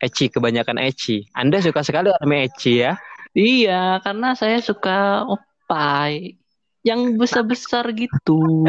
Eci 0.00 0.32
kebanyakan 0.32 0.80
Eci. 0.80 1.28
Anda 1.36 1.60
suka 1.60 1.84
sekali 1.84 2.08
anime 2.08 2.48
Eci 2.48 2.80
ya? 2.80 2.96
Iya, 3.36 4.00
karena 4.02 4.34
saya 4.34 4.58
suka 4.58 5.28
opai 5.28 6.40
yang 6.82 7.20
besar-besar 7.20 7.92
gitu. 7.94 8.64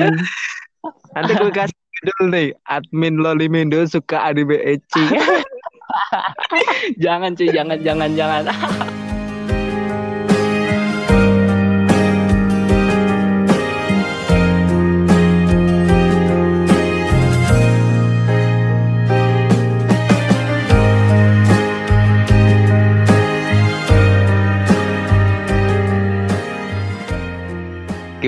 Nanti 1.15 1.31
gue 1.39 1.51
kasih 1.51 1.79
judul 2.03 2.23
nih, 2.35 2.47
admin 2.67 3.17
Lolimindo 3.17 3.79
suka 3.87 4.27
anime 4.27 4.59
Eci. 4.59 5.03
jangan 7.03 7.35
cuy, 7.35 7.49
jangan, 7.51 7.77
jangan, 7.83 8.09
jangan. 8.15 8.43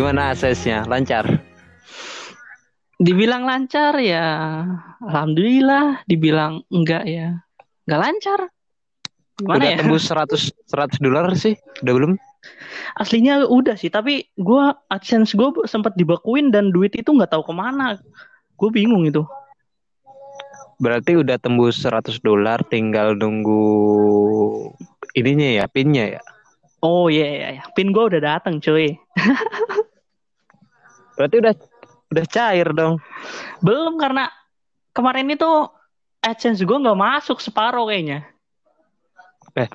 Gimana 0.03 0.35
aksesnya? 0.35 0.84
Lancar? 0.84 1.23
Dibilang 2.99 3.48
lancar 3.48 3.95
ya, 4.03 4.27
alhamdulillah. 4.99 6.03
Dibilang 6.03 6.59
enggak 6.67 7.07
ya, 7.07 7.39
enggak 7.88 8.02
lancar. 8.03 8.39
Gimana 9.39 9.63
udah 9.63 9.70
ya? 9.71 9.77
tembus 9.80 10.03
100 10.11 10.99
100 10.99 10.99
dolar 10.99 11.31
sih? 11.39 11.55
Udah 11.88 11.94
belum? 11.95 12.11
Aslinya 12.99 13.47
udah 13.47 13.80
sih, 13.80 13.88
tapi 13.88 14.27
gue 14.35 14.63
AdSense 14.91 15.39
gue 15.39 15.63
sempat 15.71 15.95
dibakuin 15.95 16.52
dan 16.52 16.75
duit 16.75 16.91
itu 16.99 17.08
nggak 17.08 17.31
tahu 17.31 17.47
ke 17.47 17.55
mana. 17.55 17.95
Gue 18.59 18.75
bingung 18.75 19.08
itu. 19.08 19.23
Berarti 20.83 21.16
udah 21.16 21.39
tembus 21.39 21.80
100 21.80 22.20
dolar, 22.20 22.59
tinggal 22.67 23.16
nunggu 23.16 23.63
ininya 25.16 25.63
ya, 25.63 25.66
pinnya 25.72 26.20
ya. 26.20 26.22
Oh 26.83 27.08
iya, 27.08 27.23
yeah, 27.23 27.52
yeah. 27.64 27.67
pin 27.72 27.95
gue 27.95 28.03
udah 28.03 28.20
datang 28.20 28.59
cuy. 28.59 28.99
Berarti 31.17 31.36
udah 31.42 31.53
udah 32.14 32.25
cair 32.30 32.67
dong. 32.73 33.02
Belum 33.61 33.97
karena 33.97 34.30
kemarin 34.94 35.33
itu 35.33 35.50
AdSense 36.22 36.61
gue 36.64 36.78
nggak 36.78 37.00
masuk 37.00 37.42
separuh 37.42 37.89
kayaknya. 37.89 38.23
Eh, 39.58 39.70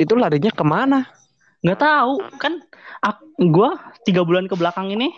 itu 0.00 0.12
larinya 0.16 0.52
ke 0.52 0.64
mana? 0.64 1.06
Nggak 1.60 1.80
tahu 1.80 2.14
kan. 2.40 2.64
Gue 3.36 3.68
tiga 4.08 4.24
bulan 4.24 4.48
ke 4.48 4.56
belakang 4.56 4.88
ini 4.88 5.12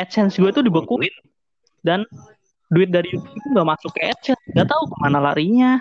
AdSense 0.00 0.40
gue 0.40 0.48
tuh 0.48 0.64
dibekuin 0.64 1.12
dan 1.84 2.08
duit 2.72 2.88
dari 2.88 3.12
YouTube 3.12 3.36
itu 3.36 3.48
nggak 3.52 3.68
masuk 3.68 3.90
ke 3.92 4.00
AdSense. 4.08 4.40
Nggak 4.56 4.68
tahu 4.72 4.82
ke 4.88 4.96
mana 4.96 5.18
larinya. 5.20 5.76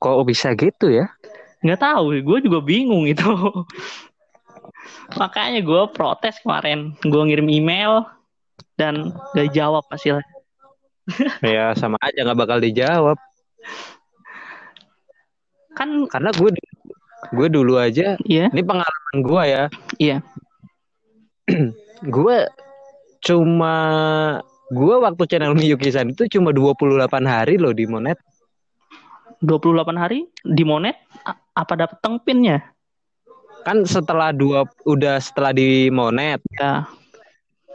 Kok 0.00 0.24
bisa 0.24 0.56
gitu 0.56 0.88
ya? 0.88 1.12
Nggak 1.60 1.80
tahu, 1.84 2.24
gue 2.24 2.38
juga 2.40 2.64
bingung 2.64 3.04
itu. 3.04 3.28
Makanya 5.16 5.60
gue 5.62 5.82
protes 5.92 6.38
kemarin. 6.42 6.94
Gue 7.02 7.22
ngirim 7.26 7.48
email 7.50 8.06
dan 8.78 9.14
gak 9.34 9.50
dijawab 9.50 9.84
hasilnya. 9.90 10.26
ya 11.44 11.74
sama 11.74 11.98
aja 12.00 12.22
gak 12.22 12.38
bakal 12.38 12.58
dijawab. 12.62 13.18
Kan 15.74 16.06
karena 16.06 16.30
gue 16.32 16.50
gue 17.34 17.48
dulu 17.50 17.76
aja. 17.76 18.16
Iya. 18.24 18.48
Ini 18.50 18.62
pengalaman 18.62 19.16
gue 19.20 19.42
ya. 19.44 19.64
Iya. 19.98 20.16
gue 22.16 22.36
cuma 23.20 23.74
gue 24.70 24.94
waktu 25.02 25.22
channel 25.28 25.52
Miyuki-san 25.52 26.14
itu 26.14 26.30
cuma 26.38 26.54
28 26.54 27.10
hari 27.26 27.58
loh 27.58 27.74
di 27.74 27.84
Monet. 27.84 28.16
28 29.40 29.96
hari 29.96 30.28
di 30.44 30.62
Monet 30.68 31.00
apa 31.56 31.72
dapet 31.76 31.98
tengpinnya? 32.04 32.60
Kan 33.64 33.84
setelah 33.84 34.32
dua 34.32 34.64
udah 34.88 35.20
setelah 35.20 35.52
di 35.52 35.92
monet 35.92 36.40
ya. 36.56 36.88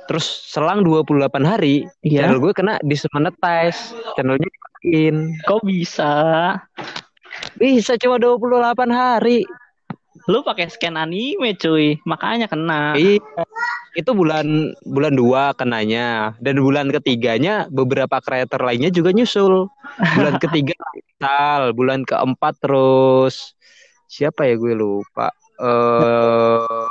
Terus 0.05 0.25
selang 0.53 0.85
28 0.85 1.09
hari 1.41 1.89
ya. 2.05 2.29
channel 2.29 2.37
gue 2.37 2.53
kena 2.53 2.77
dismonetize 2.85 3.93
channelnya 4.13 4.45
dimatiin. 4.45 5.15
Kok 5.49 5.65
bisa? 5.65 6.13
Bisa 7.57 7.97
cuma 7.97 8.21
28 8.21 8.93
hari. 8.93 9.41
Lu 10.29 10.45
pakai 10.45 10.69
scan 10.69 10.97
anime 10.97 11.57
cuy. 11.57 11.97
Makanya 12.05 12.45
kena. 12.45 12.93
Iya. 12.93 13.21
Itu 13.97 14.13
bulan 14.13 14.77
bulan 14.85 15.17
dua 15.17 15.57
kenanya. 15.57 16.37
Dan 16.37 16.61
bulan 16.61 16.93
ketiganya 16.93 17.65
beberapa 17.73 18.21
kreator 18.21 18.61
lainnya 18.61 18.93
juga 18.93 19.09
nyusul. 19.09 19.65
Bulan 20.13 20.37
ketiga 20.43 20.77
tal. 21.17 21.73
Bulan 21.73 22.05
keempat 22.05 22.61
terus 22.61 23.57
siapa 24.05 24.45
ya 24.45 24.53
gue 24.53 24.77
lupa 24.77 25.33
uh, 25.59 26.87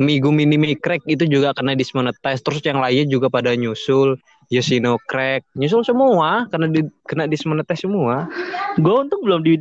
Migu 0.00 0.32
Mini 0.32 0.74
Crack 0.74 1.04
itu 1.04 1.28
juga 1.28 1.52
kena 1.52 1.76
dismonetize. 1.76 2.40
Terus 2.40 2.64
yang 2.64 2.80
lainnya 2.80 3.06
juga 3.06 3.28
pada 3.28 3.52
nyusul. 3.52 4.16
Yoshino 4.52 5.00
Crack. 5.08 5.48
Nyusul 5.56 5.84
semua 5.84 6.44
karena 6.52 6.68
di, 6.68 6.80
kena 7.08 7.24
dismonetize 7.24 7.88
semua. 7.88 8.28
Gue 8.76 9.08
untuk 9.08 9.24
belum 9.24 9.40
di 9.44 9.56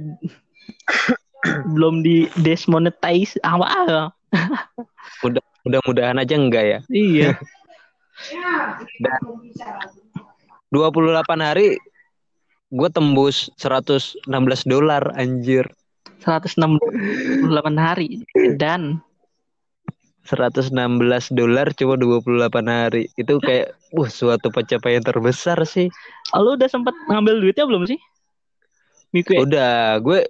belum 1.74 2.04
di 2.04 2.28
dismonetize 2.44 3.40
awal. 3.44 4.12
Mudah 5.24 5.44
mudah-mudahan 5.64 6.18
aja 6.20 6.36
enggak 6.36 6.66
ya. 6.66 6.80
Iya. 6.92 7.32
Dan 9.04 9.22
28 10.72 11.28
hari 11.40 11.76
gue 12.72 12.90
tembus 12.92 13.52
116 13.60 14.24
dolar 14.64 15.04
anjir 15.20 15.68
168 16.22 16.58
hari 17.76 18.24
dan 18.56 19.02
116 20.26 20.70
dolar 21.34 21.74
cuma 21.74 21.98
28 21.98 22.70
hari. 22.70 23.10
Itu 23.18 23.42
kayak 23.42 23.74
wah 23.92 24.10
suatu 24.10 24.54
pencapaian 24.54 25.02
terbesar 25.02 25.58
sih. 25.66 25.90
Lu 26.38 26.54
udah 26.54 26.70
sempat 26.70 26.94
ngambil 27.10 27.42
duitnya 27.42 27.66
belum 27.66 27.90
sih? 27.90 28.00
Miku 29.12 29.36
ya? 29.36 29.40
Udah, 29.44 30.00
gue 30.00 30.30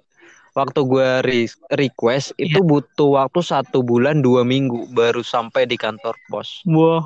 waktu 0.52 0.80
gue 0.84 1.08
re 1.24 1.40
request 1.76 2.36
yeah. 2.36 2.50
itu 2.50 2.60
butuh 2.64 3.20
waktu 3.20 3.40
satu 3.40 3.80
bulan 3.80 4.20
dua 4.20 4.42
minggu 4.42 4.90
baru 4.92 5.20
sampai 5.22 5.68
di 5.68 5.76
kantor 5.76 6.16
pos. 6.28 6.64
Wah, 6.66 7.04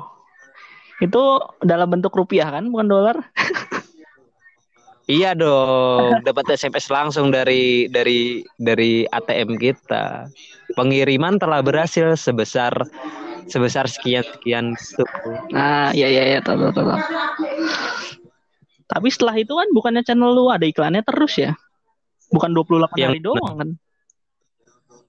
itu 1.03 1.21
dalam 1.61 1.87
bentuk 1.91 2.15
rupiah 2.15 2.49
kan, 2.49 2.71
bukan 2.71 2.87
dolar? 2.87 3.17
Iya 5.07 5.31
dong, 5.39 6.19
dapat 6.27 6.59
SMS 6.59 6.91
langsung 6.91 7.31
dari 7.31 7.87
dari 7.87 8.43
dari 8.59 9.07
ATM 9.07 9.55
kita. 9.55 10.27
Pengiriman 10.75 11.39
telah 11.39 11.63
berhasil 11.63 12.19
sebesar 12.19 12.75
sebesar 13.47 13.87
sekian 13.87 14.27
sekian 14.27 14.75
itu. 14.75 15.03
Nah, 15.55 15.95
iya 15.95 16.11
iya 16.11 16.23
iya, 16.35 16.39
tahu 16.43 16.75
tahu. 16.75 16.91
Tapi 18.87 19.07
setelah 19.07 19.39
itu 19.39 19.55
kan 19.55 19.67
bukannya 19.71 20.03
channel 20.03 20.35
lu 20.35 20.51
ada 20.51 20.67
iklannya 20.67 20.99
terus 21.07 21.39
ya? 21.39 21.55
Bukan 22.27 22.51
28 22.51 22.99
yang, 22.99 23.15
hari 23.15 23.23
doang 23.23 23.55
kan? 23.55 23.69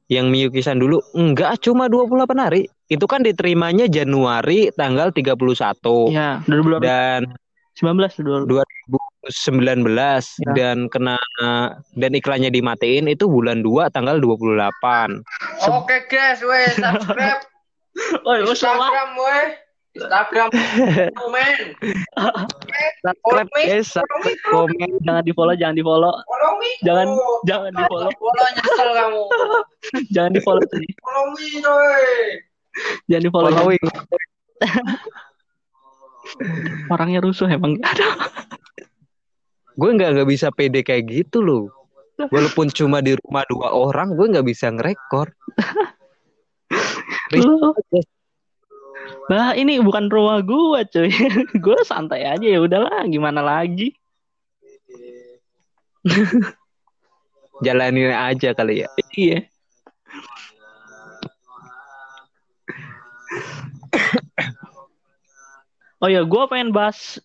Yang 0.07 0.27
Miyuki-san 0.31 0.79
dulu 0.79 1.03
enggak 1.19 1.59
cuma 1.59 1.91
28 1.91 2.39
hari. 2.39 2.71
Itu 2.87 3.11
kan 3.11 3.27
diterimanya 3.27 3.91
Januari 3.91 4.71
tanggal 4.79 5.11
31. 5.11 5.35
Iya, 6.15 6.39
dan 6.79 7.35
19 7.75 8.15
2019 9.27 9.91
ya. 9.91 10.23
dan 10.55 10.87
kena 10.87 11.19
dan 11.99 12.15
iklannya 12.15 12.55
dimatiin 12.55 13.11
itu 13.11 13.27
bulan 13.27 13.67
2 13.67 13.91
tanggal 13.91 14.23
28. 14.23 14.63
Oke 15.67 16.07
guys, 16.07 16.39
weh 16.39 16.71
subscribe. 16.79 17.43
Oi, 18.31 18.47
Instagram 18.47 19.11
weh. 19.19 19.59
Instagram 19.99 20.55
komen. 21.19 21.75
Subscribe 23.03 23.51
guys, 23.59 23.91
komen 24.47 24.91
jangan 25.03 25.27
di 25.27 25.35
follow, 25.35 25.59
jangan 25.59 25.75
di 25.75 25.83
follow. 25.83 26.15
Jangan 26.87 27.19
jangan 27.43 27.75
di 27.75 27.83
follow. 27.91 28.11
Nyesel 28.15 28.89
kamu. 28.95 29.23
jangan 30.15 30.31
di 30.31 30.39
follow 30.47 30.63
tadi. 30.71 30.87
Follow 31.03 31.35
me, 31.35 31.59
coy. 31.59 32.07
Jangan 33.11 33.23
di 33.27 33.31
follow. 33.35 33.51
Following. 33.51 33.83
Orangnya 36.93 37.25
rusuh 37.25 37.49
emang 37.51 37.81
ada. 37.83 38.07
Gue 39.79 39.91
nggak 39.95 40.11
nggak 40.19 40.29
bisa 40.29 40.51
pede 40.51 40.83
kayak 40.83 41.07
gitu 41.07 41.39
loh. 41.39 41.71
Walaupun 42.19 42.67
cuma 42.75 42.99
di 42.99 43.15
rumah 43.15 43.47
dua 43.47 43.71
orang, 43.71 44.19
gue 44.19 44.27
nggak 44.27 44.47
bisa 44.47 44.75
ngerekor. 44.75 45.31
Nah 49.29 49.53
ini 49.53 49.77
bukan 49.85 50.09
rumah 50.09 50.41
gue 50.41 50.81
cuy. 50.89 51.13
gue 51.65 51.79
santai 51.85 52.25
aja 52.25 52.47
ya 52.49 52.65
udahlah 52.65 53.05
gimana 53.05 53.45
lagi. 53.45 53.93
Jalanin 57.65 58.09
aja 58.17 58.57
kali 58.57 58.85
ya. 58.85 58.89
Iya. 59.13 59.39
Oh 65.99 66.07
ya, 66.07 66.23
gue 66.23 66.43
pengen 66.47 66.71
bahas 66.71 67.19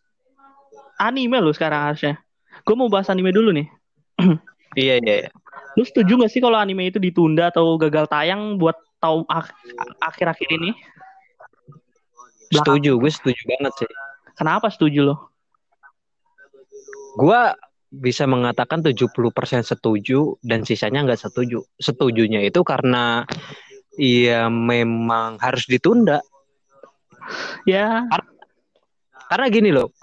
anime 0.98 1.38
lo 1.38 1.54
sekarang 1.54 1.94
harusnya. 1.94 2.18
Gue 2.64 2.76
mau 2.80 2.88
bahas 2.88 3.12
anime 3.12 3.36
dulu 3.36 3.52
nih. 3.52 3.68
Iya 4.74 4.98
iya. 5.06 5.16
iya. 5.22 5.32
Lu 5.78 5.86
setuju 5.86 6.18
gak 6.18 6.34
sih 6.34 6.42
kalau 6.42 6.58
anime 6.58 6.90
itu 6.90 6.98
ditunda 6.98 7.54
atau 7.54 7.78
gagal 7.78 8.10
tayang 8.10 8.58
buat 8.58 8.74
tahun 8.98 9.22
ak- 9.30 9.54
akhir-akhir 10.02 10.50
ini? 10.50 10.74
Belakang. 12.50 12.82
Setuju, 12.82 12.92
gue 12.98 13.12
setuju 13.14 13.42
banget 13.54 13.74
sih. 13.78 13.90
Kenapa 14.34 14.74
setuju 14.74 15.14
lo? 15.14 15.16
Gua 17.14 17.54
bisa 17.94 18.26
mengatakan 18.26 18.82
70% 18.82 19.62
setuju 19.62 20.42
dan 20.42 20.66
sisanya 20.66 21.06
nggak 21.06 21.22
setuju. 21.22 21.62
Setujunya 21.78 22.42
itu 22.42 22.66
karena 22.66 23.30
ya 23.94 24.50
memang 24.50 25.38
harus 25.38 25.70
ditunda. 25.70 26.18
Ya, 27.70 28.10
Karena 29.30 29.48
gini 29.50 29.70
loh. 29.70 29.94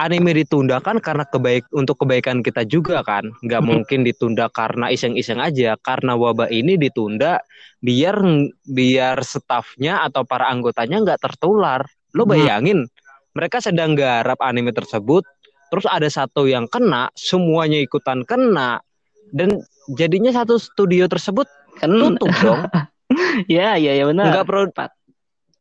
Anime 0.00 0.32
ditunda 0.32 0.80
kan 0.80 0.98
karena 0.98 1.28
kebaik 1.28 1.68
untuk 1.76 2.00
kebaikan 2.00 2.40
kita 2.40 2.64
juga 2.64 3.04
kan. 3.04 3.28
Nggak 3.44 3.62
mungkin 3.62 4.02
ditunda 4.02 4.48
karena 4.48 4.88
iseng-iseng 4.88 5.38
aja. 5.38 5.76
Karena 5.80 6.16
wabah 6.16 6.48
ini 6.48 6.80
ditunda 6.80 7.44
biar 7.84 8.16
biar 8.64 9.20
stafnya 9.20 10.00
atau 10.06 10.24
para 10.24 10.48
anggotanya 10.48 11.02
nggak 11.04 11.20
tertular. 11.20 11.84
Lo 12.16 12.24
bayangin 12.24 12.88
mereka 13.32 13.64
sedang 13.64 13.96
garap 13.96 14.40
anime 14.44 14.72
tersebut, 14.76 15.24
terus 15.72 15.88
ada 15.88 16.08
satu 16.08 16.44
yang 16.44 16.68
kena, 16.68 17.08
semuanya 17.16 17.80
ikutan 17.80 18.28
kena, 18.28 18.84
dan 19.32 19.64
jadinya 19.96 20.28
satu 20.32 20.60
studio 20.60 21.08
tersebut 21.08 21.48
kan 21.80 21.88
tutup 21.88 22.28
dong. 22.44 22.62
ya, 23.48 23.80
ya, 23.80 23.92
ya 23.96 24.04
benar. 24.04 24.36
Nggak 24.36 24.46
pro 24.46 24.62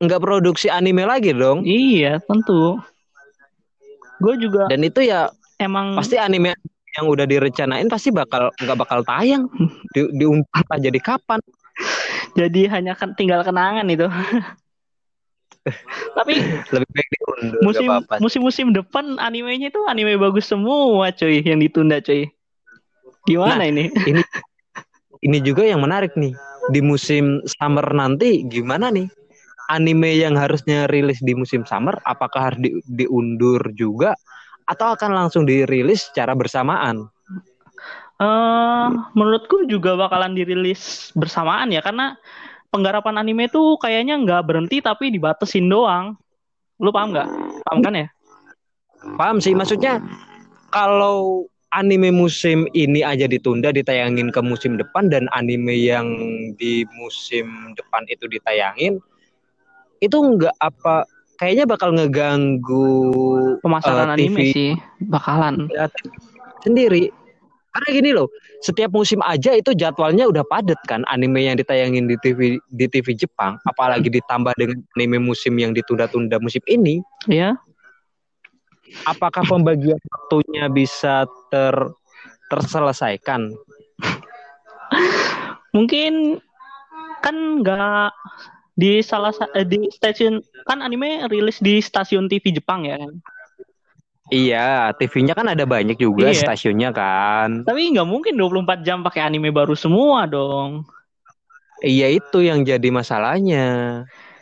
nggak 0.02 0.22
produksi 0.22 0.68
anime 0.68 1.08
lagi 1.08 1.32
dong. 1.32 1.64
Iya, 1.64 2.20
tentu. 2.28 2.76
Gue 4.22 4.38
juga 4.38 4.70
Dan 4.70 4.86
itu 4.86 5.02
ya 5.02 5.28
emang 5.58 5.98
pasti 5.98 6.16
anime 6.22 6.54
yang 6.92 7.06
udah 7.08 7.24
direncanain 7.24 7.88
pasti 7.88 8.12
bakal 8.12 8.52
nggak 8.60 8.78
bakal 8.78 9.00
tayang 9.08 9.48
di 9.96 10.12
diuntar 10.12 10.64
jadi 10.76 11.00
kapan 11.00 11.40
jadi 12.40 12.68
hanya 12.68 12.94
kan 13.00 13.16
tinggal 13.16 13.42
kenangan 13.44 13.88
itu. 13.88 14.08
Tapi 16.18 16.42
lebih 16.74 16.90
baik 16.90 17.10
diundur 17.14 17.62
musim 17.62 17.86
nggak 17.86 18.02
apa-apa 18.10 18.16
musim-musim 18.18 18.68
depan 18.74 19.22
animenya 19.22 19.70
itu 19.70 19.78
anime 19.86 20.18
bagus 20.18 20.50
semua, 20.50 21.14
cuy, 21.14 21.46
yang 21.46 21.62
ditunda, 21.62 22.02
cuy. 22.02 22.26
Gimana 23.30 23.62
Nah, 23.62 23.68
ini? 23.70 23.94
ini 24.10 24.22
ini 25.22 25.38
juga 25.46 25.62
yang 25.62 25.86
menarik 25.86 26.18
nih 26.18 26.34
di 26.74 26.82
musim 26.82 27.46
summer 27.46 27.86
nanti 27.94 28.42
gimana 28.50 28.90
nih 28.90 29.06
anime 29.72 30.20
yang 30.20 30.36
harusnya 30.36 30.86
rilis 30.92 31.24
di 31.24 31.32
musim 31.32 31.64
summer 31.64 31.96
apakah 32.04 32.52
harus 32.52 32.60
di- 32.60 32.84
diundur 32.86 33.64
juga 33.72 34.14
atau 34.68 34.94
akan 34.94 35.12
langsung 35.16 35.48
dirilis 35.48 36.12
secara 36.12 36.36
bersamaan 36.36 37.08
Eh, 38.22 38.88
menurutku 39.18 39.66
juga 39.66 39.98
bakalan 39.98 40.38
dirilis 40.38 41.10
bersamaan 41.18 41.74
ya 41.74 41.82
karena 41.82 42.14
penggarapan 42.70 43.18
anime 43.18 43.50
tuh 43.50 43.82
kayaknya 43.82 44.14
nggak 44.22 44.46
berhenti 44.46 44.78
tapi 44.78 45.10
dibatasin 45.10 45.66
doang. 45.66 46.14
Lu 46.78 46.94
paham 46.94 47.18
nggak? 47.18 47.26
Paham 47.66 47.82
kan 47.82 47.98
ya? 47.98 48.08
paham 49.18 49.42
sih 49.42 49.58
maksudnya 49.58 49.98
kalau 50.70 51.50
anime 51.74 52.14
musim 52.14 52.68
ini 52.76 53.02
aja 53.02 53.26
ditunda 53.26 53.74
ditayangin 53.74 54.30
ke 54.30 54.42
musim 54.44 54.78
depan 54.78 55.10
dan 55.10 55.26
anime 55.34 55.74
yang 55.74 56.08
di 56.60 56.86
musim 57.00 57.74
depan 57.74 58.06
itu 58.12 58.28
ditayangin 58.28 59.00
itu 60.02 60.18
nggak 60.18 60.58
apa 60.58 61.06
kayaknya 61.38 61.66
bakal 61.70 61.94
ngeganggu 61.94 62.90
Pemasaran 63.62 64.18
Eh, 64.18 64.26
anime 64.26 64.42
sih 64.52 64.72
bakalan. 65.06 65.70
kreatif 65.70 66.06
sendiri. 66.62 67.04
Karena 67.72 67.88
gini 67.96 68.10
loh, 68.12 68.28
setiap 68.60 68.92
musim 68.92 69.24
aja 69.24 69.56
itu 69.56 69.72
jadwalnya 69.72 70.28
udah 70.28 70.44
padat 70.44 70.76
kan 70.92 71.08
anime 71.08 71.48
yang 71.48 71.56
ditayangin 71.56 72.04
di 72.04 72.20
TV 72.20 72.60
di 72.68 72.86
TV 72.92 73.16
Jepang, 73.16 73.56
apalagi 73.64 74.12
ditambah 74.12 74.52
dengan 74.60 74.84
anime 75.00 75.24
musim 75.24 75.56
yang 75.56 75.72
ditunda-tunda 75.72 76.36
musim 76.44 76.60
ini, 76.68 77.00
Ya, 77.32 77.56
apakah 79.08 79.48
pembagian 79.48 79.96
waktunya 80.04 80.68
bisa 80.68 81.24
ter 81.48 81.74
terselesaikan? 82.52 83.56
mungkin 85.76 86.44
kan 87.24 87.64
nggak 87.64 88.12
di 88.82 89.06
salah 89.06 89.30
sa- 89.30 89.54
eh, 89.54 89.62
di 89.62 89.86
stasiun 89.94 90.42
kan 90.66 90.82
anime 90.82 91.30
rilis 91.30 91.62
di 91.62 91.78
stasiun 91.78 92.26
TV 92.26 92.50
Jepang 92.50 92.90
ya 92.90 92.98
kan. 92.98 93.14
Iya, 94.32 94.96
TV-nya 94.96 95.36
kan 95.36 95.44
ada 95.52 95.68
banyak 95.68 96.00
juga 96.00 96.32
Iya. 96.32 96.48
stasiunnya 96.48 96.96
kan. 96.96 97.68
Tapi 97.68 97.92
nggak 97.92 98.08
mungkin 98.08 98.34
24 98.34 98.80
jam 98.82 99.04
pakai 99.04 99.28
anime 99.28 99.52
baru 99.52 99.76
semua 99.76 100.24
dong. 100.24 100.88
Iya 101.84 102.08
itu 102.08 102.40
yang 102.40 102.64
jadi 102.64 102.88
masalahnya. 102.90 103.68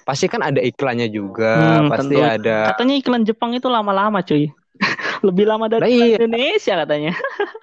Pasti 0.06 0.30
kan 0.30 0.46
ada 0.46 0.62
iklannya 0.62 1.10
juga, 1.10 1.82
Hmm, 1.82 1.90
pasti 1.90 2.14
tentu. 2.14 2.22
ada. 2.22 2.70
Katanya 2.70 2.96
iklan 3.02 3.24
Jepang 3.26 3.52
itu 3.58 3.66
lama-lama 3.66 4.22
cuy. 4.22 4.46
Lebih 5.28 5.46
lama 5.50 5.66
dari 5.66 5.90
iklan 5.90 6.06
iya. 6.06 6.18
Indonesia 6.22 6.74
katanya. 6.86 7.12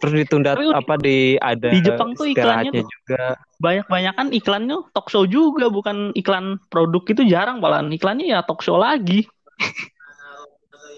Terus 0.00 0.12
ditunda 0.24 0.52
Tapi 0.56 0.68
apa 0.72 0.94
di 1.00 1.36
ada 1.40 1.68
di 1.72 1.80
Jepang 1.80 2.12
tuh 2.12 2.28
iklannya 2.28 2.72
tuh- 2.72 2.88
juga. 2.88 3.36
Banyak-banyakan 3.60 4.26
iklannya 4.36 4.76
talk 4.92 5.08
show 5.08 5.24
juga 5.24 5.68
bukan 5.72 6.12
iklan 6.12 6.60
produk 6.68 7.02
itu 7.08 7.22
jarang 7.24 7.60
malahan. 7.60 7.88
Iklannya 7.88 8.28
ya 8.28 8.40
talk 8.44 8.60
show 8.60 8.76
lagi. 8.76 9.24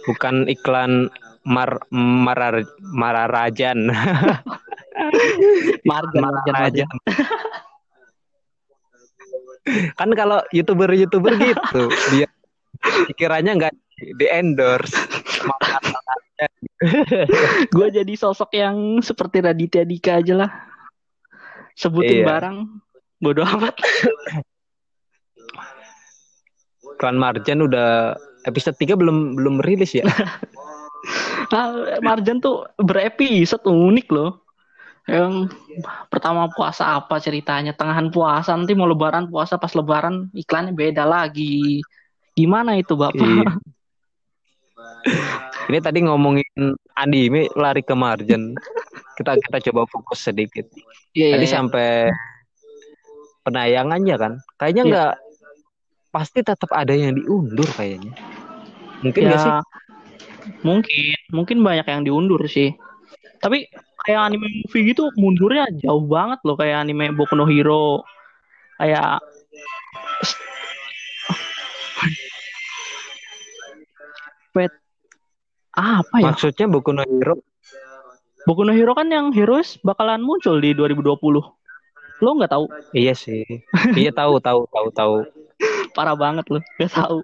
bukan 0.06 0.46
iklan 0.46 1.10
mar 1.42 1.82
marar 1.90 2.62
mararajan 2.78 3.90
marjan, 5.90 6.22
marjan. 6.46 6.86
kan 9.98 10.10
kalau 10.14 10.38
youtuber 10.54 10.86
youtuber 10.94 11.34
gitu 11.34 11.90
dia 12.14 12.30
pikirannya 13.10 13.52
nggak 13.58 13.74
di 14.14 14.26
endorse 14.30 14.94
Gue 17.76 17.88
jadi 17.88 18.12
sosok 18.16 18.52
yang 18.52 19.00
seperti 19.00 19.40
Raditya 19.40 19.84
Dika 19.88 20.20
aja 20.20 20.34
lah. 20.44 20.50
Sebutin 21.76 22.22
Iya. 22.22 22.26
barang. 22.26 22.56
Bodoh 23.20 23.48
amat. 23.48 23.74
iklan 26.96 27.20
marjan 27.20 27.60
udah 27.60 28.16
episode 28.48 28.72
3 28.80 28.96
belum 28.96 29.36
belum 29.36 29.60
rilis 29.60 29.92
ya 29.92 30.08
Ah, 31.54 32.00
Marjan 32.02 32.42
tuh 32.42 32.66
berepisode 32.80 33.62
unik 33.62 34.06
loh. 34.10 34.42
Yang 35.06 35.54
pertama 36.10 36.50
puasa 36.50 36.98
apa 36.98 37.22
ceritanya? 37.22 37.70
Tengahan 37.70 38.10
puasa 38.10 38.58
nanti 38.58 38.74
mau 38.74 38.90
lebaran 38.90 39.30
puasa 39.30 39.54
pas 39.54 39.70
lebaran 39.70 40.26
iklannya 40.34 40.74
beda 40.74 41.06
lagi. 41.06 41.78
Gimana 42.34 42.74
itu 42.74 42.98
bapak? 42.98 43.22
Iya. 43.22 43.46
ini 45.70 45.78
tadi 45.82 45.98
ngomongin 46.04 46.74
anime 46.98 47.50
lari 47.54 47.82
ke 47.82 47.94
marjan 47.94 48.54
kita 49.16 49.38
kita 49.40 49.58
coba 49.70 49.88
fokus 49.88 50.26
sedikit 50.26 50.66
Iya, 51.16 51.36
tadi 51.36 51.46
iya. 51.48 51.54
sampai 51.56 51.88
penayangannya 53.42 54.16
kan 54.18 54.32
kayaknya 54.60 54.82
Iya. 54.82 54.90
nggak 54.92 55.12
pasti 56.12 56.40
tetap 56.44 56.70
ada 56.72 56.92
yang 56.92 57.16
diundur 57.16 57.66
kayaknya 57.76 58.12
mungkin 59.00 59.20
nggak 59.28 59.40
sih 59.40 59.52
Ya, 60.46 60.62
mungkin, 60.62 61.18
mungkin 61.34 61.58
banyak 61.58 61.86
yang 61.90 62.02
diundur 62.06 62.38
sih. 62.46 62.70
Tapi 63.42 63.66
kayak 64.06 64.30
anime 64.30 64.46
movie 64.62 64.94
gitu 64.94 65.10
mundurnya 65.18 65.66
jauh 65.82 66.06
banget 66.06 66.38
loh 66.46 66.54
kayak 66.54 66.86
anime 66.86 67.10
Boku 67.18 67.34
no 67.34 67.42
Hero. 67.50 68.06
Kayak 68.78 69.18
Wait. 74.54 74.72
Apa 75.76 76.24
ya? 76.24 76.32
maksudnya 76.32 76.66
Boku 76.72 76.90
no 76.96 77.04
Hero 77.04 77.36
Boku 78.46 78.62
no 78.62 78.72
Hero 78.72 78.94
kan 78.94 79.10
yang 79.10 79.34
Heroes 79.34 79.74
bakalan 79.82 80.22
muncul 80.22 80.62
di 80.62 80.70
2020. 80.70 81.18
Lo 82.22 82.30
nggak 82.38 82.52
tahu? 82.54 82.64
Iya 82.94 83.12
sih. 83.12 83.42
Iya 83.98 84.14
tahu 84.14 84.38
tahu 84.38 84.70
tahu 84.70 84.88
tahu. 84.94 85.14
Parah 85.98 86.14
banget 86.14 86.46
lo, 86.48 86.62
nggak 86.78 86.92
tahu. 86.94 87.18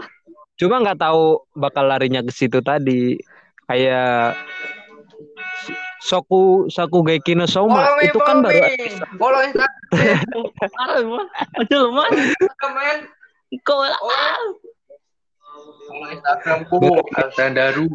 Cuma 0.58 0.80
nggak 0.80 1.04
tahu 1.04 1.44
bakal 1.52 1.84
larinya 1.84 2.24
ke 2.24 2.32
situ 2.32 2.64
tadi. 2.64 3.20
Kayak 3.68 4.40
Soku 6.00 6.72
Soku 6.72 7.04
Geki 7.04 7.36
no 7.36 7.44
Soma 7.44 7.84
Follow 7.84 7.96
me, 8.00 8.04
itu 8.08 8.18
kan 8.24 8.36
baru. 8.40 8.60
Follow 9.20 9.40
Instagram, 9.44 10.40
Parah. 10.56 11.24
Aduh 11.60 11.84
mah. 11.92 12.08
men. 12.72 12.98
Kau 13.68 13.84
Oh. 13.84 14.73
Follow 15.54 16.08
Instagramku, 16.10 16.78
Aldandaru. 17.12 17.86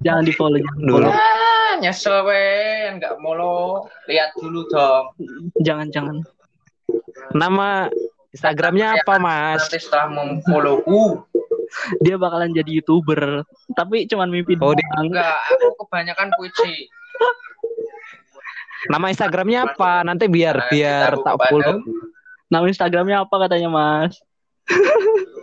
jangan 0.00 0.22
di 0.22 0.32
follow, 0.32 0.58
jangan 0.58 0.80
Dulu. 0.80 1.06
Ah, 1.06 1.72
nyesel 1.78 2.24
wen, 2.24 2.98
nggak 2.98 3.14
mau 3.18 3.78
lihat 4.04 4.34
dulu 4.34 4.66
dong. 4.66 5.04
Jangan 5.60 5.86
jangan. 5.88 6.16
Nama 7.30 7.86
Instagramnya 8.30 8.98
apa 8.98 9.14
Mas? 9.18 9.60
Nanti 9.62 9.78
setelah 9.78 10.08
memfollowku, 10.10 11.22
dia 12.00 12.16
bakalan 12.16 12.50
jadi 12.50 12.70
youtuber 12.74 13.46
tapi 13.72 14.04
cuman 14.04 14.28
mimpi 14.28 14.54
Oh, 14.56 14.72
dia- 14.72 14.82
doang. 14.84 15.06
Enggak, 15.08 15.38
aku 15.54 15.68
kebanyakan 15.80 16.28
puisi. 16.34 16.90
Nama 18.84 19.06
Instagramnya 19.08 19.60
apa? 19.66 20.02
Nanti 20.02 20.26
biar 20.26 20.56
Nah, 20.58 20.68
biar 20.68 21.10
tak 21.18 21.36
follow. 21.46 21.78
nama 22.44 22.68
instagramnya 22.68 23.24
apa 23.24 23.34
katanya 23.40 23.66
mas 23.66 24.14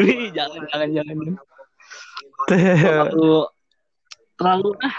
Wih, 0.00 0.30
jangan 0.34 0.62
jangan 0.70 0.88
jangan. 0.90 1.16
Terlalu 2.48 3.34
terlalu 4.34 4.70
ah 4.82 4.96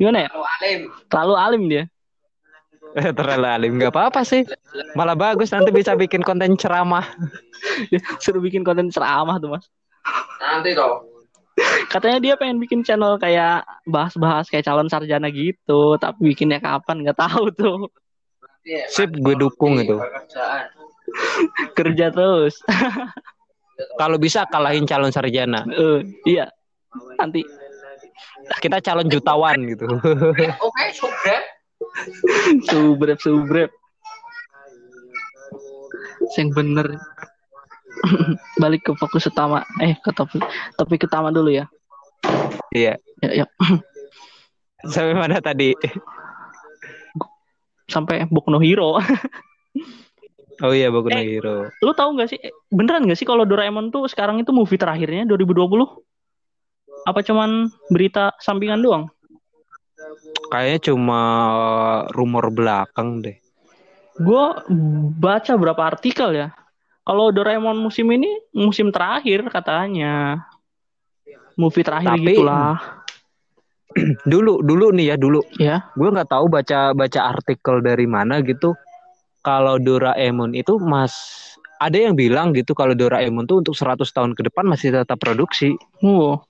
gimana 0.00 0.18
ya? 0.26 0.28
Kalau 0.32 0.46
alim. 0.48 0.80
terlalu 1.08 1.34
alim 1.36 1.62
dia. 1.68 1.84
Terlalu 2.92 3.46
alim. 3.46 3.72
Nggak 3.78 3.92
apa-apa 3.92 4.20
sih. 4.24 4.42
Malah 4.96 5.16
bagus 5.16 5.52
nanti 5.52 5.70
bisa 5.72 5.92
bikin 5.96 6.24
konten 6.24 6.56
ceramah. 6.56 7.04
suruh 8.22 8.42
bikin 8.42 8.64
konten 8.64 8.88
ceramah 8.88 9.36
tuh 9.38 9.56
mas. 9.56 9.66
Nanti 10.40 10.74
toh. 10.74 11.08
katanya 11.92 12.16
dia 12.16 12.34
pengen 12.40 12.56
bikin 12.56 12.80
channel 12.80 13.20
kayak 13.20 13.60
bahas-bahas 13.84 14.48
kayak 14.48 14.64
calon 14.64 14.88
sarjana 14.88 15.28
gitu. 15.28 16.00
Tapi 16.00 16.32
bikinnya 16.32 16.58
kapan? 16.58 17.04
Nggak 17.04 17.20
tahu 17.20 17.52
tuh. 17.52 17.92
Iya, 18.62 18.86
Sip, 18.88 19.10
gue 19.12 19.34
dukung 19.36 19.76
itu. 19.82 19.98
Kerja 21.76 22.08
terus 22.08 22.62
Kalau 23.96 24.16
bisa 24.16 24.44
kalahin 24.48 24.84
calon 24.84 25.10
sarjana. 25.10 25.64
Eh, 25.68 26.00
iya 26.26 26.46
nanti 27.16 27.40
Kita 28.58 28.82
calon 28.82 29.06
jutawan 29.08 29.54
gitu. 29.70 29.86
Oke, 30.66 30.84
subrek. 30.92 31.42
subrep 32.68 33.18
subrep 33.20 33.70
yang 36.38 36.48
bener 36.54 36.96
balik 38.62 38.82
ke 38.82 38.92
fokus 38.96 39.28
utama 39.28 39.60
eh 39.78 39.92
ke 40.00 40.10
topik 40.16 40.40
topik 40.74 41.04
utama 41.04 41.28
dulu 41.28 41.52
ya 41.52 41.66
Iya. 42.72 42.96
ya, 43.20 43.44
ya. 43.44 43.46
Sampai 44.92 45.12
mana 45.14 45.38
tadi? 45.38 45.76
sampai 47.84 48.24
Boku 48.24 48.48
no 48.48 48.56
Hero 48.56 48.96
Oh 50.60 50.70
iya, 50.70 50.88
Boku 50.88 51.08
no 51.08 51.16
Eh. 51.16 51.24
Hero. 51.30 51.72
lu 51.78 51.92
tahu 51.92 52.14
nggak 52.14 52.28
sih 52.28 52.38
eh, 52.38 52.52
beneran 52.68 53.02
nggak 53.02 53.16
sih 53.16 53.24
kalau 53.24 53.42
Doraemon 53.42 53.88
tuh 53.88 54.04
sekarang 54.04 54.36
itu 54.36 54.50
movie 54.50 54.76
terakhirnya 54.76 55.24
2020 55.24 55.64
apa 57.02 57.20
cuman 57.20 57.50
berita 57.88 58.36
sampingan 58.36 58.78
doang 58.78 59.06
Kayaknya 60.48 60.80
cuma 60.84 61.20
rumor 62.10 62.50
belakang 62.50 63.20
deh. 63.20 63.38
gue 64.14 64.44
baca 65.16 65.52
berapa 65.54 65.82
artikel 65.88 66.36
ya 66.36 66.48
kalau 67.00 67.30
Doraemon 67.30 67.80
musim 67.80 68.04
ini 68.08 68.28
musim 68.52 68.90
terakhir 68.90 69.48
katanya 69.48 70.44
movie 71.54 71.80
terakhir 71.80 72.12
Tapi- 72.12 72.36
gitulah 72.36 72.76
Dulu, 74.24 74.60
dulu 74.60 74.88
nih 74.90 75.06
ya 75.06 75.16
dulu. 75.16 75.40
ya 75.54 75.84
Gue 75.92 76.08
nggak 76.08 76.28
tahu 76.28 76.48
baca 76.48 76.92
baca 76.92 77.20
artikel 77.26 77.80
dari 77.80 78.04
mana 78.04 78.40
gitu. 78.40 78.72
Kalau 79.42 79.76
Doraemon 79.82 80.54
itu 80.54 80.78
mas 80.78 81.14
ada 81.82 81.98
yang 81.98 82.14
bilang 82.14 82.54
gitu 82.54 82.78
kalau 82.78 82.94
Doraemon 82.94 83.42
tuh 83.50 83.58
untuk 83.58 83.74
100 83.74 84.14
tahun 84.14 84.38
ke 84.38 84.46
depan 84.46 84.62
masih 84.70 84.94
tetap 84.94 85.18
produksi. 85.18 85.74
Wow. 85.98 86.46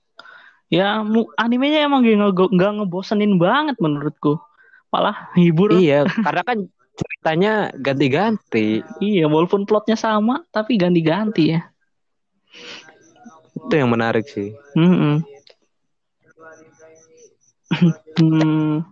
Ya, 0.69 1.01
animenya 1.37 1.85
emang 1.85 2.05
gak, 2.05 2.17
nge- 2.17 2.53
nggak 2.53 2.71
ngebosenin 2.81 3.37
banget 3.41 3.77
menurutku. 3.81 4.37
Malah 4.93 5.33
hibur. 5.33 5.73
Iya, 5.73 6.05
karena 6.25 6.41
kan 6.45 6.57
ceritanya 6.93 7.73
ganti-ganti. 7.73 8.85
Iya, 9.01 9.25
walaupun 9.25 9.65
plotnya 9.65 9.97
sama, 9.97 10.45
tapi 10.53 10.77
ganti-ganti 10.77 11.57
ya. 11.57 11.61
Itu 13.57 13.73
yang 13.73 13.89
menarik 13.89 14.29
sih. 14.29 14.53
Mm-mm. 14.77 15.25
Hmm. 18.13 18.85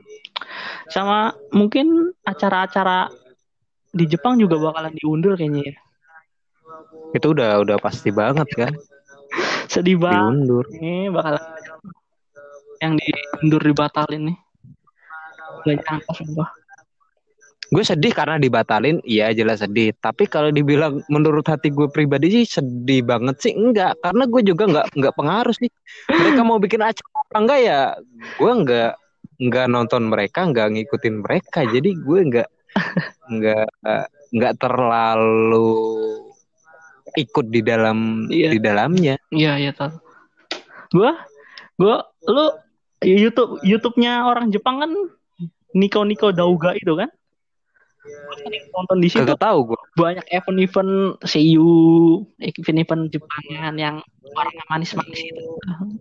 Sama 0.89 1.37
mungkin 1.53 2.09
acara-acara 2.25 3.13
di 3.91 4.05
Jepang 4.07 4.39
juga 4.39 4.55
bakalan 4.57 4.95
diundur 4.95 5.35
kayaknya 5.35 5.75
ya. 5.75 5.75
Itu 7.11 7.35
udah 7.35 7.59
udah 7.59 7.77
pasti 7.83 8.09
banget 8.09 8.47
kan 8.55 8.71
Sedih 9.71 9.99
banget 9.99 10.47
diundur. 10.47 10.65
nih 10.71 11.11
bakalan 11.11 11.43
yang 12.81 12.93
diundur 12.97 13.61
dibatalin 13.61 14.21
nih. 14.31 14.37
Gak 15.61 15.75
nyangka 15.85 16.11
sumpah. 16.17 16.49
Gue 17.71 17.87
sedih 17.87 18.11
karena 18.11 18.35
dibatalin, 18.35 18.99
iya 19.07 19.31
jelas 19.31 19.63
sedih. 19.63 19.95
Tapi 19.95 20.27
kalau 20.27 20.51
dibilang 20.51 20.99
menurut 21.07 21.47
hati 21.47 21.71
gue 21.71 21.87
pribadi 21.87 22.27
sih 22.27 22.59
sedih 22.59 22.99
banget 23.07 23.39
sih 23.39 23.55
enggak, 23.55 23.95
karena 24.03 24.27
gue 24.27 24.41
juga 24.43 24.63
enggak 24.67 24.85
enggak 24.91 25.13
pengaruh 25.15 25.55
sih. 25.55 25.71
Mereka 26.11 26.41
mau 26.43 26.59
bikin 26.59 26.83
acara 26.83 27.07
apa 27.15 27.37
enggak 27.39 27.59
ya, 27.63 27.79
gue 28.35 28.51
enggak 28.51 28.91
enggak 29.39 29.65
nonton 29.71 30.03
mereka, 30.11 30.39
enggak 30.43 30.67
ngikutin 30.67 31.15
mereka. 31.23 31.63
Jadi 31.63 31.89
gue 31.95 32.19
enggak 32.19 32.47
enggak 33.31 33.67
enggak 34.31 34.53
terlalu 34.59 35.69
ikut 37.19 37.45
di 37.51 37.59
dalam 37.59 38.27
Iya. 38.31 38.49
di 38.55 38.59
dalamnya. 38.63 39.15
Iya, 39.31 39.59
iya 39.59 39.71
tahu. 39.75 39.91
Gua 40.95 41.11
gua 41.75 41.95
lu 42.27 42.45
YouTube 43.01 43.59
YouTube-nya 43.65 44.29
orang 44.29 44.53
Jepang 44.53 44.79
kan 44.79 44.91
Niko 45.75 46.03
Niko 46.03 46.31
Dauga 46.31 46.75
itu 46.75 46.95
kan? 46.95 47.09
Gua 48.01 48.35
sering 48.41 48.65
nonton 48.73 48.97
di 48.97 49.09
situ 49.13 49.33
tahu 49.37 49.73
gue. 49.73 49.79
banyak 49.93 50.25
event-event 50.33 51.21
seiyu, 51.21 52.25
event-event 52.41 53.13
Jepangan 53.13 53.77
yang 53.77 54.01
orang 54.33 54.55
manis-manis 54.71 55.21
itu. 55.21 55.45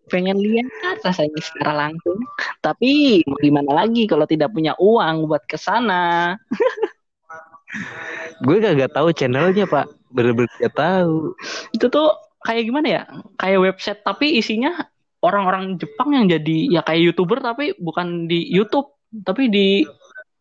Pengen 0.08 0.40
lihat 0.40 0.66
rasanya 1.04 1.40
secara 1.42 1.72
langsung. 1.88 2.16
Tapi 2.64 3.20
mau 3.28 3.36
gimana 3.42 3.84
lagi 3.84 4.08
kalau 4.08 4.24
tidak 4.24 4.54
punya 4.54 4.72
uang 4.80 5.28
buat 5.28 5.44
ke 5.44 5.60
sana. 5.60 6.36
Gue 8.46 8.58
kagak 8.58 8.96
tahu 8.96 9.14
channelnya 9.14 9.68
pak, 9.68 9.86
bener-bener 10.10 10.50
gak 10.58 10.74
tahu. 10.74 11.36
Itu 11.70 11.86
tuh 11.92 12.16
kayak 12.42 12.66
gimana 12.66 12.88
ya? 12.88 13.02
Kayak 13.38 13.60
website 13.70 14.00
tapi 14.02 14.40
isinya 14.40 14.74
orang-orang 15.20 15.76
Jepang 15.76 16.16
yang 16.16 16.26
jadi 16.26 16.58
ya 16.72 16.80
kayak 16.82 17.12
YouTuber 17.12 17.38
tapi 17.44 17.76
bukan 17.76 18.26
di 18.26 18.42
YouTube, 18.48 18.90
tapi 19.22 19.52
di 19.52 19.84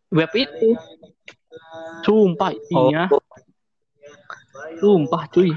web 0.09 0.31
itu. 0.33 0.73
Sumpah 2.01 2.51
Oh, 2.73 2.89
iya, 2.89 3.05
sumpah 4.79 5.23
cuy. 5.29 5.51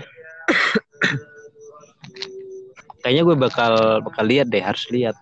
kayaknya 3.02 3.22
gue 3.24 3.36
bakal 3.36 3.72
bakal 4.00 4.24
lihat 4.26 4.46
deh, 4.48 4.62
harus 4.62 4.86
lihat 4.90 5.16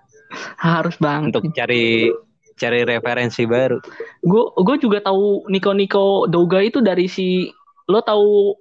Harus 0.61 0.95
banget. 1.01 1.33
untuk 1.33 1.49
cari 1.53 2.13
cari 2.55 2.85
referensi 2.85 3.49
baru. 3.49 3.81
gue 4.21 4.45
gue 4.53 4.77
juga 4.79 5.01
tahu 5.01 5.49
Niko 5.49 5.73
Niko 5.73 6.07
Doga 6.29 6.61
itu 6.61 6.85
dari 6.85 7.09
si 7.09 7.49
lo 7.89 8.05
tahu 8.05 8.53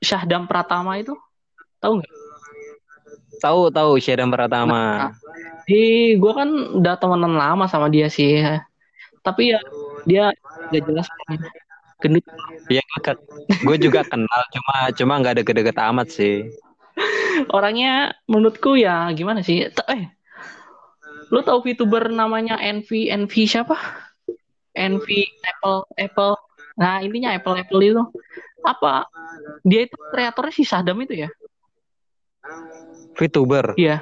Syahdam 0.00 0.48
Pratama 0.48 0.96
itu 0.98 1.12
tahu 1.78 2.00
nggak? 2.00 2.12
Tahu 3.38 3.60
tahu 3.70 3.98
Syedam 3.98 4.30
Pratama. 4.30 5.10
Di 5.66 6.14
gue 6.14 6.32
kan 6.32 6.48
udah 6.78 6.94
temenan 6.96 7.34
lama 7.34 7.66
sama 7.66 7.90
dia 7.90 8.06
sih, 8.06 8.38
tapi 9.20 9.50
ya 9.50 9.60
dia 10.06 10.30
gak 10.70 10.82
jelas 10.86 11.06
orangnya. 12.02 12.22
gendut. 12.22 12.24
Iya 12.70 12.82
gue 13.62 13.76
juga 13.78 14.00
kenal 14.06 14.40
cuma 14.50 14.76
cuma 14.96 15.12
nggak 15.22 15.34
deket-deket 15.42 15.76
amat 15.92 16.08
sih. 16.10 16.50
Orangnya 17.48 18.12
menurutku 18.28 18.76
ya 18.76 19.08
gimana 19.14 19.40
sih? 19.40 19.70
T- 19.70 19.86
Eh, 19.88 20.10
lo 21.32 21.40
tahu 21.40 21.64
VTuber 21.64 22.12
namanya 22.12 22.60
Envy 22.60 23.08
Envy 23.08 23.48
siapa? 23.48 23.76
Envy 24.76 25.24
Apple 25.44 25.84
Apple. 25.96 26.34
Nah 26.76 27.00
intinya 27.04 27.32
Apple 27.32 27.56
Apple 27.60 27.80
itu 27.82 28.02
apa? 28.64 29.08
Dia 29.64 29.86
itu 29.88 29.96
kreatornya 30.12 30.52
si 30.54 30.64
Saddam 30.64 31.00
itu 31.02 31.26
ya? 31.26 31.28
VTuber. 33.16 33.76
Iya. 33.76 34.00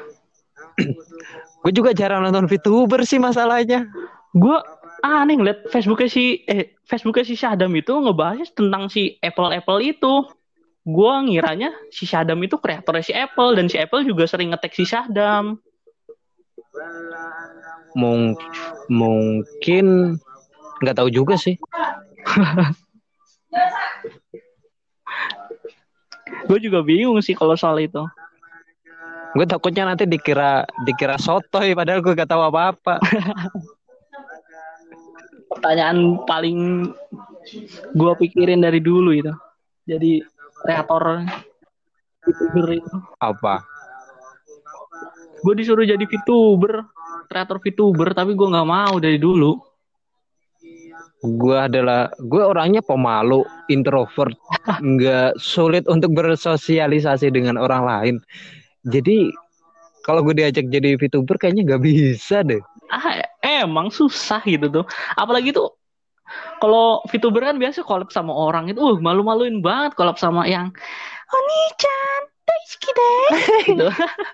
Gue 1.60 1.72
juga 1.76 1.92
jarang 1.92 2.24
nonton 2.24 2.48
VTuber 2.48 3.04
sih 3.04 3.20
masalahnya. 3.20 3.84
gue 4.30 4.58
aneh 5.00 5.36
ngeliat 5.36 5.68
Facebooknya 5.72 6.08
si 6.08 6.44
eh 6.44 6.76
Facebooknya 6.84 7.24
si 7.26 7.34
Syadam 7.36 7.72
itu 7.76 7.92
ngebahas 7.92 8.48
tentang 8.52 8.88
si 8.92 9.16
Apple 9.20 9.52
Apple 9.56 9.80
itu. 9.84 10.24
Gue 10.80 11.14
ngiranya 11.28 11.72
si 11.92 12.08
Syadam 12.08 12.40
itu 12.40 12.56
kreatornya 12.56 13.04
si 13.04 13.12
Apple 13.12 13.56
dan 13.56 13.68
si 13.68 13.76
Apple 13.76 14.04
juga 14.04 14.24
sering 14.24 14.52
ngetek 14.52 14.72
si 14.72 14.84
Syadam. 14.88 15.60
Mung 17.98 18.38
mungkin 18.88 20.16
nggak 20.80 20.96
tahu 20.96 21.08
juga 21.12 21.36
sih. 21.36 21.58
Gue 26.46 26.58
juga 26.58 26.82
bingung 26.82 27.18
sih 27.22 27.34
kalau 27.34 27.54
soal 27.54 27.78
itu. 27.82 28.02
Gue 29.34 29.46
takutnya 29.46 29.86
nanti 29.86 30.10
dikira 30.10 30.66
dikira 30.82 31.14
sotoy 31.14 31.74
padahal 31.78 32.02
gue 32.02 32.18
gak 32.18 32.30
tahu 32.30 32.42
apa-apa. 32.42 32.98
Pertanyaan 35.60 36.24
paling 36.24 36.88
gue 37.92 38.12
pikirin 38.16 38.64
dari 38.64 38.80
dulu 38.80 39.12
itu. 39.12 39.28
Jadi 39.84 40.24
kreator 40.64 41.28
VTuber 42.24 42.66
itu. 42.80 42.96
Apa? 43.20 43.60
Gue 45.40 45.54
disuruh 45.56 45.84
jadi 45.84 46.00
VTuber, 46.00 46.84
kreator 47.28 47.60
VTuber, 47.60 48.16
tapi 48.16 48.32
gue 48.32 48.48
nggak 48.48 48.68
mau 48.68 48.96
dari 48.96 49.20
dulu. 49.20 49.56
Gue 51.20 51.56
adalah 51.60 52.08
gue 52.16 52.40
orangnya 52.40 52.80
pemalu, 52.80 53.44
introvert, 53.68 54.32
nggak 54.80 55.36
sulit 55.36 55.84
untuk 55.88 56.16
bersosialisasi 56.16 57.28
dengan 57.28 57.60
orang 57.60 57.84
lain. 57.84 58.16
Jadi 58.88 59.28
kalau 60.00 60.24
gue 60.24 60.32
diajak 60.40 60.72
jadi 60.72 60.96
VTuber 60.96 61.36
kayaknya 61.36 61.76
nggak 61.76 61.82
bisa 61.84 62.40
deh. 62.40 62.60
Ah, 62.88 63.20
emang 63.60 63.92
susah 63.92 64.40
gitu 64.48 64.66
tuh. 64.72 64.84
Apalagi 65.14 65.52
tuh 65.54 65.76
kalau 66.62 67.02
VTuber 67.10 67.42
kan 67.42 67.56
biasa 67.58 67.82
collab 67.82 68.14
sama 68.14 68.30
orang 68.30 68.70
itu, 68.70 68.78
uh 68.78 68.98
malu-maluin 69.02 69.58
banget 69.60 69.98
collab 69.98 70.16
sama 70.20 70.46
yang 70.46 70.70
Oni-chan, 71.30 72.20
daisuki 72.42 72.90
desu 72.90 73.54
gitu. 73.70 73.86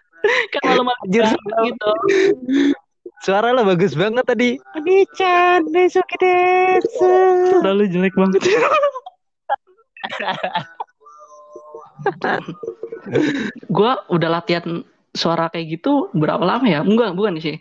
kan 0.52 0.62
malu-maluin 0.64 1.36
gitu. 1.68 1.90
Suara 3.24 3.52
lo 3.52 3.64
bagus 3.64 3.96
banget 3.96 4.24
tadi. 4.28 4.60
Oni-chan, 4.76 5.64
Daisuke 5.72 6.16
desu. 6.20 7.16
Terlalu 7.60 7.84
jelek 7.92 8.14
banget. 8.16 8.40
gua 13.72 14.04
udah 14.12 14.28
latihan 14.40 14.84
suara 15.16 15.48
kayak 15.48 15.80
gitu 15.80 16.12
berapa 16.12 16.44
lama 16.44 16.66
ya? 16.68 16.84
Enggak, 16.84 17.16
bukan 17.16 17.40
sih. 17.40 17.56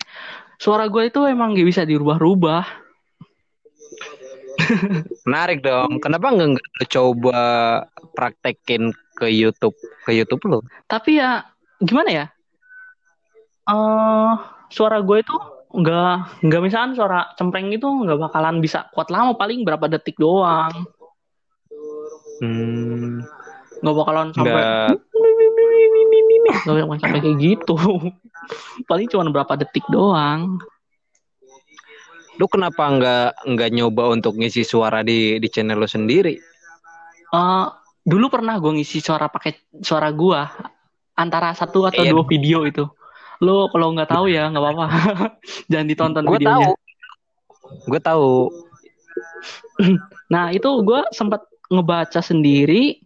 Suara 0.57 0.88
gue 0.88 1.12
itu 1.12 1.21
emang 1.27 1.53
gak 1.53 1.67
bisa 1.67 1.81
dirubah-rubah. 1.83 2.63
Menarik 5.27 5.62
dong. 5.62 6.00
Kenapa 6.00 6.31
nggak 6.31 6.88
coba 6.89 7.41
praktekin 8.15 8.95
ke 9.19 9.27
YouTube 9.27 9.75
ke 10.07 10.12
YouTube 10.15 10.41
lo? 10.47 10.59
Tapi 10.88 11.19
ya 11.19 11.43
gimana 11.83 12.09
ya? 12.12 12.25
eh 13.65 14.33
suara 14.69 15.01
gue 15.01 15.25
itu 15.25 15.35
nggak 15.74 16.45
nggak 16.45 16.62
misalkan 16.62 16.93
suara 16.93 17.33
cempreng 17.33 17.74
itu 17.74 17.89
nggak 17.89 18.29
bakalan 18.29 18.62
bisa 18.62 18.85
kuat 18.93 19.09
lama 19.09 19.33
paling 19.33 19.65
berapa 19.65 19.89
detik 19.89 20.15
doang 20.21 20.71
Hmm, 22.35 23.24
nggak 23.79 23.95
bakalan 23.95 24.35
sampai 24.35 24.51
nggak. 24.51 25.04
Nggak 26.46 26.75
bakalan 26.86 27.00
sampai 27.02 27.20
kayak 27.22 27.38
gitu 27.42 27.75
paling 28.90 29.08
cuma 29.10 29.25
berapa 29.32 29.54
detik 29.58 29.86
doang 29.90 30.62
Lu 32.36 32.52
kenapa 32.52 32.92
nggak 32.92 33.48
nggak 33.48 33.70
nyoba 33.72 34.12
untuk 34.12 34.36
ngisi 34.36 34.68
suara 34.68 35.00
di 35.08 35.40
di 35.40 35.48
channel 35.48 35.80
lo 35.80 35.88
sendiri? 35.88 36.36
Eh 37.32 37.66
dulu 38.04 38.28
pernah 38.28 38.60
gue 38.60 38.75
ngisi 38.75 39.00
suara 39.00 39.32
pakai 39.32 39.56
suara 39.80 40.12
gua 40.12 40.52
antara 41.16 41.56
satu 41.56 41.88
atau 41.88 42.04
Iya. 42.04 42.12
dua 42.12 42.28
video 42.28 42.68
itu 42.68 42.84
lo 43.44 43.68
kalau 43.72 43.92
nggak 43.92 44.12
tahu 44.12 44.32
ya 44.32 44.48
nggak 44.48 44.64
apa-apa 44.64 44.86
jangan 45.72 45.88
ditonton 45.88 46.24
Gue 46.24 46.40
videonya 46.40 46.75
tahu. 46.75 47.88
Gue 47.90 48.02
tahu. 48.04 48.34
Nah 50.34 50.50
itu 50.50 50.68
gue 50.82 51.02
sempat 51.14 51.46
ngebaca 51.70 52.18
sendiri, 52.18 52.98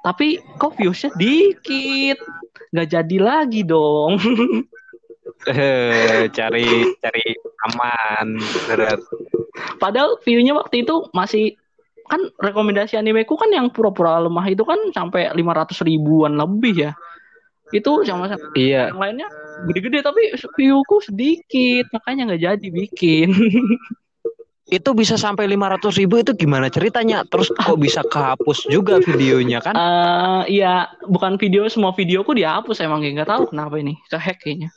tapi 0.00 0.40
kok 0.56 0.72
viewsnya 0.80 1.12
dikit, 1.20 2.16
nggak 2.72 2.88
jadi 2.88 3.16
lagi 3.20 3.62
dong. 3.62 4.16
Eh, 5.42 6.30
cari 6.30 6.94
cari 7.02 7.34
aman. 7.66 8.38
Berat. 8.70 9.02
Padahal 9.82 10.14
viewnya 10.22 10.54
waktu 10.54 10.86
itu 10.86 11.10
masih 11.10 11.58
kan 12.06 12.22
rekomendasi 12.38 12.94
animeku 12.94 13.34
kan 13.34 13.50
yang 13.50 13.66
pura-pura 13.74 14.22
lemah 14.22 14.46
itu 14.46 14.62
kan 14.62 14.78
sampai 14.94 15.34
500 15.34 15.82
ribuan 15.82 16.38
lebih 16.38 16.86
ya. 16.86 16.92
Itu 17.74 18.06
sama 18.06 18.30
sama 18.30 18.54
Iya. 18.54 18.94
yang 18.94 19.02
lainnya 19.02 19.28
gede-gede 19.66 19.98
tapi 20.06 20.30
viewku 20.54 21.02
sedikit, 21.02 21.90
makanya 21.90 22.22
nggak 22.30 22.42
jadi 22.46 22.68
bikin. 22.70 23.34
Itu 24.70 24.94
bisa 24.94 25.18
sampai 25.18 25.50
500 25.50 25.98
ribu 25.98 26.22
itu 26.22 26.32
gimana 26.38 26.70
ceritanya? 26.70 27.26
Terus 27.26 27.50
kok 27.50 27.78
bisa 27.82 28.06
kehapus 28.06 28.70
juga 28.70 29.02
videonya 29.02 29.58
kan? 29.58 29.74
Eh 29.74 30.62
iya, 30.62 30.86
bukan 31.10 31.34
video 31.34 31.66
semua 31.66 31.90
videoku 31.90 32.30
dihapus 32.30 32.78
emang 32.86 33.02
nggak 33.02 33.26
tahu 33.26 33.42
kenapa 33.50 33.82
ini, 33.82 33.98
kehack 34.06 34.38
kayaknya. 34.38 34.70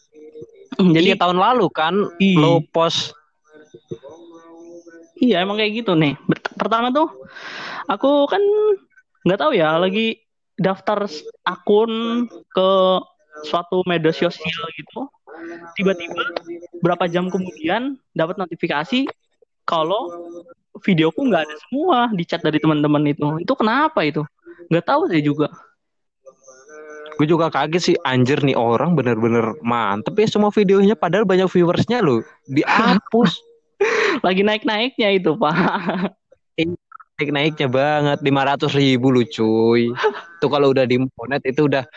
Jadi 0.75 1.15
Jadi 1.15 1.21
tahun 1.21 1.37
lalu 1.39 1.67
kan 1.71 1.93
Iya. 2.19 2.41
lo 2.41 2.53
post 2.73 3.15
Iya 5.15 5.47
emang 5.47 5.55
kayak 5.55 5.85
gitu 5.85 5.95
nih. 5.95 6.19
Pertama 6.59 6.91
tuh 6.91 7.07
aku 7.87 8.27
kan 8.27 8.43
nggak 9.23 9.39
tahu 9.39 9.51
ya 9.55 9.79
lagi 9.79 10.19
daftar 10.59 11.07
akun 11.47 12.25
ke 12.51 12.69
suatu 13.47 13.79
media 13.87 14.11
sosial 14.11 14.63
gitu. 14.75 15.07
Tiba-tiba 15.79 16.19
berapa 16.83 17.07
jam 17.07 17.31
kemudian 17.31 17.95
dapat 18.11 18.35
notifikasi 18.35 19.07
kalau 19.65 20.09
videoku 20.81 21.25
nggak 21.27 21.43
ada 21.49 21.55
semua 21.67 21.99
di 22.13 22.23
chat 22.23 22.41
dari 22.41 22.61
teman-teman 22.61 23.03
itu. 23.09 23.41
Itu 23.41 23.53
kenapa 23.57 24.05
itu? 24.05 24.21
Nggak 24.71 24.85
tahu 24.85 25.01
saya 25.09 25.21
juga. 25.21 25.47
Gue 27.15 27.27
juga 27.31 27.47
kaget 27.47 27.81
sih 27.81 27.95
anjir 28.03 28.43
nih 28.43 28.59
orang 28.59 28.91
bener-bener 28.91 29.55
mantep 29.63 30.19
ya 30.19 30.27
semua 30.27 30.51
videonya 30.51 30.99
padahal 30.99 31.23
banyak 31.23 31.47
viewersnya 31.47 32.03
loh 32.03 32.19
dihapus 32.51 33.39
Lagi 34.25 34.43
naik-naiknya 34.43 35.15
itu 35.15 35.31
pak. 35.39 35.55
naik 37.15 37.31
naiknya 37.31 37.71
banget 37.71 38.19
500 38.19 38.67
ribu 38.75 39.15
lu 39.15 39.23
cuy 39.23 39.87
tuh 40.43 40.51
kalau 40.51 40.75
udah 40.75 40.83
di 40.83 40.99
monet 40.99 41.39
itu 41.47 41.71
udah 41.71 41.87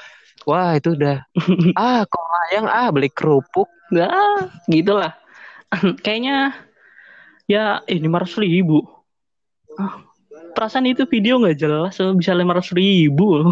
wah 0.46 0.78
itu 0.78 0.94
udah 0.94 1.18
ah 1.83 2.07
kok 2.07 2.22
layang 2.22 2.70
ah 2.70 2.87
beli 2.94 3.11
kerupuk 3.11 3.66
Nah, 3.88 4.52
gitulah. 4.68 5.16
Kayaknya 6.04 6.52
ya 7.48 7.80
eh 7.88 7.98
500 7.98 8.44
ribu. 8.44 8.84
Ah, 9.80 10.04
perasaan 10.52 10.87
itu 10.87 11.08
video 11.08 11.40
nggak 11.40 11.56
jelas 11.56 11.96
so, 11.96 12.12
bisa 12.14 12.37
500 12.37 12.76
ribu. 12.76 13.48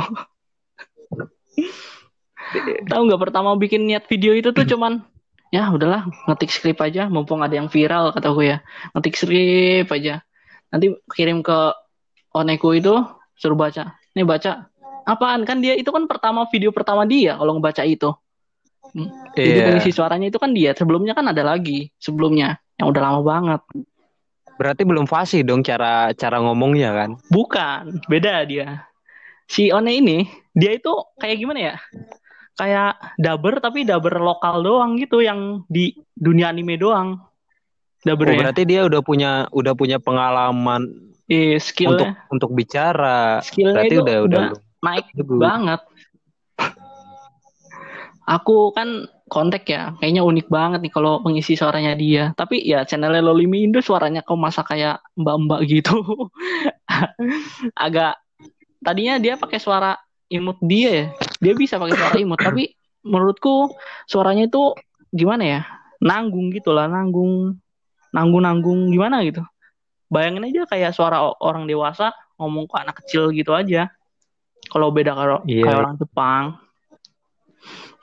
Tahu 2.86 3.00
nggak 3.10 3.22
pertama 3.22 3.56
bikin 3.58 3.88
niat 3.88 4.04
video 4.06 4.36
itu 4.36 4.52
tuh 4.54 4.62
cuman 4.76 5.02
ya 5.50 5.70
udahlah 5.70 6.06
ngetik 6.28 6.50
skrip 6.50 6.78
aja 6.82 7.06
mumpung 7.06 7.40
ada 7.40 7.54
yang 7.54 7.70
viral 7.70 8.10
kata 8.10 8.34
gue 8.34 8.46
ya 8.50 8.58
ngetik 8.98 9.14
skrip 9.14 9.86
aja 9.94 10.26
nanti 10.74 10.90
kirim 11.14 11.38
ke 11.38 11.70
oneku 12.34 12.74
itu 12.74 12.98
suruh 13.38 13.54
baca 13.54 13.94
nih 14.18 14.26
baca 14.26 14.66
apaan 15.06 15.46
kan 15.46 15.62
dia 15.62 15.78
itu 15.78 15.86
kan 15.94 16.10
pertama 16.10 16.50
video 16.50 16.74
pertama 16.74 17.06
dia 17.06 17.38
kalau 17.38 17.56
ngebaca 17.56 17.86
itu 17.86 18.10
Hmm. 18.94 19.10
Jadi 19.34 19.50
Iya. 19.60 19.64
pengisi 19.68 19.90
suaranya 19.92 20.30
itu 20.30 20.38
kan 20.38 20.54
dia. 20.54 20.70
Sebelumnya 20.72 21.12
kan 21.12 21.26
ada 21.28 21.42
lagi 21.42 21.90
sebelumnya 21.98 22.56
yang 22.76 22.92
udah 22.92 23.02
lama 23.02 23.20
banget. 23.24 23.62
berarti 24.56 24.88
belum 24.88 25.04
fasih 25.04 25.44
dong 25.44 25.60
cara 25.60 26.16
cara 26.16 26.40
ngomongnya 26.40 26.88
kan 26.96 27.10
Bukan, 27.28 28.00
beda 28.08 28.40
dia. 28.48 28.88
Si 29.44 29.68
One 29.68 29.92
ini 29.92 30.24
dia 30.56 30.72
itu 30.72 30.88
kayak 31.20 31.36
gimana 31.36 31.60
ya? 31.60 31.74
Kayak 32.56 32.96
dubber 33.20 33.60
tapi 33.60 33.84
dubber 33.84 34.16
lokal 34.16 34.64
doang 34.64 34.96
gitu 34.96 35.20
yang 35.20 35.60
di 35.68 35.92
dunia 36.16 36.48
anime 36.50 36.80
doang. 36.80 37.20
oh, 37.20 38.06
Dubbernya. 38.06 38.48
berarti 38.48 38.62
dia 38.64 38.88
udah 38.88 39.00
punya 39.04 39.30
udah 39.52 39.74
punya 39.76 40.00
pengalaman 40.00 40.88
Eh, 41.26 41.58
untuk 41.58 41.66
skillnya 41.66 42.10
untuk 42.30 42.50
bicara 42.54 43.42
skillnya 43.42 43.82
berarti 43.82 43.92
itu 43.92 44.02
udah 44.06 44.18
udah 44.24 44.42
naik 44.78 45.06
banget. 45.26 45.80
Aku 48.26 48.70
kan 48.72 49.10
kontak 49.26 49.66
ya, 49.66 49.90
kayaknya 49.98 50.22
unik 50.22 50.46
banget 50.46 50.80
nih 50.86 50.92
kalau 50.94 51.18
mengisi 51.22 51.58
suaranya 51.58 51.98
dia. 51.98 52.30
Tapi 52.38 52.62
ya 52.62 52.86
channelnya 52.86 53.22
Lolimi 53.22 53.66
Indo 53.66 53.82
suaranya 53.82 54.22
kok 54.22 54.38
masa 54.38 54.62
kayak 54.62 55.02
mbak-mbak 55.18 55.66
gitu. 55.66 55.98
Agak 57.74 58.22
tadinya 58.80 59.18
dia 59.18 59.34
pakai 59.34 59.58
suara 59.58 59.98
imut 60.30 60.58
dia 60.62 60.90
ya. 60.90 61.06
Dia 61.42 61.52
bisa 61.58 61.76
pakai 61.76 61.98
suara 61.98 62.16
imut, 62.22 62.38
tapi 62.38 62.70
menurutku 63.02 63.74
suaranya 64.06 64.46
itu 64.46 64.74
gimana 65.10 65.42
ya? 65.42 65.60
Nanggung 65.98 66.54
gitu 66.54 66.70
lah, 66.70 66.86
nanggung 66.86 67.58
nanggung-nanggung 68.14 68.94
gimana 68.94 69.26
gitu. 69.26 69.42
Bayangin 70.06 70.46
aja 70.46 70.70
kayak 70.70 70.94
suara 70.94 71.18
orang 71.42 71.66
dewasa 71.66 72.14
ngomong 72.38 72.70
ke 72.70 72.76
anak 72.78 73.02
kecil 73.02 73.34
gitu 73.34 73.50
aja. 73.58 73.90
Kalau 74.70 74.94
beda 74.94 75.18
kalau 75.18 75.42
Iya. 75.46 75.66
kayak 75.66 75.78
orang 75.82 75.94
Jepang. 75.98 76.44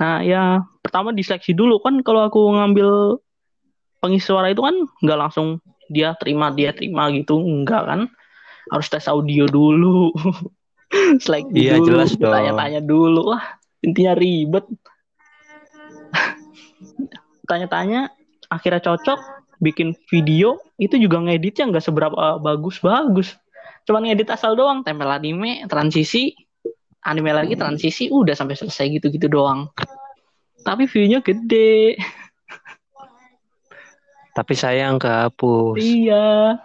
Nah, 0.02 0.22
ya 0.26 0.64
pertama 0.82 1.14
diseleksi 1.14 1.54
dulu. 1.54 1.80
Kan 1.82 2.02
kalau 2.02 2.26
aku 2.26 2.40
ngambil 2.56 3.20
pengisi 4.04 4.28
suara 4.28 4.52
itu 4.52 4.60
kan 4.60 4.76
nggak 5.00 5.20
langsung 5.20 5.64
dia 5.88 6.16
terima 6.18 6.52
dia 6.52 6.74
terima 6.76 7.10
gitu. 7.14 7.40
Enggak 7.40 7.84
kan? 7.88 8.02
Harus 8.72 8.88
tes 8.90 9.06
audio 9.08 9.46
dulu. 9.48 10.12
Seleksi 11.24 11.58
Iya, 11.58 11.82
dulu 11.82 11.88
jelas 11.90 12.14
dong. 12.14 12.30
tanya-tanya 12.30 12.82
dulu 12.86 13.34
wah 13.34 13.44
intinya 13.82 14.14
ribet. 14.14 14.66
Tanya-tanya 17.50 18.14
akhirnya 18.48 18.82
cocok 18.82 19.20
bikin 19.58 19.98
video 20.12 20.60
itu 20.78 21.00
juga 21.00 21.24
ngeditnya 21.24 21.72
nggak 21.74 21.86
seberapa 21.86 22.38
bagus-bagus. 22.38 23.34
Cuman 23.84 24.08
ngedit 24.08 24.30
asal 24.32 24.56
doang 24.56 24.86
tempel 24.86 25.10
anime 25.10 25.66
transisi 25.68 26.36
anime 27.04 27.36
lagi 27.36 27.60
transisi 27.60 28.08
udah 28.08 28.36
sampai 28.36 28.56
selesai 28.56 28.88
gitu-gitu 29.00 29.28
doang. 29.28 29.68
Tapi 30.64 30.88
view-nya 30.88 31.20
gede. 31.20 32.00
Tapi 34.34 34.54
sayang 34.58 34.98
kehapus. 34.98 35.78
Iya. 35.78 36.58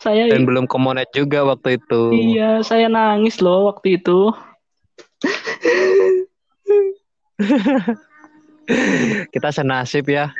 Saya 0.00 0.32
Dan 0.32 0.48
belum 0.48 0.64
komonet 0.64 1.12
juga 1.12 1.44
waktu 1.44 1.76
itu. 1.76 2.02
iya, 2.16 2.64
saya 2.64 2.88
nangis 2.88 3.36
loh 3.44 3.68
waktu 3.68 4.00
itu. 4.00 4.32
Kita 9.34 9.50
senasib 9.52 10.08
ya. 10.08 10.32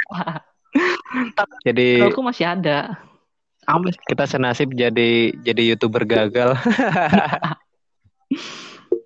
jadi 1.66 2.08
Aku 2.08 2.24
masih 2.24 2.48
ada. 2.48 2.96
Kita 4.08 4.24
senasib 4.26 4.74
jadi 4.74 5.30
jadi 5.44 5.62
youtuber 5.62 6.08
gagal. 6.08 6.56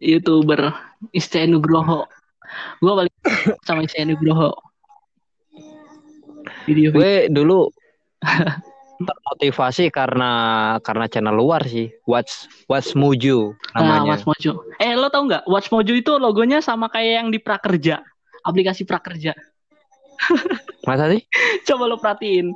YouTuber 0.00 0.74
Istri 1.12 1.50
Nugroho. 1.50 2.09
Gue 2.78 2.92
balik 2.94 3.14
sama 3.66 3.85
Istri 3.85 4.14
Nugroho. 4.14 4.54
Video 6.64 6.92
gue 6.92 7.28
dulu 7.28 7.68
termotivasi 9.09 9.90
karena 9.90 10.30
karena 10.80 11.07
channel 11.11 11.37
luar 11.37 11.66
sih. 11.66 11.90
Watch 12.07 12.46
Watch 12.70 12.94
Mojo 12.94 13.59
Nah, 13.74 14.00
namanya. 14.00 14.22
Watch 14.22 14.24
Mojo. 14.28 14.52
Eh, 14.78 14.94
lo 14.94 15.11
tau 15.11 15.26
nggak? 15.26 15.44
Watch 15.50 15.68
Mojo 15.74 15.92
itu 15.92 16.12
logonya 16.16 16.62
sama 16.62 16.87
kayak 16.88 17.12
yang 17.24 17.28
di 17.35 17.42
Prakerja. 17.42 18.00
Aplikasi 18.46 18.87
Prakerja. 18.87 19.35
Masa 20.88 21.11
sih? 21.11 21.26
Coba 21.66 21.90
lo 21.90 21.98
perhatiin. 21.98 22.54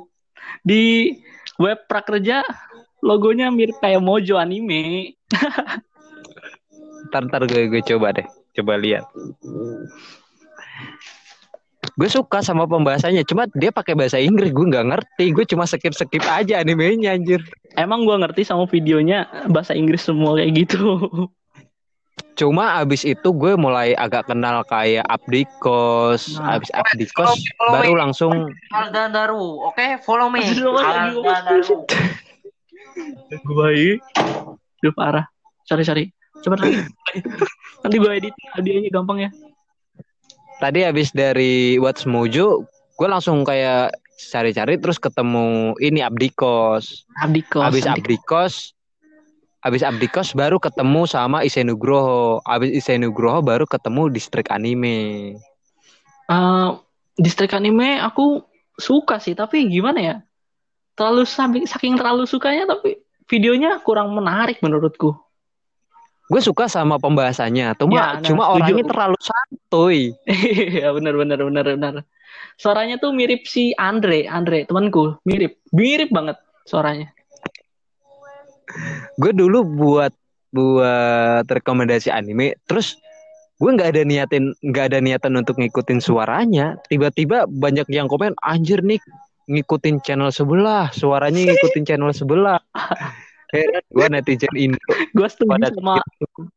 Di 0.63 1.11
web 1.59 1.85
Prakerja, 1.91 2.41
logonya 3.03 3.51
mirip 3.51 3.77
kayak 3.83 3.99
Mojo 3.99 4.39
anime. 4.39 5.13
Ntar, 7.07 7.21
ntar 7.31 7.47
gue, 7.47 7.71
gue 7.71 7.81
coba 7.95 8.11
deh. 8.11 8.27
Coba 8.59 8.75
lihat. 8.75 9.07
Gue 11.95 12.07
suka 12.07 12.39
sama 12.39 12.63
pembahasannya, 12.67 13.23
cuma 13.27 13.47
dia 13.55 13.71
pakai 13.71 13.95
bahasa 13.95 14.19
Inggris, 14.19 14.51
gue 14.51 14.65
nggak 14.71 14.87
ngerti. 14.87 15.25
Gue 15.31 15.43
cuma 15.47 15.63
skip-skip 15.67 16.23
aja 16.27 16.59
animenya 16.59 17.15
anjir. 17.15 17.43
Emang 17.75 18.03
gua 18.03 18.19
ngerti 18.19 18.43
sama 18.47 18.65
videonya 18.67 19.27
bahasa 19.51 19.75
Inggris 19.75 20.03
semua 20.03 20.35
kayak 20.39 20.67
gitu. 20.67 20.99
Cuma 22.39 22.79
abis 22.79 23.03
itu 23.03 23.29
gue 23.35 23.53
mulai 23.59 23.91
agak 23.99 24.31
kenal 24.31 24.63
kayak 24.63 25.03
Abdikos, 25.11 26.39
Nah. 26.39 26.55
abis 26.55 26.71
Abdikos 26.71 27.35
baru 27.59 27.99
langsung 27.99 28.47
Aldan 28.71 29.11
Daru, 29.11 29.67
oke 29.67 29.99
follow 30.07 30.31
me. 30.31 30.39
Aduh, 30.43 30.71
aduh. 30.71 31.19
Aldan 31.19 31.43
Daru. 31.47 31.75
Gue 33.43 33.99
Duh 34.79 34.93
parah. 34.95 35.27
Sorry, 35.67 35.83
sorry. 35.83 36.15
Coba 36.45 36.55
lagi. 36.61 36.83
Nanti 37.83 37.95
gue 37.99 38.11
edit 38.11 38.33
audionya 38.55 38.89
gampang 38.91 39.19
ya. 39.27 39.31
tadi 40.59 40.83
abis 40.83 41.15
dari 41.15 41.79
What's 41.79 42.03
Mojo, 42.03 42.67
gue 42.99 43.07
langsung 43.07 43.47
kayak 43.47 43.95
cari-cari 44.19 44.75
terus 44.75 44.99
ketemu 44.99 45.71
ini 45.79 46.03
Abdikos. 46.03 47.07
Abdikos. 47.23 47.63
Abis 47.63 47.87
Abdikos, 47.87 48.53
abis 49.63 49.83
Abdikos 49.87 50.35
baru 50.35 50.59
ketemu 50.59 51.07
sama 51.07 51.47
Isenugroho. 51.47 52.43
Abis 52.43 52.75
Isenugroho 52.75 53.39
baru 53.39 53.63
ketemu 53.63 54.11
Distrik 54.11 54.51
Anime. 54.51 55.39
Eh, 56.29 56.69
distrik 57.17 57.57
anime 57.57 57.97
aku 57.97 58.45
suka 58.77 59.17
sih, 59.17 59.33
tapi 59.33 59.65
gimana 59.65 59.99
ya? 59.99 60.15
Terlalu 60.93 61.25
saking 61.65 61.97
terlalu 61.97 62.29
sukanya 62.29 62.69
tapi 62.69 63.01
videonya 63.25 63.81
kurang 63.81 64.13
menarik 64.13 64.61
menurutku. 64.61 65.17
Gue 66.29 66.41
suka 66.45 66.69
sama 66.69 67.01
pembahasannya, 67.01 67.73
cuma 67.81 67.93
Ya, 67.97 68.05
nah, 68.13 68.21
cuma 68.21 68.43
setuju. 68.45 68.55
orangnya 68.61 68.85
terlalu 68.85 69.17
santuy. 69.17 69.99
Iya 70.29 70.93
benar 70.97 71.17
benar 71.17 71.39
benar 71.41 71.65
benar. 71.73 71.93
Suaranya 72.53 73.01
tuh 73.01 73.17
mirip 73.17 73.49
si 73.49 73.73
Andre, 73.73 74.29
Andre 74.29 74.69
temanku, 74.69 75.17
mirip, 75.25 75.57
mirip 75.73 76.13
banget 76.13 76.37
suaranya. 76.69 77.09
Gue 79.17 79.33
dulu 79.33 79.65
buat 79.65 80.13
buat 80.53 81.49
rekomendasi 81.49 82.13
anime, 82.13 82.53
terus 82.69 82.93
gue 83.57 83.69
nggak 83.73 83.97
ada 83.97 84.01
niatin 84.05 84.53
nggak 84.61 84.85
ada 84.93 84.99
niatan 85.01 85.33
untuk 85.33 85.57
ngikutin 85.57 85.97
suaranya. 85.97 86.77
Tiba-tiba 86.93 87.49
banyak 87.49 87.89
yang 87.89 88.05
komen, 88.05 88.37
anjir 88.45 88.85
nih 88.85 89.01
ngikutin 89.49 90.05
channel 90.05 90.29
sebelah, 90.29 90.93
suaranya 90.93 91.41
ngikutin 91.41 91.83
channel 91.89 92.13
sebelah. 92.13 92.61
Heran 93.49 93.81
gue 93.89 94.05
netizen 94.13 94.53
Indo 94.53 94.77
Gue 95.09 95.25
setuju 95.25 95.49
pada 95.49 95.73
sama 95.73 95.97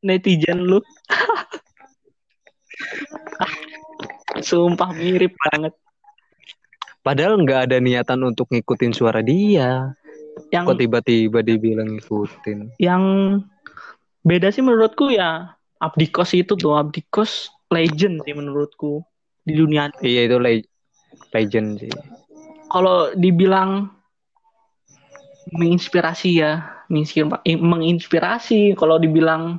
netizen 0.04 0.68
lu. 0.68 0.80
Sumpah 4.40 4.90
mirip 4.92 5.32
banget. 5.48 5.72
Padahal 7.02 7.40
nggak 7.42 7.60
ada 7.70 7.76
niatan 7.82 8.22
untuk 8.22 8.46
ngikutin 8.48 8.92
suara 8.94 9.20
dia. 9.20 9.92
Yang 10.48 10.64
Kok 10.68 10.78
tiba-tiba 10.78 11.38
dibilang 11.40 11.88
ngikutin? 11.92 12.76
yang 12.80 13.02
beda 14.22 14.48
sih 14.48 14.62
menurutku 14.62 15.10
ya 15.10 15.52
Abdikos 15.76 16.30
itu 16.32 16.54
tuh 16.54 16.78
Abdikos 16.78 17.50
legend 17.68 18.22
sih 18.22 18.32
menurutku 18.32 19.02
di 19.42 19.58
dunia. 19.58 19.90
Iya 20.00 20.30
itu 20.30 20.36
le- 20.38 20.68
legend 21.34 21.82
sih. 21.82 21.92
Kalau 22.70 23.12
dibilang 23.12 23.90
menginspirasi 25.52 26.40
ya, 26.40 26.81
menginspirasi. 26.92 28.76
Kalau 28.76 29.00
dibilang 29.00 29.56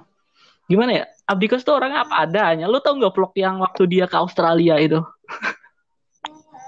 gimana 0.69 1.01
ya, 1.01 1.03
Abdikos 1.25 1.65
tuh 1.65 1.81
orangnya 1.81 2.05
apa 2.05 2.29
adanya. 2.29 2.69
Lu 2.69 2.77
tau 2.79 2.93
nggak 2.93 3.13
vlog 3.17 3.33
yang 3.33 3.57
waktu 3.59 3.89
dia 3.89 4.05
ke 4.05 4.15
Australia 4.15 4.77
itu? 4.77 5.01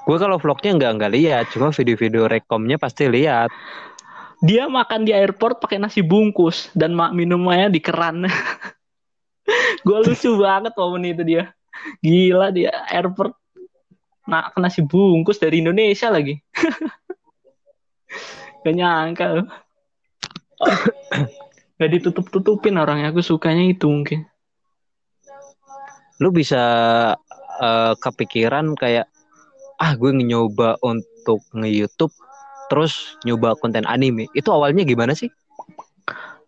Gue 0.06 0.21
kalau 0.21 0.38
vlognya 0.38 0.78
nggak 0.78 0.91
nggak 1.01 1.13
lihat, 1.17 1.45
cuma 1.49 1.73
video-video 1.73 2.30
rekomnya 2.30 2.78
pasti 2.78 3.10
lihat. 3.10 3.49
Dia 4.45 4.69
makan 4.69 5.01
di 5.01 5.10
airport 5.10 5.58
pakai 5.58 5.82
nasi 5.82 6.06
bungkus 6.06 6.69
dan 6.78 6.93
minumnya 6.93 7.73
di 7.73 7.82
keran. 7.82 8.30
Gue 9.86 9.97
lucu 10.06 10.38
banget 10.38 10.78
momen 10.78 11.10
itu 11.10 11.25
dia. 11.25 11.49
Gila 12.06 12.54
dia 12.54 12.86
airport 12.93 13.34
nah 14.25 14.49
nasi 14.58 14.82
bungkus 14.86 15.41
dari 15.41 15.65
Indonesia 15.65 16.13
lagi. 16.13 16.38
Gak 18.62 18.73
nyangka. 18.78 19.25
Gak 21.79 21.91
ditutup-tutupin 21.91 22.79
orangnya. 22.79 23.11
Aku 23.11 23.19
sukanya 23.19 23.67
itu 23.67 23.87
mungkin. 23.91 24.23
Lu 26.23 26.31
bisa 26.31 26.63
eh, 27.59 27.93
kepikiran 27.99 28.75
kayak 28.79 29.11
ah 29.75 29.91
gue 29.99 30.15
nyoba 30.15 30.79
untuk 30.79 31.43
nge-YouTube 31.51 32.15
terus 32.71 33.19
nyoba 33.27 33.59
konten 33.59 33.83
anime. 33.85 34.31
Itu 34.31 34.55
awalnya 34.55 34.87
gimana 34.87 35.11
sih? 35.11 35.27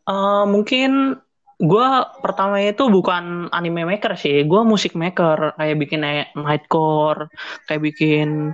Eh, 0.08 0.46
mungkin 0.48 1.20
gue 1.58 1.88
pertama 2.22 2.62
itu 2.62 2.86
bukan 2.88 3.50
anime 3.50 3.84
maker 3.84 4.14
sih, 4.14 4.46
gue 4.46 4.62
musik 4.62 4.94
maker 4.94 5.58
kayak 5.58 5.78
bikin 5.82 6.06
nightcore, 6.38 7.28
kayak 7.66 7.82
bikin 7.82 8.54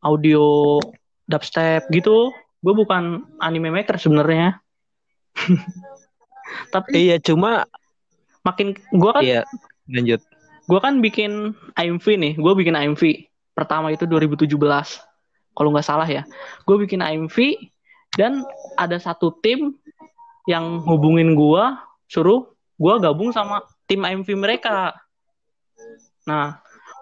audio 0.00 0.78
dubstep 1.28 1.84
gitu. 1.92 2.32
Gue 2.64 2.74
bukan 2.74 3.26
anime 3.44 3.68
maker 3.74 4.00
sebenarnya. 4.00 4.62
Tapi 6.74 6.90
Iya, 6.96 7.16
cuma 7.20 7.66
makin 8.46 8.78
gue 8.94 9.10
kan 9.10 9.22
iya 9.26 9.42
lanjut. 9.90 10.22
gue 10.66 10.78
kan 10.82 10.98
bikin 11.02 11.54
AMV 11.74 12.06
nih, 12.18 12.32
gue 12.38 12.52
bikin 12.54 12.74
AMV 12.74 13.02
pertama 13.54 13.90
itu 13.90 14.06
2017 14.06 14.54
kalau 15.56 15.70
nggak 15.74 15.86
salah 15.86 16.06
ya. 16.06 16.22
Gue 16.66 16.78
bikin 16.82 17.02
AMV 17.02 17.36
dan 18.14 18.42
ada 18.78 18.98
satu 18.98 19.34
tim 19.42 19.74
yang 20.46 20.82
hubungin 20.86 21.34
gue 21.34 21.64
suruh 22.06 22.46
gue 22.78 22.94
gabung 23.02 23.34
sama 23.34 23.62
tim 23.90 24.02
AMV 24.04 24.28
mereka. 24.38 24.94
Nah, 26.26 26.58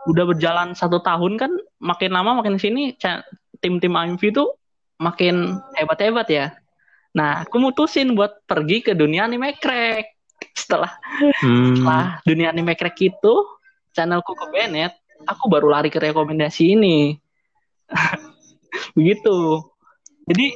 udah 0.08 0.24
berjalan 0.28 0.76
satu 0.76 1.00
tahun 1.00 1.40
kan, 1.40 1.52
makin 1.80 2.12
lama 2.12 2.40
makin 2.40 2.60
sini 2.60 2.92
tim-tim 3.60 3.96
AMV 3.96 4.20
itu 4.20 4.44
makin 5.00 5.58
hebat-hebat 5.76 6.28
ya. 6.28 6.46
Nah, 7.14 7.46
aku 7.46 7.62
mutusin 7.62 8.12
buat 8.12 8.42
pergi 8.44 8.82
ke 8.82 8.92
dunia 8.92 9.24
anime 9.26 9.54
crack. 9.56 10.18
Setelah 10.54 10.90
Hmm, 11.40 11.78
setelah 11.78 12.18
dunia 12.26 12.50
anime 12.50 12.74
crack 12.74 12.98
itu 13.00 13.34
channelku 13.94 14.34
ke 14.34 14.46
Bennett 14.50 14.98
aku 15.24 15.46
baru 15.46 15.70
lari 15.70 15.88
ke 15.88 16.02
rekomendasi 16.02 16.74
ini. 16.74 17.14
Begitu. 18.98 19.62
Jadi 20.26 20.46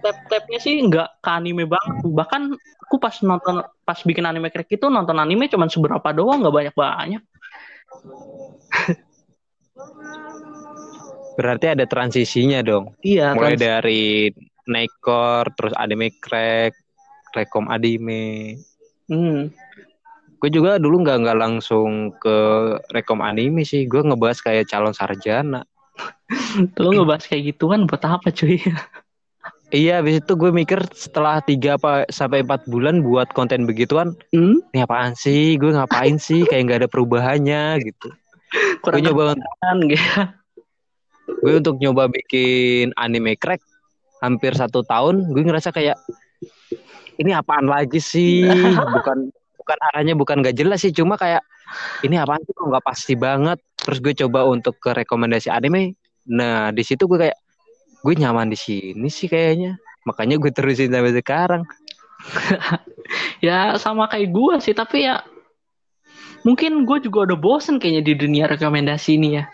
tab-tabnya 0.00 0.58
sih 0.58 0.80
nggak 0.80 1.20
ke 1.20 1.30
anime 1.30 1.68
banget. 1.68 1.96
Bahkan 2.08 2.42
aku 2.88 2.96
pas 2.96 3.14
nonton 3.20 3.60
pas 3.84 4.00
bikin 4.00 4.24
anime 4.24 4.48
crack 4.48 4.72
itu 4.72 4.88
nonton 4.88 5.20
anime 5.20 5.44
cuman 5.52 5.68
seberapa 5.68 6.08
doang 6.16 6.40
nggak 6.40 6.56
banyak 6.56 6.74
banyak 6.74 7.22
berarti 11.38 11.66
ada 11.70 11.84
transisinya 11.86 12.58
dong. 12.66 12.98
iya 13.04 13.30
Mulai 13.36 13.54
trans- 13.54 13.62
dari 13.62 14.02
Nekor, 14.68 15.48
terus 15.56 15.72
anime 15.74 16.12
crack, 16.20 16.76
rekom 17.32 17.66
anime. 17.66 18.56
hmm. 19.08 19.48
gue 20.38 20.50
juga 20.54 20.78
dulu 20.78 21.02
nggak 21.02 21.18
nggak 21.26 21.38
langsung 21.38 22.14
ke 22.14 22.36
rekom 22.94 23.18
anime 23.18 23.66
sih 23.66 23.84
gue 23.84 23.98
ngebahas 23.98 24.38
kayak 24.38 24.70
calon 24.70 24.94
sarjana 24.94 25.66
Lu 26.78 26.94
ngebahas 26.94 27.26
kayak 27.26 27.56
gituan 27.56 27.90
buat 27.90 27.98
apa 28.06 28.30
cuy? 28.30 28.62
iya 29.74 29.98
habis 29.98 30.22
itu 30.22 30.32
gue 30.32 30.48
mikir 30.48 30.78
setelah 30.94 31.42
tiga 31.42 31.74
apa 31.74 32.06
sampai 32.08 32.40
empat 32.40 32.64
bulan 32.70 33.02
buat 33.02 33.28
konten 33.34 33.66
begituan 33.66 34.14
Hmm? 34.30 34.62
ini 34.72 34.80
apaan 34.80 35.12
sih 35.12 35.58
gue 35.58 35.74
ngapain 35.74 36.16
sih 36.16 36.46
kayak 36.46 36.62
nggak 36.70 36.78
ada 36.86 36.88
perubahannya 36.88 37.82
gitu 37.82 38.08
Kurang 38.80 39.02
gue 39.04 39.10
nyoba 39.10 39.24
gitu. 39.92 40.22
gue 41.44 41.52
untuk 41.58 41.76
nyoba 41.76 42.08
bikin 42.08 42.96
anime 42.96 43.36
crack 43.36 43.60
hampir 44.18 44.52
satu 44.54 44.82
tahun 44.82 45.30
gue 45.30 45.42
ngerasa 45.46 45.70
kayak 45.70 45.98
ini 47.18 47.34
apaan 47.34 47.66
lagi 47.66 47.98
sih? 47.98 48.46
Bukan 48.96 49.30
bukan 49.58 49.78
arahnya 49.92 50.16
bukan 50.16 50.40
gak 50.40 50.56
jelas 50.56 50.80
sih 50.80 50.96
cuma 50.96 51.20
kayak 51.20 51.44
ini 52.00 52.16
apaan 52.16 52.40
sih? 52.40 52.56
Nggak 52.56 52.84
pasti 52.84 53.14
banget? 53.18 53.60
Terus 53.76 53.98
gue 54.00 54.14
coba 54.24 54.48
untuk 54.48 54.80
ke 54.80 54.96
rekomendasi 54.96 55.52
anime. 55.52 55.92
Nah 56.24 56.72
di 56.72 56.80
situ 56.80 57.04
gue 57.04 57.28
kayak 57.28 57.38
gue 58.00 58.14
nyaman 58.16 58.48
di 58.48 58.56
sini 58.56 59.12
sih 59.12 59.28
kayaknya. 59.28 59.76
Makanya 60.08 60.40
gue 60.40 60.48
terusin 60.48 60.88
sampai 60.88 61.12
sekarang. 61.12 61.62
Ya 63.38 63.78
sama 63.78 64.10
kayak 64.10 64.34
gua 64.34 64.58
sih, 64.58 64.74
tapi 64.74 65.06
ya 65.06 65.22
mungkin 66.42 66.82
gue 66.86 66.98
juga 67.02 67.30
udah 67.30 67.38
bosen 67.38 67.78
kayaknya 67.78 68.02
di 68.02 68.14
dunia 68.18 68.44
rekomendasi 68.50 69.14
ini 69.16 69.38
ya. 69.38 69.44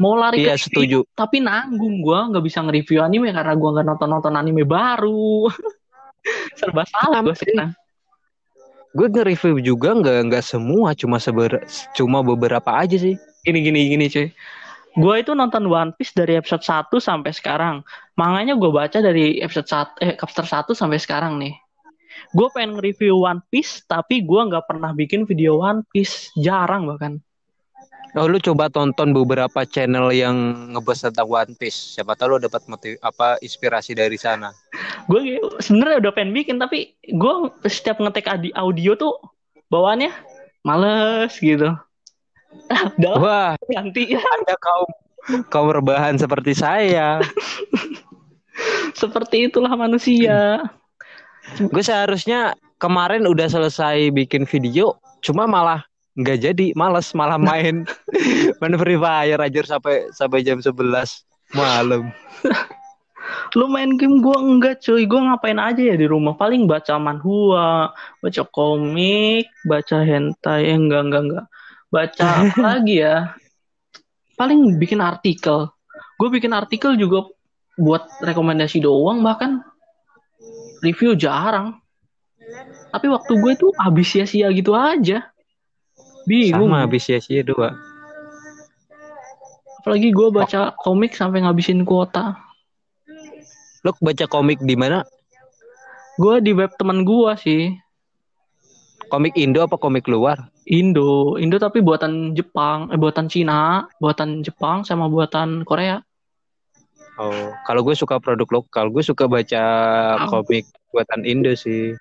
Mau 0.00 0.16
lari 0.16 0.44
iya 0.44 0.56
ke 0.56 0.64
setuju 0.68 1.04
tapi 1.12 1.44
nanggung 1.44 2.00
gua 2.00 2.30
nggak 2.32 2.44
bisa 2.44 2.64
nge-review 2.64 3.04
anime 3.04 3.28
karena 3.34 3.52
gua 3.52 3.70
nggak 3.76 3.86
nonton-nonton 3.92 4.34
anime 4.38 4.64
baru. 4.64 5.50
Serba 6.58 6.86
salah 6.86 7.18
gue 7.26 7.34
sekarang. 7.34 7.74
gue 8.92 9.08
nge-review 9.08 9.58
juga 9.58 9.90
nggak 9.96 10.30
nggak 10.30 10.44
semua 10.44 10.92
cuma 10.94 11.16
seber 11.16 11.64
cuma 11.96 12.20
beberapa 12.20 12.76
aja 12.76 12.94
sih 12.94 13.16
Gini 13.42 13.58
gini 13.58 13.90
gini 13.90 14.06
cuy. 14.06 14.30
Gue 14.94 15.14
itu 15.18 15.34
nonton 15.34 15.66
One 15.66 15.90
Piece 15.98 16.14
dari 16.14 16.38
episode 16.38 16.62
1 16.62 16.94
sampai 17.02 17.34
sekarang. 17.34 17.82
Manganya 18.14 18.54
gue 18.54 18.70
baca 18.70 19.02
dari 19.02 19.42
episode 19.42 19.66
1 19.98 19.98
eh 19.98 20.14
chapter 20.14 20.46
1 20.46 20.70
sampai 20.78 20.98
sekarang 21.02 21.42
nih. 21.42 21.58
Gue 22.30 22.46
pengen 22.54 22.78
nge-review 22.78 23.18
One 23.18 23.42
Piece 23.50 23.82
tapi 23.82 24.22
gue 24.22 24.40
nggak 24.46 24.70
pernah 24.70 24.94
bikin 24.94 25.26
video 25.26 25.58
One 25.58 25.82
Piece, 25.90 26.30
jarang 26.38 26.86
bahkan. 26.86 27.18
Oh, 28.12 28.28
lu 28.28 28.36
coba 28.36 28.68
tonton 28.68 29.16
beberapa 29.16 29.64
channel 29.64 30.12
yang 30.12 30.36
ngebahas 30.76 31.08
tentang 31.08 31.32
One 31.32 31.56
Piece. 31.56 31.96
Siapa 31.96 32.12
tahu 32.12 32.36
lu 32.36 32.38
dapat 32.44 32.60
motiv 32.68 33.00
apa 33.00 33.40
inspirasi 33.40 33.96
dari 33.96 34.20
sana. 34.20 34.52
Gue 35.08 35.40
sebenarnya 35.64 36.04
udah 36.04 36.12
pengen 36.12 36.36
bikin 36.36 36.60
tapi 36.60 36.92
gue 37.08 37.34
setiap 37.64 38.04
ngetek 38.04 38.28
audio 38.52 38.92
tuh 39.00 39.16
bawaannya 39.72 40.12
males 40.60 41.32
gitu. 41.40 41.72
Ah, 42.68 42.92
udah 43.00 43.10
lah, 43.16 43.20
Wah, 43.24 43.52
ganti 43.72 44.12
ya. 44.12 44.20
Anda 44.20 44.60
kaum 44.60 44.88
kaum 45.48 45.72
rebahan 45.72 46.20
seperti 46.20 46.52
saya. 46.52 47.16
Seperti 49.00 49.48
itulah 49.48 49.72
manusia. 49.72 50.60
Gue 51.56 51.80
seharusnya 51.80 52.52
kemarin 52.76 53.24
udah 53.24 53.48
selesai 53.48 54.12
bikin 54.12 54.44
video, 54.44 55.00
cuma 55.24 55.48
malah 55.48 55.80
nggak 56.12 56.38
jadi, 56.44 56.66
males 56.76 57.08
malah 57.16 57.40
main 57.40 57.88
main 58.60 58.74
Free 58.76 59.00
Fire 59.00 59.40
aja 59.40 59.60
sampai 59.64 60.12
sampai 60.12 60.44
jam 60.44 60.60
11 60.60 60.76
malam. 61.56 62.12
Lu 63.56 63.68
main 63.68 63.96
game 64.00 64.24
gue 64.24 64.36
enggak 64.36 64.80
cuy, 64.80 65.04
gue 65.04 65.20
ngapain 65.20 65.60
aja 65.60 65.80
ya 65.80 65.96
di 65.96 66.08
rumah? 66.08 66.36
Paling 66.36 66.64
baca 66.64 66.96
manhwa, 66.96 67.92
baca 68.20 68.42
komik, 68.48 69.48
baca 69.68 70.00
hentai, 70.04 70.72
eh, 70.72 70.76
enggak 70.76 71.02
enggak 71.08 71.22
enggak. 71.28 71.46
Baca 71.92 72.26
apa 72.48 72.58
lagi 72.60 73.04
ya? 73.04 73.36
Paling 74.36 74.80
bikin 74.80 75.00
artikel. 75.04 75.68
Gue 76.16 76.28
bikin 76.32 76.52
artikel 76.56 76.96
juga 76.96 77.28
buat 77.76 78.04
rekomendasi 78.20 78.84
doang 78.84 79.24
bahkan 79.24 79.64
review 80.84 81.16
jarang. 81.16 81.80
Tapi 82.92 83.06
waktu 83.08 83.32
gue 83.36 83.52
tuh 83.56 83.70
habis 83.80 84.12
sia-sia 84.12 84.52
gitu 84.52 84.76
aja. 84.76 85.31
Bingung. 86.26 86.70
Sama 86.70 86.86
habis 86.86 87.02
sia-sia 87.06 87.42
dua. 87.42 87.74
Apalagi 89.82 90.14
gue 90.14 90.28
baca 90.30 90.70
komik 90.78 91.18
sampai 91.18 91.42
ngabisin 91.42 91.82
kuota. 91.82 92.38
Lu 93.82 93.90
baca 93.98 94.24
komik 94.30 94.62
di 94.62 94.78
mana? 94.78 95.02
Gue 96.22 96.38
di 96.38 96.54
web 96.54 96.70
teman 96.78 97.02
gue 97.02 97.32
sih. 97.34 97.74
Komik 99.10 99.34
Indo 99.34 99.60
apa 99.66 99.74
komik 99.76 100.06
luar? 100.06 100.48
Indo, 100.70 101.34
Indo 101.36 101.58
tapi 101.58 101.82
buatan 101.82 102.32
Jepang, 102.38 102.88
eh 102.94 102.96
buatan 102.96 103.26
Cina, 103.26 103.90
buatan 103.98 104.46
Jepang 104.46 104.86
sama 104.86 105.10
buatan 105.10 105.66
Korea. 105.66 105.98
Oh, 107.20 107.52
kalau 107.68 107.84
gue 107.84 107.92
suka 107.92 108.16
produk 108.22 108.48
lokal, 108.48 108.88
gue 108.88 109.04
suka 109.04 109.28
baca 109.28 109.64
Oh. 110.16 110.40
komik 110.40 110.64
buatan 110.94 111.28
Indo 111.28 111.52
sih. 111.52 111.92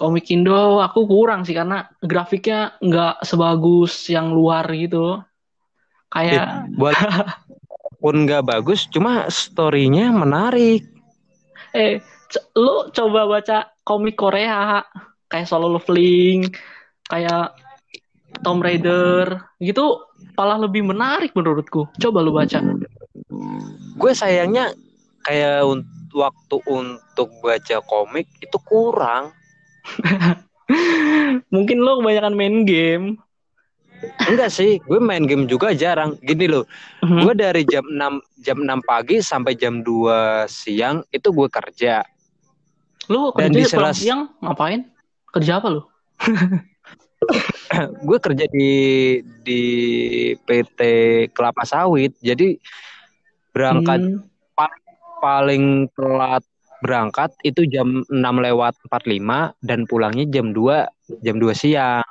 Komik 0.00 0.32
Indo 0.32 0.80
aku 0.80 1.04
kurang 1.04 1.44
sih 1.44 1.52
karena 1.52 1.86
grafiknya 2.00 2.76
nggak 2.80 3.22
sebagus 3.22 4.08
yang 4.08 4.32
luar 4.32 4.64
gitu. 4.72 5.20
Kayak 6.08 6.70
Walaupun 6.78 8.14
nggak 8.24 8.44
bagus, 8.44 8.88
cuma 8.88 9.28
storynya 9.28 10.12
menarik. 10.14 10.88
eh 11.74 11.98
lu 12.54 12.90
coba 12.94 13.26
baca 13.26 13.70
komik 13.82 14.14
Korea 14.14 14.82
kayak 15.26 15.50
Solo 15.50 15.74
Leveling, 15.74 16.46
kayak 17.10 17.54
Tomb 18.42 18.62
Raider 18.62 19.42
gitu 19.58 20.02
malah 20.34 20.58
lebih 20.58 20.86
menarik 20.86 21.34
menurutku. 21.34 21.86
Coba 21.98 22.18
lu 22.22 22.34
baca. 22.34 22.58
Gue 23.94 24.12
sayangnya 24.14 24.74
kayak 25.22 25.66
un- 25.66 25.86
waktu 26.14 26.56
untuk 26.70 27.28
baca 27.42 27.76
komik 27.82 28.30
itu 28.38 28.58
kurang. 28.62 29.34
Mungkin 31.54 31.76
lu 31.78 32.00
kebanyakan 32.00 32.34
main 32.34 32.64
game. 32.64 33.06
Enggak 34.28 34.52
sih, 34.52 34.76
gue 34.80 35.00
main 35.00 35.24
game 35.24 35.44
juga 35.44 35.72
jarang. 35.72 36.16
Gini 36.20 36.44
loh, 36.44 36.68
Mhm. 37.00 37.20
gue 37.24 37.34
dari 37.34 37.62
jam 37.64 37.84
6 37.88 38.20
jam 38.38 38.58
6 38.60 38.80
pagi 38.82 39.20
sampai 39.20 39.56
jam 39.56 39.80
2 39.80 40.44
siang 40.44 41.00
itu 41.08 41.28
gue 41.30 41.48
kerja. 41.48 42.04
Lu 43.08 43.32
Dan 43.32 43.52
kerja 43.52 43.56
di 43.56 43.64
selas- 43.64 44.00
siang 44.00 44.28
ngapain? 44.40 44.84
Kerja 45.32 45.56
apa 45.56 45.68
lu? 45.72 45.82
gue 48.04 48.18
kerja 48.20 48.44
di 48.46 48.70
di 49.40 49.62
PT 50.36 50.80
Kelapa 51.32 51.64
Sawit. 51.64 52.12
Jadi 52.20 52.60
berangkat 53.50 54.00
Hmm. 54.00 54.20
paling 55.16 55.88
telat 55.96 56.44
berangkat 56.84 57.32
itu 57.40 57.64
jam 57.64 58.04
6 58.04 58.12
lewat 58.20 58.76
45 58.92 59.56
dan 59.64 59.88
pulangnya 59.88 60.28
jam 60.28 60.52
2 60.52 60.84
jam 61.24 61.40
2 61.40 61.56
siang. 61.56 62.04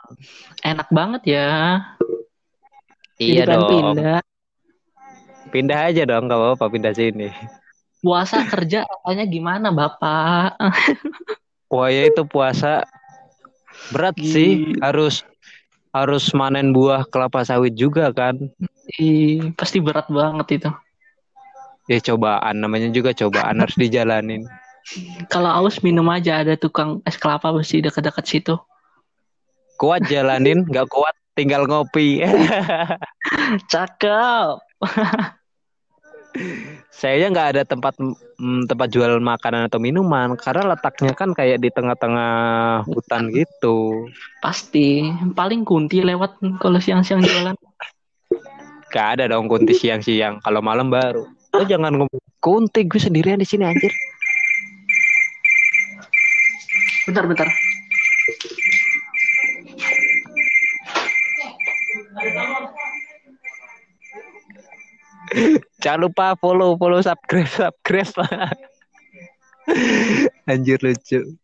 Enak 0.65 0.89
banget 0.89 1.21
ya. 1.37 1.49
Iya 3.21 3.45
Jadi 3.45 3.53
pengen 3.53 3.61
dong. 3.61 3.69
Pindah. 3.69 4.19
Pindah 5.53 5.79
aja 5.93 6.01
dong 6.09 6.25
kalau 6.25 6.57
apa 6.57 6.65
pindah 6.65 6.97
sini. 6.97 7.29
Puasa 8.01 8.41
kerja 8.49 8.83
rasanya 8.89 9.29
gimana, 9.29 9.69
Bapak? 9.69 10.57
Wah 11.73 11.89
ya 11.93 12.09
itu 12.09 12.25
puasa 12.25 12.81
berat 13.93 14.17
sih 14.17 14.77
Gila. 14.77 14.89
harus 14.89 15.25
harus 15.93 16.33
manen 16.33 16.73
buah 16.73 17.05
kelapa 17.05 17.45
sawit 17.45 17.77
juga 17.77 18.09
kan. 18.09 18.37
Ih, 18.97 19.53
pasti 19.53 19.77
berat 19.77 20.09
banget 20.09 20.61
itu. 20.61 20.69
Ya 21.85 21.99
cobaan 22.01 22.63
namanya 22.63 22.89
juga 22.89 23.13
cobaan 23.13 23.61
harus 23.61 23.77
dijalanin. 23.77 24.45
Kalau 25.31 25.49
aus 25.49 25.79
minum 25.79 26.05
aja 26.11 26.43
ada 26.43 26.59
tukang 26.59 26.99
es 27.07 27.15
kelapa 27.15 27.49
besi 27.55 27.79
dekat-dekat 27.79 28.25
situ. 28.27 28.55
Kuat 29.79 30.05
jalanin, 30.11 30.63
nggak 30.69 30.87
kuat 30.91 31.15
tinggal 31.33 31.65
ngopi. 31.65 32.21
Cakep. 33.71 34.61
Saya 36.89 37.29
nggak 37.29 37.47
ada 37.57 37.61
tempat 37.61 37.93
mm, 38.01 38.65
tempat 38.65 38.89
jual 38.89 39.21
makanan 39.21 39.69
atau 39.69 39.77
minuman 39.77 40.33
karena 40.33 40.73
letaknya 40.73 41.13
kan 41.13 41.29
kayak 41.33 41.61
di 41.61 41.69
tengah-tengah 41.69 42.33
hutan 42.89 43.29
gitu. 43.29 44.09
Pasti. 44.41 45.05
Paling 45.33 45.61
kunti 45.61 46.01
lewat 46.01 46.41
kalau 46.57 46.81
siang-siang 46.81 47.21
jualan. 47.21 47.53
Gak 48.93 49.17
ada 49.17 49.25
dong 49.25 49.49
kunti 49.49 49.73
siang-siang. 49.73 50.37
Kalau 50.45 50.61
malam 50.61 50.93
baru. 50.93 51.25
Lo 51.53 51.63
jangan 51.65 51.97
ngomong 51.97 52.21
kunti 52.37 52.85
gue 52.85 53.01
sendirian 53.01 53.41
di 53.41 53.45
sini 53.49 53.65
anjir. 53.65 53.89
Bentar, 57.03 57.27
bentar. 57.27 57.49
Jangan 65.83 65.99
lupa 65.99 66.39
follow, 66.39 66.79
follow, 66.79 67.03
subscribe, 67.03 67.51
subscribe 67.51 68.13
lah. 68.23 68.55
Anjir 70.47 70.79
lucu. 70.79 71.35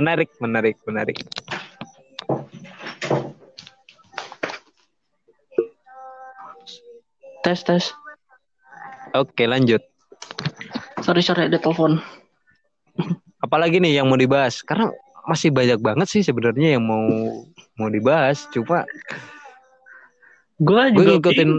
Menarik, 0.00 0.32
menarik, 0.40 0.76
menarik. 0.88 1.18
Tes, 7.44 7.60
tes. 7.64 7.84
Oke, 9.12 9.44
lanjut. 9.44 9.84
Sorry, 11.04 11.20
sorry, 11.20 11.52
ada 11.52 11.60
telepon. 11.60 12.00
Apalagi 13.38 13.78
nih 13.78 14.02
yang 14.02 14.10
mau 14.10 14.18
dibahas? 14.18 14.60
Karena 14.66 14.90
masih 15.28 15.52
banyak 15.52 15.78
banget 15.78 16.08
sih 16.10 16.22
sebenarnya 16.24 16.78
yang 16.78 16.84
mau 16.84 17.04
mau 17.78 17.88
dibahas. 17.92 18.48
Cuma 18.50 18.82
Gue 20.58 20.90
juga 20.90 21.22
ngikutin 21.22 21.50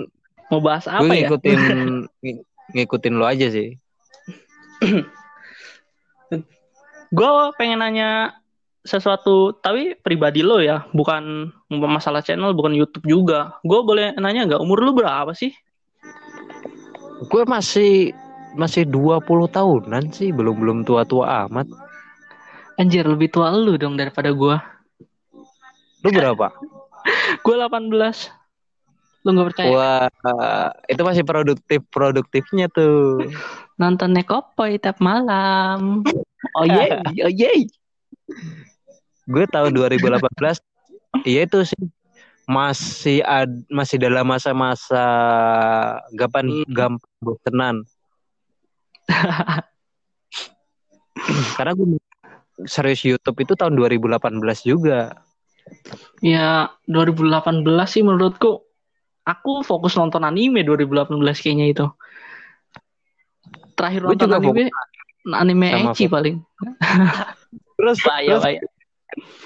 mau 0.51 0.59
bahas 0.59 0.83
apa 0.89 1.07
ya? 1.15 1.29
ngikutin 1.31 1.59
ng- 1.71 2.43
ngikutin 2.75 3.13
lo 3.15 3.25
aja 3.25 3.47
sih. 3.47 3.79
Gue 7.09 7.31
pengen 7.57 7.81
nanya 7.81 8.37
sesuatu 8.85 9.51
tapi 9.59 9.97
pribadi 9.97 10.39
lo 10.45 10.61
ya, 10.61 10.85
bukan 10.93 11.51
masalah 11.71 12.21
channel, 12.21 12.53
bukan 12.53 12.75
YouTube 12.75 13.07
juga. 13.07 13.57
Gue 13.65 13.81
boleh 13.81 14.13
nanya 14.19 14.45
nggak 14.45 14.61
umur 14.61 14.83
lu 14.83 14.91
berapa 14.93 15.31
sih? 15.33 15.55
Gue 17.27 17.43
masih 17.43 18.13
masih 18.57 18.85
20 18.87 19.25
tahunan 19.49 20.03
sih, 20.13 20.33
belum 20.33 20.55
belum 20.57 20.77
tua-tua 20.87 21.49
amat. 21.49 21.67
Anjir 22.79 23.03
lebih 23.03 23.29
tua 23.29 23.51
lu 23.51 23.75
dong 23.75 23.99
daripada 23.99 24.31
gue. 24.31 24.55
Lu 25.99 26.09
berapa? 26.15 26.47
Gue 27.43 27.55
18. 27.59 27.91
Lu 29.27 29.35
nggak 29.35 29.47
percaya? 29.51 29.67
Wah, 29.67 30.07
itu 30.87 31.01
masih 31.03 31.23
produktif 31.27 31.83
produktifnya 31.91 32.71
tuh. 32.71 33.19
Nonton 33.81 34.15
Nekopoy 34.15 34.79
tiap 34.79 35.03
malam. 35.03 36.03
Oh 36.55 36.63
ye, 36.63 36.87
oh 37.27 37.31
ye. 37.31 37.67
Gue 39.27 39.45
tahun 39.51 39.75
2018, 39.75 40.63
iya 41.27 41.43
itu 41.43 41.59
sih 41.67 41.83
masih 42.49 43.21
ad, 43.27 43.51
masih 43.69 44.01
dalam 44.01 44.25
masa-masa 44.25 45.05
gampang 46.15 46.49
Hmm. 46.49 46.65
gampang 46.71 47.15
bosenan. 47.21 47.75
Karena 51.57 51.73
gue 51.75 51.99
serius 52.69 53.01
YouTube 53.03 53.37
itu 53.43 53.53
tahun 53.57 53.75
2018 53.75 54.21
juga. 54.63 55.11
Ya 56.23 56.71
2018 56.89 57.65
sih 57.89 58.01
menurutku 58.01 58.65
aku 59.27 59.61
fokus 59.61 59.93
nonton 59.99 60.25
anime 60.25 60.65
2018 60.65 61.41
kayaknya 61.41 61.65
itu. 61.69 61.85
Terakhir 63.75 64.01
Gue 64.05 64.15
nonton 64.15 64.27
juga 64.27 64.37
anime 64.39 64.69
anime 65.29 65.69
Sama 65.69 65.91
ecchi 65.93 66.05
paling. 66.09 66.35
Terus, 67.79 67.97
Bahaya, 68.03 68.43
terus 68.43 68.59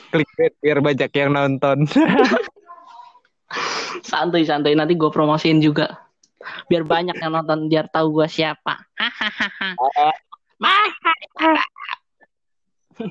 clickbait 0.10 0.54
biar 0.58 0.82
banyak 0.82 1.12
yang 1.14 1.30
nonton. 1.34 1.86
Santuy 4.10 4.42
santuy 4.42 4.74
nanti 4.74 4.98
gue 4.98 5.14
promosiin 5.14 5.62
juga. 5.62 6.10
Biar 6.68 6.84
banyak 6.84 7.16
yang 7.20 7.32
nonton 7.34 7.68
biar 7.72 7.88
tahu 7.90 8.22
gue 8.22 8.28
siapa. 8.30 8.80
Hahaha. 8.98 9.76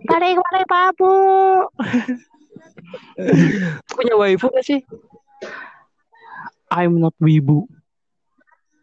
Tarik 0.08 0.38
tarik 0.38 0.66
babu. 0.70 1.14
Punya 3.92 4.14
waifu 4.16 4.46
gak 4.48 4.64
sih? 4.64 4.80
I'm 6.72 6.96
not 7.02 7.12
wibu. 7.20 7.68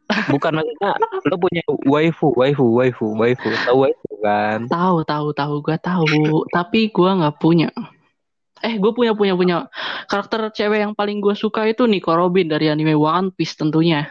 Bukan 0.10 0.58
maksudnya 0.58 0.98
lo 1.30 1.38
punya 1.38 1.62
waifu, 1.86 2.34
waifu, 2.34 2.66
waifu, 2.74 3.14
waifu. 3.14 3.50
Tahu 3.66 3.78
waifu 3.86 4.10
kan? 4.26 4.66
Tahu 4.66 5.06
tahu 5.06 5.28
tahu 5.34 5.54
gue 5.62 5.78
tahu. 5.78 6.06
Tapi 6.50 6.90
gue 6.90 7.12
nggak 7.14 7.38
punya. 7.38 7.70
Eh 8.66 8.76
gue 8.76 8.92
punya 8.92 9.16
punya 9.16 9.34
punya 9.36 9.58
karakter 10.12 10.52
cewek 10.52 10.84
yang 10.84 10.94
paling 10.94 11.24
gue 11.24 11.36
suka 11.36 11.64
itu 11.68 11.88
Nico 11.88 12.12
Robin 12.12 12.48
dari 12.52 12.68
anime 12.68 12.96
One 12.96 13.32
Piece 13.32 13.56
tentunya. 13.56 14.08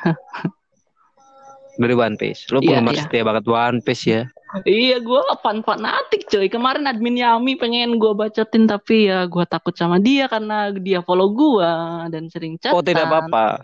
Dari 1.78 1.94
One 1.94 2.18
Piece. 2.18 2.50
Lo 2.50 2.58
Iya, 2.58 2.82
penggemar 2.82 2.94
iya. 2.98 3.02
setia 3.06 3.22
banget 3.22 3.44
One 3.46 3.78
Piece 3.84 4.04
ya. 4.08 4.22
Iya, 4.64 5.04
gue 5.04 5.20
fan 5.44 5.60
fanatik 5.60 6.24
coy. 6.24 6.48
Kemarin 6.48 6.88
admin 6.88 7.20
Yami 7.20 7.60
pengen 7.60 8.00
gue 8.00 8.16
bacotin 8.16 8.64
tapi 8.64 9.12
ya 9.12 9.28
gue 9.28 9.44
takut 9.44 9.76
sama 9.76 10.00
dia 10.00 10.24
karena 10.24 10.72
dia 10.72 11.04
follow 11.04 11.28
gue 11.36 11.70
dan 12.08 12.32
sering 12.32 12.56
chat. 12.56 12.72
Oh 12.72 12.80
tidak 12.80 13.12
apa-apa. 13.12 13.60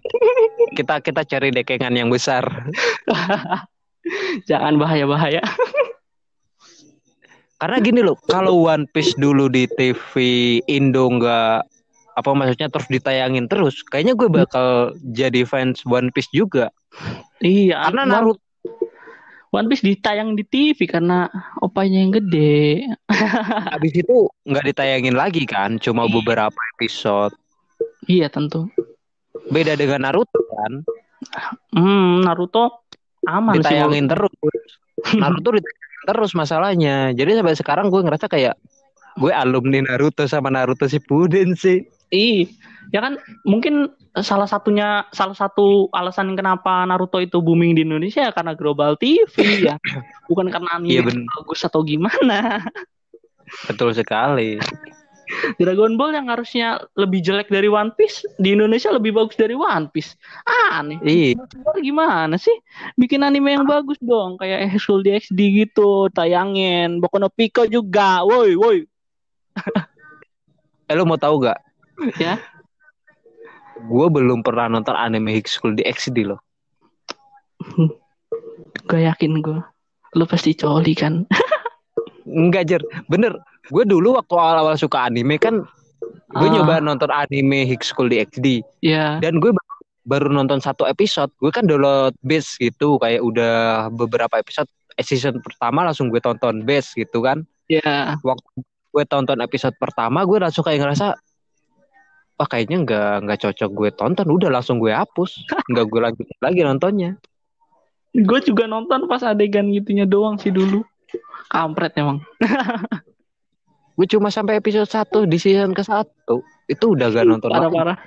Kita 0.76 1.00
kita 1.00 1.24
cari 1.24 1.48
dekengan 1.56 1.96
yang 1.96 2.12
besar. 2.12 2.44
Jangan 4.48 4.76
bahaya 4.76 5.08
bahaya. 5.08 5.40
Karena 7.64 7.80
gini 7.80 8.04
loh, 8.04 8.20
kalau 8.28 8.68
One 8.68 8.84
Piece 8.92 9.16
dulu 9.16 9.48
di 9.48 9.64
TV 9.64 10.12
Indo 10.68 11.08
nggak 11.08 11.64
apa 12.12 12.30
maksudnya 12.36 12.68
terus 12.68 12.84
ditayangin 12.92 13.48
terus, 13.48 13.80
kayaknya 13.88 14.12
gue 14.12 14.28
bakal 14.28 14.92
jadi 15.00 15.48
fans 15.48 15.80
One 15.88 16.12
Piece 16.12 16.28
juga. 16.28 16.68
Iya, 17.40 17.88
Karena 17.88 18.04
Naruto 18.04 18.44
One 19.48 19.72
Piece 19.72 19.80
ditayang 19.80 20.36
di 20.36 20.44
TV 20.44 20.76
karena 20.84 21.24
opanya 21.64 22.04
yang 22.04 22.12
gede. 22.12 22.84
habis 23.72 23.96
itu 23.96 24.28
nggak 24.44 24.64
ditayangin 24.68 25.16
lagi 25.16 25.48
kan, 25.48 25.80
cuma 25.80 26.04
beberapa 26.04 26.60
episode. 26.76 27.32
Iya 28.04 28.28
tentu. 28.28 28.68
Beda 29.48 29.72
dengan 29.72 30.04
Naruto 30.04 30.36
kan, 30.52 30.84
Hmm, 31.72 32.28
Naruto 32.28 32.84
aman 33.24 33.56
sih. 33.56 33.72
ditayangin 33.72 34.04
terus. 34.04 34.36
Naruto 35.16 35.56
ditayangin 35.56 35.93
terus 36.04 36.36
masalahnya. 36.36 37.10
Jadi 37.16 37.40
sampai 37.40 37.56
sekarang 37.56 37.86
gue 37.88 38.00
ngerasa 38.04 38.28
kayak 38.28 38.54
gue 39.16 39.32
alumni 39.32 39.80
Naruto 39.82 40.28
sama 40.28 40.52
Naruto 40.52 40.84
Shippuden 40.86 41.56
sih. 41.56 41.82
Ih, 42.14 42.46
ya 42.94 43.02
kan 43.02 43.18
mungkin 43.42 43.90
salah 44.22 44.46
satunya 44.46 45.02
salah 45.10 45.34
satu 45.34 45.90
alasan 45.90 46.38
kenapa 46.38 46.86
Naruto 46.86 47.18
itu 47.18 47.42
booming 47.42 47.74
di 47.74 47.82
Indonesia 47.82 48.30
ya 48.30 48.30
karena 48.30 48.54
Global 48.54 48.94
TV 48.94 49.66
ya. 49.66 49.74
Bukan 50.30 50.52
karena 50.52 50.78
anime 50.78 50.92
Iya, 50.94 51.02
bener. 51.02 51.26
bagus 51.42 51.66
atau 51.66 51.82
gimana. 51.82 52.62
Betul 53.66 53.92
sekali. 53.96 54.60
Dragon 55.56 55.96
Ball 55.96 56.16
yang 56.16 56.28
harusnya 56.28 56.82
lebih 56.94 57.24
jelek 57.24 57.48
dari 57.48 57.68
One 57.68 57.92
Piece 57.96 58.24
di 58.36 58.52
Indonesia 58.52 58.92
lebih 58.92 59.16
bagus 59.16 59.36
dari 59.36 59.56
One 59.56 59.88
Piece. 59.90 60.16
Aneh. 60.72 61.00
Ih, 61.04 61.32
Ball 61.36 61.80
gimana 61.80 62.36
sih? 62.36 62.54
Bikin 62.98 63.24
anime 63.24 63.56
yang 63.56 63.66
bagus 63.66 63.96
dong, 64.00 64.36
kayak 64.36 64.68
High 64.68 64.80
School 64.80 65.00
DxD 65.00 65.40
gitu, 65.64 66.12
tayangin. 66.12 67.00
Boku 67.00 67.16
no 67.16 67.32
Pico 67.32 67.64
juga. 67.68 68.22
Woi, 68.24 68.56
woi. 68.56 68.78
eh, 70.90 70.94
lu 70.94 71.06
mau 71.08 71.18
tahu 71.18 71.48
gak? 71.48 71.58
Ya. 72.20 72.40
Gue 73.84 74.06
belum 74.08 74.40
pernah 74.40 74.70
nonton 74.70 74.96
anime 74.96 75.34
High 75.40 75.48
School 75.48 75.76
di 75.76 75.84
XD 75.84 76.28
loh. 76.28 76.40
Gue 78.84 79.00
yakin 79.04 79.40
gue. 79.40 79.60
Lu 80.14 80.24
pasti 80.28 80.54
coli 80.54 80.94
kan? 80.94 81.26
Enggak 82.24 82.64
Jer, 82.70 82.82
bener. 83.06 83.36
Gue 83.68 83.84
dulu 83.84 84.16
waktu 84.16 84.34
awal-awal 84.34 84.76
suka 84.76 85.08
anime 85.08 85.40
kan, 85.40 85.64
gue 86.30 86.48
Ah. 86.48 86.52
nyoba 86.52 86.80
nonton 86.80 87.08
anime 87.08 87.64
High 87.64 87.80
School 87.80 88.08
di 88.08 88.20
XD. 88.20 88.46
ya. 88.80 89.16
Dan 89.18 89.40
gue 89.40 89.50
baru, 89.50 89.74
baru 90.04 90.26
nonton 90.28 90.60
satu 90.60 90.84
episode. 90.84 91.32
Gue 91.38 91.48
kan 91.48 91.64
download 91.64 92.12
base 92.20 92.56
gitu, 92.56 92.96
kayak 92.98 93.20
udah 93.20 93.54
beberapa 93.88 94.36
episode. 94.36 94.68
Eh, 94.94 95.02
Season 95.02 95.40
pertama 95.40 95.82
langsung 95.82 96.06
gue 96.06 96.20
tonton 96.20 96.62
base 96.62 96.92
gitu 96.94 97.18
kan. 97.18 97.42
Ya. 97.66 98.14
Waktu 98.20 98.62
gue 98.94 99.04
tonton 99.08 99.40
episode 99.40 99.74
pertama, 99.74 100.22
gue 100.22 100.38
langsung 100.38 100.62
kayak 100.62 100.84
ngerasa, 100.84 101.16
wah 102.34 102.46
kayaknya 102.46 102.84
nggak 102.84 103.14
nggak 103.24 103.38
cocok 103.42 103.70
gue 103.72 103.90
tonton. 103.90 104.26
Udah 104.28 104.52
langsung 104.52 104.76
gue 104.78 104.92
hapus, 104.92 105.40
nggak 105.72 105.86
gue 105.88 106.00
lanjutin 106.04 106.38
lagi 106.38 106.60
nontonnya. 106.62 107.10
Gue 108.14 108.38
juga 108.38 108.68
nonton 108.68 109.10
pas 109.10 109.24
adegan 109.24 109.66
gitunya 109.72 110.06
doang 110.06 110.38
sih 110.38 110.54
dulu. 110.54 110.84
Kampret 111.48 111.96
emang. 111.96 112.20
Gue 113.94 114.06
cuma 114.06 114.26
sampai 114.28 114.58
episode 114.58 114.86
1 114.86 115.30
di 115.30 115.38
season 115.38 115.70
ke 115.70 115.82
satu 115.82 116.42
Itu 116.66 116.98
udah 116.98 117.10
gak 117.10 117.24
nonton 117.24 117.46
lagi. 117.46 117.70
Parah-parah. 117.70 117.98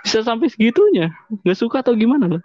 Bisa 0.00 0.22
sampai 0.22 0.48
segitunya. 0.48 1.12
Gak 1.42 1.58
suka 1.58 1.84
atau 1.84 1.92
gimana 1.92 2.26
lo? 2.26 2.38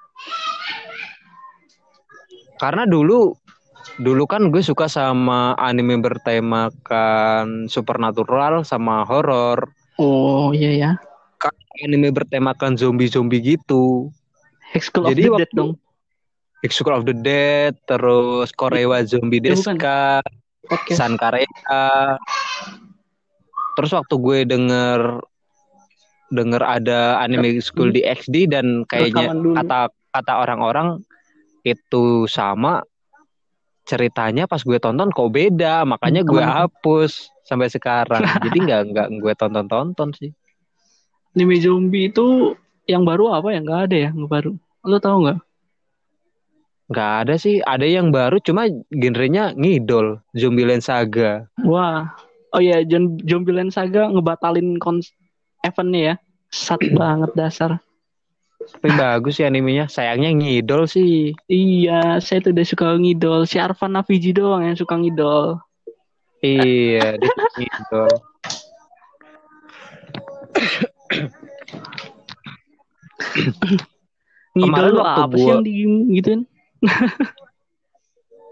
Karena 2.58 2.84
dulu 2.84 3.38
dulu 3.98 4.24
kan 4.26 4.50
gue 4.50 4.62
suka 4.62 4.86
sama 4.86 5.54
anime 5.56 5.98
bertemakan 6.02 7.66
supernatural 7.66 8.62
sama 8.62 9.06
horor. 9.06 9.70
Oh 9.98 10.52
iya 10.52 10.72
ya. 10.74 10.92
Anime 11.78 12.10
bertemakan 12.10 12.74
zombie-zombie 12.74 13.38
gitu. 13.56 14.10
Hex 14.74 14.90
School 14.90 15.06
of 15.06 15.14
Jadi 15.14 15.22
the 15.22 15.30
waktu- 15.30 15.42
Dead 15.46 15.52
dong. 15.54 15.72
School 16.68 16.98
of 16.98 17.06
the 17.06 17.14
Dead, 17.16 17.78
terus 17.86 18.50
Korewa 18.52 19.00
Zombie 19.06 19.40
Ya, 19.40 19.54
bukan. 19.54 19.78
Deska, 19.78 20.20
Podcast. 20.68 21.00
San 21.00 21.16
Kareta. 21.16 22.18
Terus 23.80 23.92
waktu 23.94 24.16
gue 24.20 24.40
denger 24.46 25.22
denger 26.28 26.60
ada 26.60 27.24
anime 27.24 27.64
school 27.64 27.90
di 27.96 28.04
XD 28.04 28.52
dan 28.52 28.84
kayaknya 28.84 29.32
kata 29.32 29.88
kata 30.12 30.34
orang-orang 30.44 31.00
itu 31.64 32.28
sama 32.28 32.84
ceritanya 33.88 34.44
pas 34.44 34.60
gue 34.60 34.76
tonton 34.76 35.08
kok 35.08 35.32
beda 35.32 35.88
makanya 35.88 36.28
gue 36.28 36.44
hapus 36.44 37.32
sampai 37.48 37.72
sekarang 37.72 38.20
jadi 38.44 38.58
nggak 38.60 38.82
nggak 38.92 39.08
gue 39.24 39.34
tonton 39.40 39.72
tonton 39.72 40.12
sih 40.12 40.36
Anime 41.38 41.62
zombie 41.62 42.10
itu 42.10 42.58
yang 42.90 43.06
baru 43.06 43.30
apa 43.38 43.54
ya? 43.54 43.62
Nggak 43.62 43.82
ada 43.86 43.98
ya, 44.08 44.10
nggak 44.10 44.32
baru. 44.32 44.52
Lo 44.82 44.98
tau 44.98 45.22
nggak? 45.22 45.38
Nggak 46.88 47.12
ada 47.24 47.36
sih. 47.36 47.60
Ada 47.60 47.84
yang 47.84 48.16
baru 48.16 48.40
cuma 48.40 48.68
genrenya 48.92 49.52
ngidol. 49.54 50.24
Zombieland 50.32 50.84
Saga. 50.84 51.52
Wah, 51.62 52.16
oh 52.56 52.62
ya, 52.64 52.80
John 52.88 53.20
Zombieland 53.28 53.76
Saga 53.76 54.08
ngebatalin 54.08 54.80
kons 54.80 55.12
eventnya 55.64 56.02
ya. 56.02 56.16
Sat 56.48 56.80
banget 57.00 57.32
dasar. 57.36 57.84
Tapi 58.58 58.90
bagus 58.96 59.40
sih 59.40 59.46
animenya. 59.48 59.88
Sayangnya 59.88 60.32
ngidol 60.32 60.88
sih. 60.88 61.36
Iya, 61.48 62.20
saya 62.24 62.40
tuh 62.44 62.52
udah 62.56 62.66
suka 62.68 62.88
ngidol. 62.96 63.44
Si 63.48 63.60
Arfan 63.60 63.96
Naviji 63.96 64.32
doang 64.36 64.64
yang 64.64 64.76
suka 64.76 64.96
ngidol. 64.96 65.60
Iya, 66.40 67.16
dia 67.20 67.32
ngidol. 67.56 68.12
Ngidol 74.58 74.68
Kemarin 74.74 74.94
waktu 74.98 75.22
apa 75.22 75.36
sih 75.36 75.44
gua- 75.46 75.52
yang 75.54 75.64
di 75.64 75.74
gituin? 76.18 76.42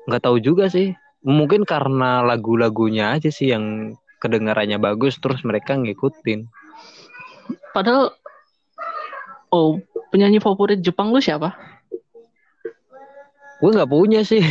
Nggak 0.06 0.22
tahu 0.22 0.38
juga 0.42 0.70
sih. 0.70 0.94
Mungkin 1.26 1.66
karena 1.66 2.22
lagu-lagunya 2.22 3.18
aja 3.18 3.34
sih 3.34 3.50
yang 3.50 3.98
kedengarannya 4.22 4.78
bagus 4.78 5.18
terus 5.18 5.42
mereka 5.42 5.74
ngikutin. 5.74 6.46
Padahal 7.74 8.14
oh, 9.50 9.82
penyanyi 10.14 10.38
favorit 10.38 10.82
Jepang 10.82 11.10
lu 11.10 11.22
siapa? 11.22 11.58
Gue 13.62 13.72
nggak 13.74 13.90
punya 13.90 14.22
sih. 14.22 14.46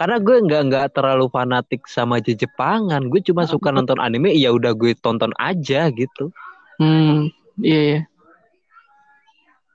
Karena 0.00 0.16
gue 0.16 0.36
nggak 0.40 0.62
nggak 0.72 0.86
terlalu 0.96 1.28
fanatik 1.28 1.84
sama 1.84 2.24
Jepangan. 2.24 3.12
Gue 3.12 3.20
cuma 3.20 3.44
suka 3.44 3.68
nonton 3.68 4.00
anime. 4.00 4.32
Ya 4.32 4.48
udah 4.48 4.72
gue 4.72 4.96
tonton 4.96 5.36
aja 5.36 5.92
gitu. 5.92 6.32
Hmm, 6.80 7.28
iya 7.60 7.80
iya. 7.84 8.00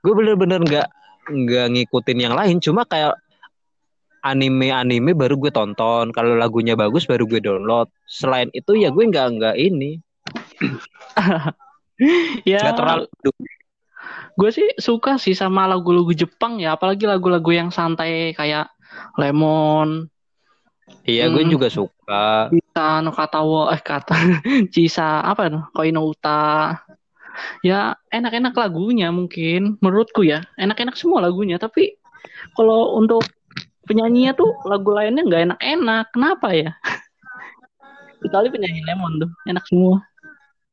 Gue 0.02 0.12
bener-bener 0.18 0.58
nggak 0.62 0.88
nggak 1.26 1.66
ngikutin 1.72 2.18
yang 2.18 2.34
lain. 2.34 2.58
Cuma 2.58 2.82
kayak 2.82 3.14
anime-anime 4.22 5.14
baru 5.14 5.38
gue 5.38 5.50
tonton. 5.50 6.10
Kalau 6.10 6.34
lagunya 6.34 6.74
bagus 6.74 7.06
baru 7.06 7.26
gue 7.26 7.38
download. 7.38 7.86
Selain 8.06 8.50
itu 8.50 8.74
ya 8.74 8.90
gue 8.90 9.04
nggak 9.06 9.26
nggak 9.38 9.56
ini. 9.56 9.98
Ya, 12.44 12.60
Nggak 12.60 12.76
terlalu. 12.76 13.04
gue 14.36 14.50
sih 14.52 14.68
suka 14.76 15.16
sih 15.16 15.32
sama 15.32 15.64
lagu-lagu 15.64 16.12
Jepang 16.12 16.60
ya, 16.60 16.76
apalagi 16.76 17.08
lagu-lagu 17.08 17.48
yang 17.48 17.72
santai 17.72 18.36
kayak 18.36 18.68
Lemon, 19.16 20.04
Iya 21.02 21.32
gue 21.32 21.42
Hmm. 21.42 21.50
juga 21.50 21.72
suka. 21.72 22.52
Cisa 22.52 23.00
no 23.00 23.10
Katawo, 23.10 23.72
eh 23.72 23.80
kata 23.80 24.12
Cisa 24.74 25.24
apa 25.24 25.48
no 25.48 25.72
Koino 25.72 26.04
Uta. 26.04 26.76
Ya 27.60 27.94
enak-enak 28.12 28.54
lagunya 28.56 29.08
mungkin 29.12 29.76
menurutku 29.80 30.24
ya, 30.24 30.44
enak-enak 30.56 30.96
semua 30.96 31.24
lagunya. 31.24 31.56
Tapi 31.60 31.96
kalau 32.56 32.96
untuk 32.96 33.24
penyanyinya 33.86 34.34
tuh 34.34 34.50
lagu 34.66 34.90
lainnya 34.92 35.22
nggak 35.24 35.42
enak-enak. 35.52 36.04
Kenapa 36.12 36.48
ya? 36.52 36.70
Kecuali 38.22 38.48
penyanyi 38.50 38.80
Lemon 38.84 39.12
tuh 39.22 39.30
enak 39.46 39.64
semua. 39.68 40.02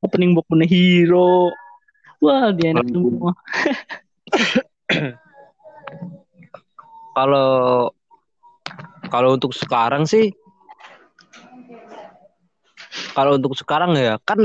Opening 0.03 0.35
Boku 0.35 0.53
no 0.59 0.65
Hero. 0.67 1.51
Wah, 2.19 2.51
dia 2.55 2.71
enak 2.75 2.87
semua. 2.87 3.31
Kalau 7.13 7.93
kalau 9.13 9.37
untuk 9.37 9.53
sekarang 9.53 10.09
sih 10.09 10.33
kalau 13.13 13.37
untuk 13.37 13.53
sekarang 13.53 13.93
ya 13.93 14.17
kan 14.25 14.41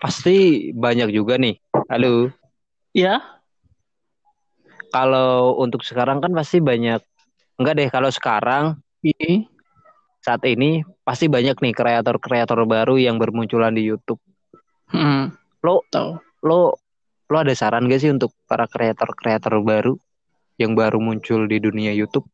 pasti 0.00 0.70
banyak 0.72 1.12
juga 1.12 1.36
nih. 1.36 1.60
Halo. 1.92 2.32
Ya, 2.90 3.22
Kalau 4.90 5.54
untuk 5.62 5.86
sekarang 5.86 6.18
kan 6.18 6.34
pasti 6.34 6.58
banyak. 6.58 6.98
Enggak 7.62 7.74
deh 7.78 7.88
kalau 7.94 8.10
sekarang 8.10 8.82
iya. 9.06 9.46
saat 10.18 10.42
ini 10.42 10.82
pasti 11.06 11.30
banyak 11.30 11.54
nih 11.62 11.70
kreator-kreator 11.70 12.66
baru 12.66 12.98
yang 12.98 13.14
bermunculan 13.14 13.70
di 13.70 13.86
YouTube. 13.86 14.18
Hmm. 14.90 15.30
Lo 15.62 15.86
Tahu. 15.94 16.18
lo 16.42 16.74
lo 17.30 17.36
ada 17.38 17.54
saran 17.54 17.86
gak 17.86 18.02
sih 18.02 18.10
untuk 18.10 18.34
para 18.50 18.66
kreator-kreator 18.66 19.62
baru 19.62 19.94
yang 20.58 20.74
baru 20.74 20.98
muncul 20.98 21.46
di 21.46 21.62
dunia 21.62 21.94
YouTube? 21.94 22.26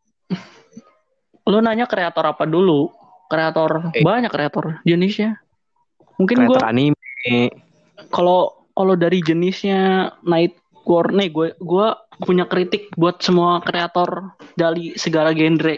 Lu 1.45 1.61
nanya 1.61 1.85
kreator 1.85 2.25
apa 2.25 2.49
dulu? 2.49 2.89
Kreator 3.29 3.93
Eh. 3.93 4.01
banyak 4.01 4.33
kreator 4.33 4.81
jenisnya. 4.89 5.37
Mungkin 6.17 6.49
Kreator 6.49 6.65
gua 6.65 6.73
anime. 6.73 7.06
Kalau 8.11 8.67
kalau 8.77 8.95
dari 8.95 9.25
jenisnya 9.25 10.13
Nightcore 10.23 11.17
nih 11.17 11.29
gue 11.33 11.49
gua 11.65 11.97
punya 12.21 12.45
kritik 12.45 12.93
buat 12.97 13.21
semua 13.25 13.65
kreator 13.65 14.37
dari 14.57 14.93
segala 14.97 15.33
genre. 15.33 15.77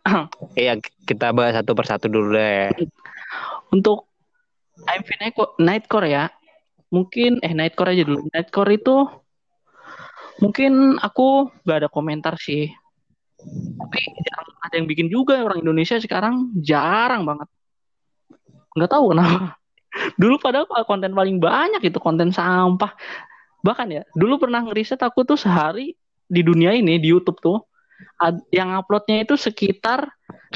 Iya, 0.56 0.80
kita 1.04 1.30
bahas 1.36 1.60
satu 1.60 1.76
persatu 1.76 2.08
dulu 2.08 2.32
deh. 2.32 2.72
Untuk 3.70 4.08
IMV 4.80 5.08
Nightcore, 5.20 5.52
Nightcore 5.60 6.08
ya. 6.08 6.24
Mungkin 6.90 7.38
eh 7.44 7.52
Nightcore 7.52 7.94
aja 7.94 8.02
dulu. 8.08 8.26
Nightcore 8.32 8.70
itu 8.74 8.96
mungkin 10.40 10.96
aku 10.98 11.52
gak 11.68 11.84
ada 11.84 11.88
komentar 11.92 12.34
sih. 12.40 12.72
Tapi 13.76 14.00
ada 14.64 14.74
yang 14.74 14.88
bikin 14.88 15.12
juga 15.12 15.40
orang 15.44 15.62
Indonesia 15.62 16.00
sekarang 16.00 16.50
jarang 16.58 17.28
banget. 17.28 17.48
Nggak 18.74 18.90
tahu 18.90 19.04
kenapa. 19.12 19.59
Dulu 20.14 20.38
padahal 20.38 20.66
konten 20.86 21.12
paling 21.12 21.42
banyak 21.42 21.82
itu 21.82 21.98
konten 21.98 22.30
sampah. 22.30 22.94
Bahkan 23.60 23.86
ya, 23.90 24.02
dulu 24.16 24.40
pernah 24.40 24.62
ngeriset 24.64 25.02
aku 25.02 25.26
tuh 25.26 25.36
sehari 25.36 25.98
di 26.30 26.40
dunia 26.46 26.72
ini 26.72 26.96
di 26.96 27.10
YouTube 27.10 27.42
tuh 27.42 27.58
ad- 28.16 28.46
yang 28.54 28.72
uploadnya 28.78 29.26
itu 29.26 29.34
sekitar 29.34 30.06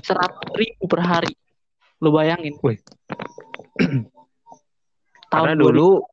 100 0.01 0.55
ribu 0.55 0.87
per 0.87 1.01
hari. 1.03 1.33
Lo 2.01 2.15
bayangin. 2.15 2.55
Wih. 2.63 2.79
Tahun 5.33 5.47
Karena 5.51 5.59
dulu 5.59 6.07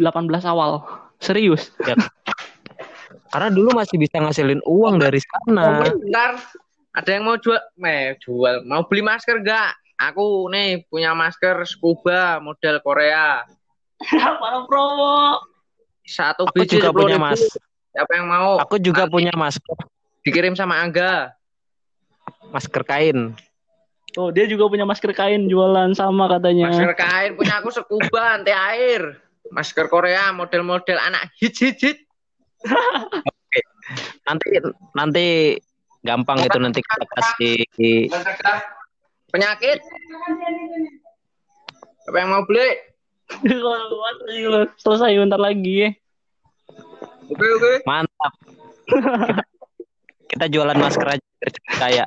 18 0.00 0.02
awal. 0.48 0.82
Serius. 1.20 1.72
karena 3.26 3.52
dulu 3.52 3.76
masih 3.76 4.00
bisa 4.00 4.16
ngasilin 4.22 4.64
uang 4.64 4.96
dari 4.96 5.20
sana. 5.20 5.84
Oh, 5.84 5.92
bentar. 6.00 6.40
Ada 6.96 7.20
yang 7.20 7.28
mau 7.28 7.36
jual, 7.36 7.60
eh, 7.84 8.16
jual, 8.24 8.64
mau 8.64 8.88
beli 8.88 9.04
masker 9.04 9.44
gak? 9.44 9.76
Aku 9.96 10.52
nih 10.52 10.84
punya 10.86 11.16
masker 11.16 11.64
scuba 11.64 12.36
model 12.38 12.80
Korea. 12.80 13.48
Para 14.40 14.60
promo. 14.64 15.40
Satu 16.04 16.44
Aku 16.46 16.54
biji 16.54 16.76
juga 16.76 16.92
10.000. 16.92 16.96
punya 16.96 17.16
mas. 17.16 17.40
Siapa 17.90 18.12
yang 18.12 18.28
mau? 18.28 18.60
Aku 18.60 18.76
juga 18.76 19.08
Nanti 19.08 19.14
punya 19.16 19.32
masker, 19.32 19.74
Dikirim 20.20 20.52
sama 20.52 20.78
Angga. 20.78 21.32
masker 22.46 22.84
kain. 22.84 23.32
Oh, 24.14 24.28
dia 24.28 24.44
juga 24.44 24.68
punya 24.68 24.84
masker 24.84 25.10
kain 25.10 25.48
jualan 25.48 25.92
sama 25.92 26.28
katanya. 26.28 26.68
Masker 26.68 26.92
kain 26.94 27.32
punya 27.34 27.58
aku 27.58 27.72
scuba 27.72 28.22
anti 28.36 28.52
air. 28.52 29.16
Masker 29.48 29.88
Korea 29.88 30.28
model-model 30.30 30.98
anak 30.98 31.32
hits 31.36 31.58
hits 31.58 31.80
hits. 31.80 32.02
Nanti 34.26 34.46
nanti 34.92 35.26
gampang 36.02 36.38
itu 36.38 36.58
nanti 36.58 36.80
kita 36.82 37.06
kasih 37.08 37.56
penyakit. 39.36 39.78
Siapa 42.08 42.16
yang 42.16 42.30
mau 42.32 42.42
beli? 42.48 42.70
Selesai 44.82 45.12
bentar 45.20 45.36
lagi 45.36 45.74
ya. 45.84 45.90
Oke 47.26 47.46
oke. 47.58 47.72
mantap. 47.84 48.32
kita, 50.30 50.46
jualan 50.46 50.78
masker 50.78 51.18
aja 51.18 51.26
kaya. 51.76 52.04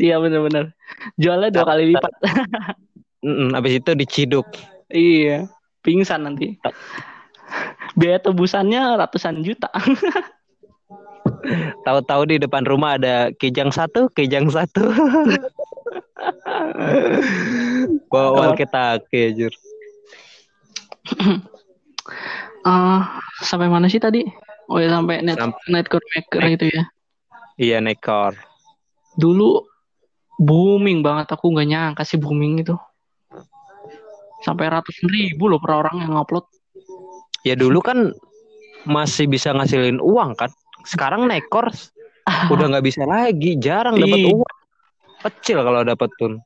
Iya 0.00 0.18
benar-benar. 0.18 0.72
Jualnya 1.20 1.48
dua 1.54 1.64
kali 1.64 1.94
lipat. 1.94 2.12
Mm, 3.22 3.54
Abis 3.54 3.78
itu 3.78 3.94
diciduk. 3.94 4.50
iya. 4.90 5.46
Pingsan 5.86 6.26
nanti. 6.26 6.58
Biaya 7.94 8.18
tebusannya 8.18 8.98
ratusan 8.98 9.46
juta. 9.46 9.70
Tahu-tahu 11.86 12.26
di 12.26 12.42
depan 12.42 12.66
rumah 12.66 12.98
ada 12.98 13.30
kijang 13.38 13.70
satu, 13.70 14.10
kijang 14.10 14.50
satu. 14.50 14.90
Bawa 18.08 18.54
kita 18.54 19.00
kejur. 19.08 19.52
Ah, 22.62 23.18
sampai 23.42 23.66
mana 23.66 23.90
sih 23.90 23.98
tadi? 23.98 24.22
Oh 24.70 24.78
ya 24.78 24.86
sampai 24.86 25.18
net 25.18 25.34
Sampai- 25.34 25.66
Nightcore 25.66 26.06
Maker 26.14 26.42
itu 26.46 26.66
ya. 26.70 26.82
Iya 27.58 27.82
nekor. 27.82 28.38
Dulu 29.18 29.66
booming 30.38 31.02
banget 31.02 31.34
aku 31.34 31.50
nggak 31.50 31.66
nyangka 31.66 32.02
sih 32.06 32.22
booming 32.22 32.62
itu. 32.62 32.78
Sampai 34.40 34.70
ratusan 34.70 35.10
ribu 35.10 35.50
loh 35.50 35.58
per 35.58 35.74
orang 35.74 36.06
yang 36.06 36.14
upload. 36.14 36.46
Ya 37.42 37.58
dulu 37.58 37.82
kan 37.82 38.14
masih 38.86 39.26
bisa 39.26 39.50
ngasilin 39.50 39.98
uang 39.98 40.38
kan. 40.38 40.54
Sekarang 40.86 41.26
nekor 41.26 41.66
udah 42.54 42.66
nggak 42.70 42.86
bisa 42.86 43.02
lagi, 43.02 43.58
jarang 43.58 43.98
dapat 43.98 44.22
Iya. 44.22 44.30
uang. 44.38 44.54
Kecil 45.22 45.58
kalau 45.62 45.80
dapat 45.86 46.10
tun. 46.18 46.42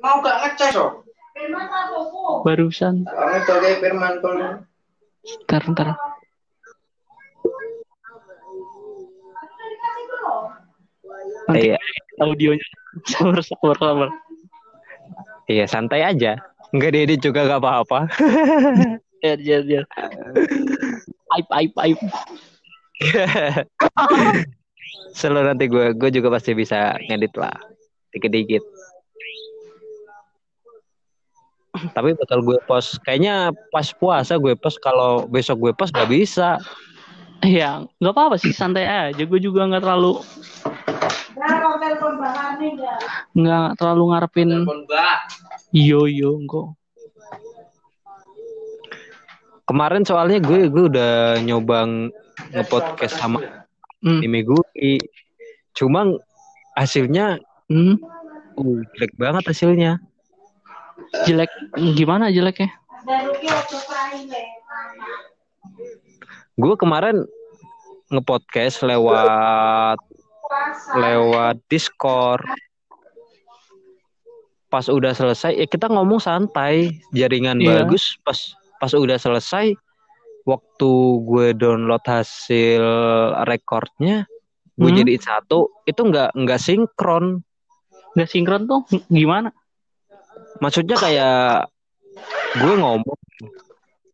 Mau 0.00 0.16
gak 0.24 0.36
ngecas 0.42 0.74
oh? 0.80 1.04
Barusan. 2.42 3.04
Ntar, 5.44 5.62
ntar. 5.70 5.88
Iya, 11.50 11.78
audionya 12.22 12.62
sabar, 13.10 13.42
sabar, 13.42 13.76
sabar. 13.78 14.08
iya 15.50 15.66
santai 15.66 16.06
aja. 16.06 16.38
Enggak 16.70 16.94
diedit 16.94 17.18
juga 17.18 17.46
gak 17.46 17.60
apa-apa. 17.60 18.06
Biar, 19.20 19.36
biar, 19.36 19.62
biar. 19.68 19.84
Aib, 21.36 21.48
aib, 21.52 21.72
aib. 21.76 22.00
Selalu 25.14 25.40
nanti 25.54 25.64
gue 25.66 25.94
gue 25.94 26.10
juga 26.14 26.28
pasti 26.32 26.54
bisa 26.54 26.96
ngedit 27.06 27.34
lah 27.38 27.54
dikit-dikit. 28.14 28.62
Tapi 31.96 32.14
bakal 32.18 32.42
gue 32.42 32.58
post 32.66 32.98
kayaknya 33.06 33.54
pas 33.70 33.86
puasa 33.94 34.36
gue 34.36 34.54
post 34.58 34.82
kalau 34.82 35.26
besok 35.30 35.58
gue 35.62 35.72
post 35.74 35.94
gak 35.94 36.10
bisa. 36.10 36.58
Iya, 37.40 37.88
nggak 37.96 38.12
apa-apa 38.12 38.36
sih, 38.36 38.52
santai 38.52 38.84
aja. 38.84 39.22
Gue 39.24 39.40
juga 39.40 39.64
nggak 39.64 39.80
terlalu 39.80 40.20
nggak 43.32 43.68
terlalu 43.80 44.04
ngarepin 44.12 44.50
yo 45.72 46.04
yo 46.04 46.36
kok. 46.44 46.76
Kemarin 49.64 50.04
soalnya 50.04 50.42
gue 50.42 50.68
gue 50.68 50.84
udah 50.90 51.40
nyoba 51.40 51.86
nge-podcast 52.52 53.16
sama 53.16 53.59
Hmm. 54.00 54.20
Mimi 54.20 54.40
gue. 54.42 54.96
Cuma 55.72 56.04
hasilnya 56.74 57.36
Hmm, 57.70 57.94
uh, 58.56 58.78
jelek 58.92 59.14
banget 59.14 59.44
hasilnya. 59.46 60.02
jelek 61.22 61.50
gimana 61.94 62.26
jeleknya? 62.28 62.66
Gue 66.56 66.74
kemarin 66.76 67.24
nge-podcast 68.10 68.82
lewat 68.82 69.98
lewat 70.96 71.56
Discord. 71.70 72.42
Pas 74.66 74.86
udah 74.86 75.10
selesai, 75.10 75.54
ya 75.54 75.66
kita 75.66 75.90
ngomong 75.90 76.18
santai, 76.18 77.02
jaringan 77.10 77.58
Iya. 77.58 77.82
bagus. 77.82 78.18
Pas 78.22 78.38
pas 78.78 78.90
udah 78.90 79.18
selesai, 79.18 79.74
waktu 80.44 80.92
gue 81.24 81.46
download 81.56 82.04
hasil 82.04 82.82
recordnya, 83.44 84.24
gue 84.76 84.90
Hmm. 84.90 84.98
jadiin 85.04 85.22
satu, 85.22 85.70
itu 85.84 86.00
nggak 86.00 86.32
nggak 86.36 86.60
sinkron. 86.60 87.44
Nggak 88.16 88.30
sinkron 88.30 88.64
tuh 88.64 88.80
gimana? 89.12 89.52
Maksudnya 90.60 90.96
kayak 90.96 91.68
gue 92.58 92.74
ngomong, 92.74 93.18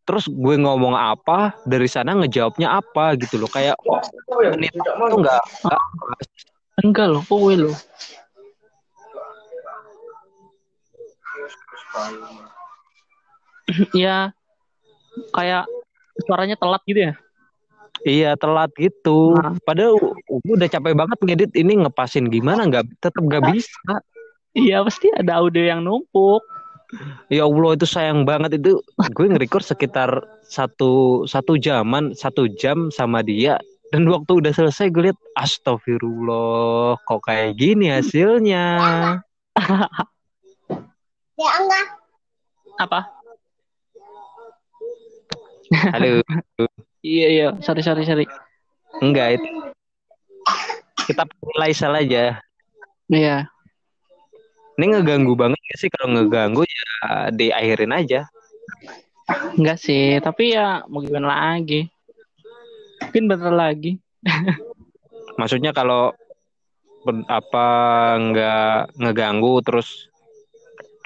terus 0.07 0.27
gue 0.29 0.55
ngomong 0.59 0.95
apa, 0.95 1.57
dari 1.67 1.87
sana 1.87 2.15
ngejawabnya 2.19 2.79
apa 2.79 3.15
gitu 3.19 3.41
loh. 3.41 3.51
Kayak 3.51 3.79
oh, 3.87 4.03
menit 4.55 4.75
itu 4.75 4.83
nggak 4.83 5.15
nggak 5.17 5.43
pas. 5.65 6.27
Enggak 6.85 7.09
loh, 7.09 7.23
kowe 7.25 7.55
loh. 7.57 7.77
ya 13.97 14.31
kayak 15.33 15.65
suaranya 16.25 16.57
telat 16.57 16.83
gitu 16.89 17.13
ya. 17.13 17.15
Iya 18.05 18.31
telat 18.37 18.71
gitu. 18.77 19.35
Nah. 19.35 19.57
Padahal 19.65 19.97
gue 20.29 20.55
udah 20.55 20.69
capek 20.69 20.95
banget 20.95 21.19
ngedit 21.25 21.53
ini 21.57 21.81
ngepasin 21.83 22.29
gimana 22.29 22.69
nggak 22.69 22.87
tetap 23.01 23.23
nggak 23.25 23.45
bisa. 23.51 24.01
Iya 24.57 24.85
pasti 24.85 25.13
ada 25.13 25.41
audio 25.41 25.65
yang 25.65 25.85
numpuk. 25.85 26.45
Ya 27.29 27.43
Allah 27.43 27.75
itu 27.75 27.87
sayang 27.89 28.23
banget 28.23 28.63
itu 28.63 28.79
gue 29.11 29.27
nge-record 29.27 29.67
sekitar 29.67 30.23
satu 30.47 31.27
satu 31.27 31.59
jaman 31.59 32.15
satu 32.15 32.47
jam 32.47 32.95
sama 32.95 33.27
dia 33.27 33.59
dan 33.91 34.07
waktu 34.07 34.39
udah 34.39 34.55
selesai 34.55 34.95
gue 34.95 35.11
liat 35.11 35.19
astagfirullah 35.35 36.95
kok 37.03 37.21
kayak 37.27 37.59
gini 37.59 37.91
hasilnya. 37.91 38.79
Apa? 42.77 43.16
Halo 45.73 46.23
Iya 47.07 47.27
iya, 47.31 47.47
sorry 47.63 47.83
sorry 47.87 48.03
sorry. 48.03 48.27
enggak 48.99 49.39
itu 49.39 49.49
kita 51.07 51.23
nilai 51.23 51.73
salah 51.75 52.03
aja. 52.03 52.43
Iya. 53.07 53.47
Ini 54.77 54.85
ngeganggu 54.91 55.39
banget 55.39 55.57
gak 55.57 55.79
sih 55.79 55.91
kalau 55.93 56.19
ngeganggu 56.19 56.67
ya 56.67 56.87
diakhirin 57.31 57.95
aja. 57.95 58.27
Enggak 59.55 59.79
sih, 59.79 60.19
tapi 60.19 60.59
ya 60.59 60.83
mau 60.91 60.99
gimana 61.03 61.55
lagi. 61.55 61.87
Mungkin 63.07 63.31
bentar 63.31 63.55
lagi. 63.55 64.03
Maksudnya 65.41 65.71
kalau 65.71 66.11
apa 67.31 67.67
nggak 68.19 68.99
ngeganggu 68.99 69.63
terus 69.63 70.11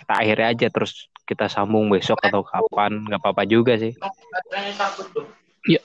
kita 0.01 0.13
akhiri 0.17 0.45
aja 0.57 0.67
terus 0.73 1.13
kita 1.31 1.47
sambung 1.47 1.87
besok 1.87 2.19
atau 2.27 2.43
kapan 2.43 3.07
nggak 3.07 3.23
apa-apa 3.23 3.47
juga 3.47 3.79
sih. 3.79 3.95
Iya. 5.71 5.81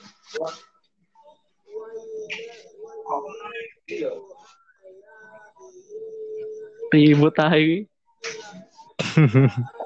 Ribut 6.90 7.34
aja. 7.38 7.58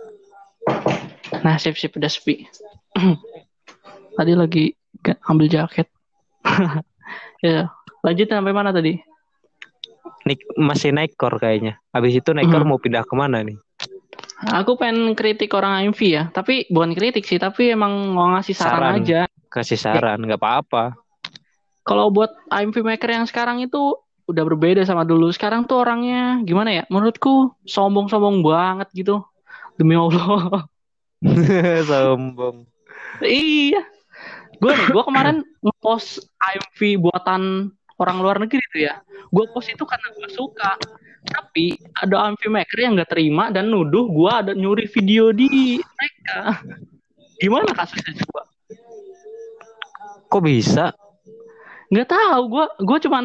Nah, 1.41 1.57
sip-sip 1.57 1.97
udah 1.97 2.11
sepi. 2.11 2.45
tadi 4.19 4.33
lagi 4.37 4.65
ambil 5.25 5.49
jaket. 5.49 5.89
ya, 7.47 7.71
lanjut 8.05 8.29
sampai 8.29 8.53
mana 8.53 8.75
tadi? 8.75 9.01
Nik 10.29 10.41
masih 10.61 10.93
naik 10.93 11.17
core 11.17 11.41
kayaknya. 11.41 11.81
Habis 11.97 12.21
itu 12.21 12.31
naik 12.37 12.53
core 12.53 12.67
Hmm. 12.67 12.73
mau 12.77 12.83
pindah 12.83 13.07
ke 13.09 13.15
mana 13.17 13.41
nih? 13.41 13.57
Aku 14.41 14.81
pengen 14.81 15.13
kritik 15.13 15.53
orang 15.53 15.85
AMV 15.85 16.01
ya, 16.09 16.25
tapi 16.33 16.65
bukan 16.73 16.97
kritik 16.97 17.29
sih, 17.29 17.37
tapi 17.37 17.77
emang 17.77 18.17
mau 18.17 18.33
ngasih 18.33 18.57
saran, 18.57 18.73
Saran. 18.73 18.95
aja. 19.05 19.21
Kasih 19.53 19.77
saran 19.77 20.25
nggak 20.25 20.41
apa-apa. 20.41 20.97
Kalau 21.85 22.09
buat 22.09 22.33
AMV 22.49 22.81
maker 22.81 23.11
yang 23.21 23.27
sekarang 23.29 23.61
itu 23.61 24.01
udah 24.31 24.45
berbeda 24.47 24.81
sama 24.87 25.03
dulu. 25.05 25.29
Sekarang 25.35 25.67
tuh 25.67 25.83
orangnya 25.83 26.41
gimana 26.47 26.71
ya? 26.71 26.83
Menurutku 26.87 27.53
sombong-sombong 27.67 28.41
banget 28.41 28.89
gitu. 28.95 29.27
Demi 29.77 29.99
Allah. 29.99 30.65
Sombong. 31.91 32.65
iya. 33.21 33.83
Gue 34.61 34.73
nih, 34.77 34.87
gue 34.93 35.05
kemarin 35.05 35.37
ngepost 35.65 36.25
AMV 36.41 36.79
buatan 37.01 37.73
orang 38.01 38.17
luar 38.25 38.37
negeri 38.41 38.61
itu 38.61 38.79
ya. 38.89 38.99
Gue 39.29 39.45
post 39.53 39.69
itu 39.71 39.85
karena 39.85 40.09
gue 40.17 40.29
suka. 40.33 40.75
Tapi 41.21 41.77
ada 42.01 42.33
AMV 42.33 42.43
maker 42.49 42.79
yang 42.81 42.97
gak 42.97 43.13
terima 43.13 43.53
dan 43.53 43.69
nuduh 43.69 44.09
gue 44.09 44.31
ada 44.33 44.53
nyuri 44.57 44.89
video 44.89 45.37
di 45.37 45.77
mereka. 45.77 46.65
Gimana 47.37 47.69
kasusnya 47.77 48.17
coba? 48.25 48.43
Kok 50.33 50.43
bisa? 50.45 50.97
nggak 51.91 52.07
tahu 52.07 52.43
gue 52.55 52.65
gue 52.87 52.99
cuman 53.11 53.25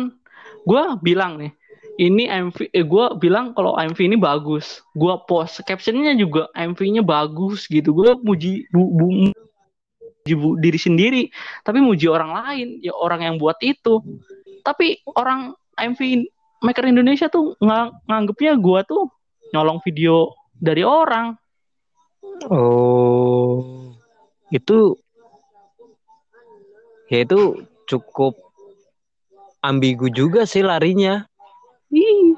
gue 0.66 0.84
bilang 1.06 1.38
nih 1.38 1.54
ini 2.02 2.26
MV 2.28 2.74
eh, 2.74 2.82
gue 2.82 3.06
bilang 3.22 3.54
kalau 3.54 3.78
MV 3.78 3.96
ini 4.02 4.18
bagus 4.18 4.82
gue 4.98 5.14
post 5.30 5.62
captionnya 5.70 6.18
juga 6.18 6.50
MV-nya 6.58 7.06
bagus 7.06 7.70
gitu 7.70 7.94
gue 7.94 8.18
muji 8.26 8.66
bu, 8.74 8.90
bu, 8.90 9.06
muji 9.30 10.34
bu- 10.34 10.58
diri 10.58 10.80
sendiri 10.82 11.24
tapi 11.62 11.78
muji 11.78 12.10
orang 12.10 12.34
lain 12.34 12.68
ya 12.82 12.92
orang 12.98 13.22
yang 13.22 13.36
buat 13.38 13.62
itu 13.62 14.02
tapi 14.66 15.06
orang 15.14 15.54
MV 15.78 16.26
maker 16.66 16.90
Indonesia 16.90 17.30
tuh 17.30 17.54
ngang- 17.62 17.94
nganggepnya 18.10 18.58
gue 18.58 18.80
tuh 18.90 19.06
nyolong 19.54 19.78
video 19.86 20.34
dari 20.58 20.82
orang 20.82 21.38
Oh. 22.52 23.96
Itu 24.52 25.00
ya 27.08 27.24
itu 27.24 27.64
cukup 27.86 28.36
ambigu 29.64 30.12
juga 30.12 30.46
sih 30.46 30.62
larinya. 30.62 31.26
Ih. 31.90 32.38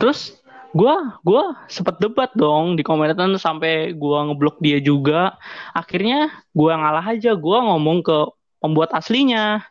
Terus 0.00 0.38
gua 0.70 1.18
gua 1.26 1.56
sempet 1.66 1.98
debat 1.98 2.30
dong 2.36 2.78
di 2.78 2.84
komentar 2.84 3.26
sampai 3.36 3.92
gua 3.96 4.28
ngeblok 4.30 4.60
dia 4.62 4.78
juga. 4.80 5.36
Akhirnya 5.76 6.30
gua 6.56 6.78
ngalah 6.80 7.16
aja, 7.16 7.36
gua 7.36 7.64
ngomong 7.74 8.04
ke 8.04 8.18
pembuat 8.60 8.92
aslinya. 8.96 9.64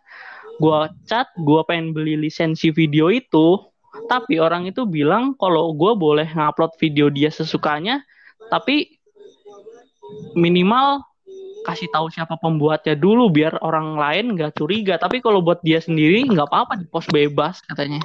Gua 0.60 0.92
chat, 1.08 1.32
gua 1.40 1.64
pengen 1.64 1.96
beli 1.96 2.20
lisensi 2.20 2.70
video 2.76 3.08
itu, 3.08 3.64
tapi 4.12 4.38
orang 4.38 4.68
itu 4.68 4.84
bilang 4.84 5.34
kalau 5.40 5.72
gua 5.72 5.96
boleh 5.96 6.28
ngupload 6.28 6.76
video 6.76 7.08
dia 7.08 7.32
sesukanya, 7.32 8.04
tapi 8.52 9.00
minimal 10.36 11.04
kasih 11.64 11.88
tahu 11.92 12.10
siapa 12.10 12.40
pembuatnya 12.40 12.96
dulu 12.96 13.30
biar 13.32 13.60
orang 13.64 13.96
lain 13.96 14.36
nggak 14.36 14.60
curiga. 14.60 15.00
Tapi 15.00 15.24
kalau 15.24 15.40
buat 15.40 15.64
dia 15.64 15.80
sendiri 15.80 16.28
nggak 16.28 16.48
apa-apa 16.50 16.80
di 16.80 16.86
post 16.92 17.08
bebas 17.12 17.64
katanya. 17.64 18.04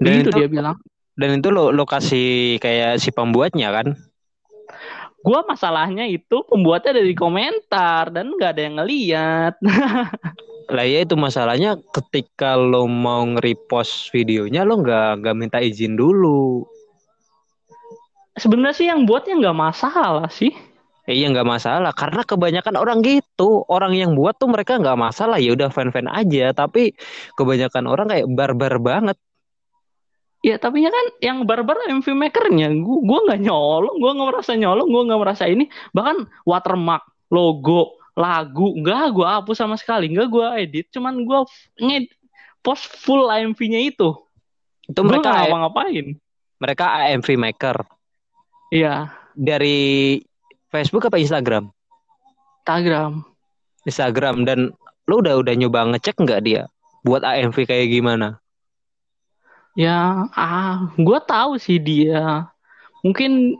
Dan 0.00 0.24
itu- 0.24 0.34
dia 0.34 0.48
bilang. 0.48 0.76
Dan 1.14 1.38
itu 1.38 1.48
lo 1.54 1.70
lokasi 1.70 2.58
kayak 2.58 2.98
si 2.98 3.14
pembuatnya 3.14 3.70
kan? 3.70 3.94
Gua 5.24 5.46
masalahnya 5.46 6.04
itu 6.04 6.42
pembuatnya 6.44 7.00
dari 7.00 7.14
komentar 7.16 8.10
dan 8.10 8.34
nggak 8.34 8.50
ada 8.50 8.62
yang 8.62 8.76
ngeliat. 8.82 9.54
Lah 10.70 10.86
ya 10.86 11.04
itu 11.04 11.14
masalahnya 11.18 11.76
ketika 11.92 12.56
lo 12.56 12.88
mau 12.88 13.24
nge-repost 13.36 14.08
videonya 14.14 14.64
lo 14.64 14.80
nggak 14.80 15.20
nggak 15.20 15.36
minta 15.36 15.58
izin 15.60 15.96
dulu. 15.96 16.64
Sebenarnya 18.34 18.74
sih 18.74 18.86
yang 18.90 19.04
buatnya 19.04 19.38
nggak 19.38 19.58
masalah 19.58 20.26
sih. 20.32 20.50
Eh, 21.04 21.14
Iya 21.20 21.30
nggak 21.30 21.46
masalah. 21.46 21.92
Karena 21.92 22.24
kebanyakan 22.24 22.74
orang 22.80 22.98
gitu. 23.04 23.62
Orang 23.68 23.92
yang 23.92 24.16
buat 24.16 24.40
tuh 24.40 24.48
mereka 24.48 24.80
nggak 24.80 24.96
masalah. 24.98 25.36
Ya 25.36 25.52
udah 25.52 25.68
fan-fan 25.68 26.08
aja. 26.08 26.50
Tapi 26.56 26.96
kebanyakan 27.36 27.84
orang 27.84 28.06
kayak 28.10 28.26
barbar 28.32 28.74
banget. 28.80 29.16
Ya 30.44 30.60
tapi 30.60 30.84
ya 30.84 30.92
kan 30.92 31.06
yang 31.24 31.48
barbar 31.48 31.88
MV 31.88 32.04
makernya, 32.04 32.68
gua 32.84 33.00
gua 33.00 33.18
nggak 33.24 33.48
nyolong, 33.48 33.96
gua 33.96 34.12
nggak 34.12 34.28
merasa 34.28 34.52
nyolong, 34.52 34.88
gua 34.92 35.02
nggak 35.08 35.20
merasa 35.24 35.44
ini. 35.48 35.72
Bahkan 35.96 36.44
watermark, 36.44 37.00
logo, 37.32 37.96
lagu, 38.14 38.78
nggak 38.78 39.10
gua 39.10 39.42
hapus 39.42 39.58
sama 39.58 39.74
sekali, 39.74 40.10
nggak 40.14 40.28
gua 40.30 40.54
edit, 40.58 40.86
cuman 40.94 41.26
gua 41.26 41.42
nged 41.78 42.06
post 42.62 42.86
full 43.02 43.26
MV-nya 43.28 43.90
itu. 43.90 44.14
itu 44.86 45.00
Gua 45.00 45.08
mereka 45.10 45.28
nggak 45.28 45.38
ngapa-ngapain. 45.50 46.06
mereka 46.54 46.84
AMV 46.86 47.28
maker 47.36 47.76
Iya, 48.72 49.12
dari 49.36 50.20
Facebook 50.70 51.04
apa 51.10 51.18
Instagram 51.20 51.68
Instagram. 52.64 53.26
Instagram 53.84 54.48
dan 54.48 54.72
lo 55.04 55.14
udah 55.20 55.36
udah 55.44 55.54
nyoba 55.56 55.92
ngecek 55.92 56.16
nggak 56.16 56.40
dia 56.46 56.62
buat 57.04 57.20
AMV 57.20 57.68
kayak 57.68 57.92
gimana 57.92 58.40
Ya, 59.74 60.30
ah, 60.38 60.86
gua 60.94 61.18
tahu 61.18 61.58
sih 61.58 61.82
dia. 61.82 62.46
Mungkin 63.02 63.58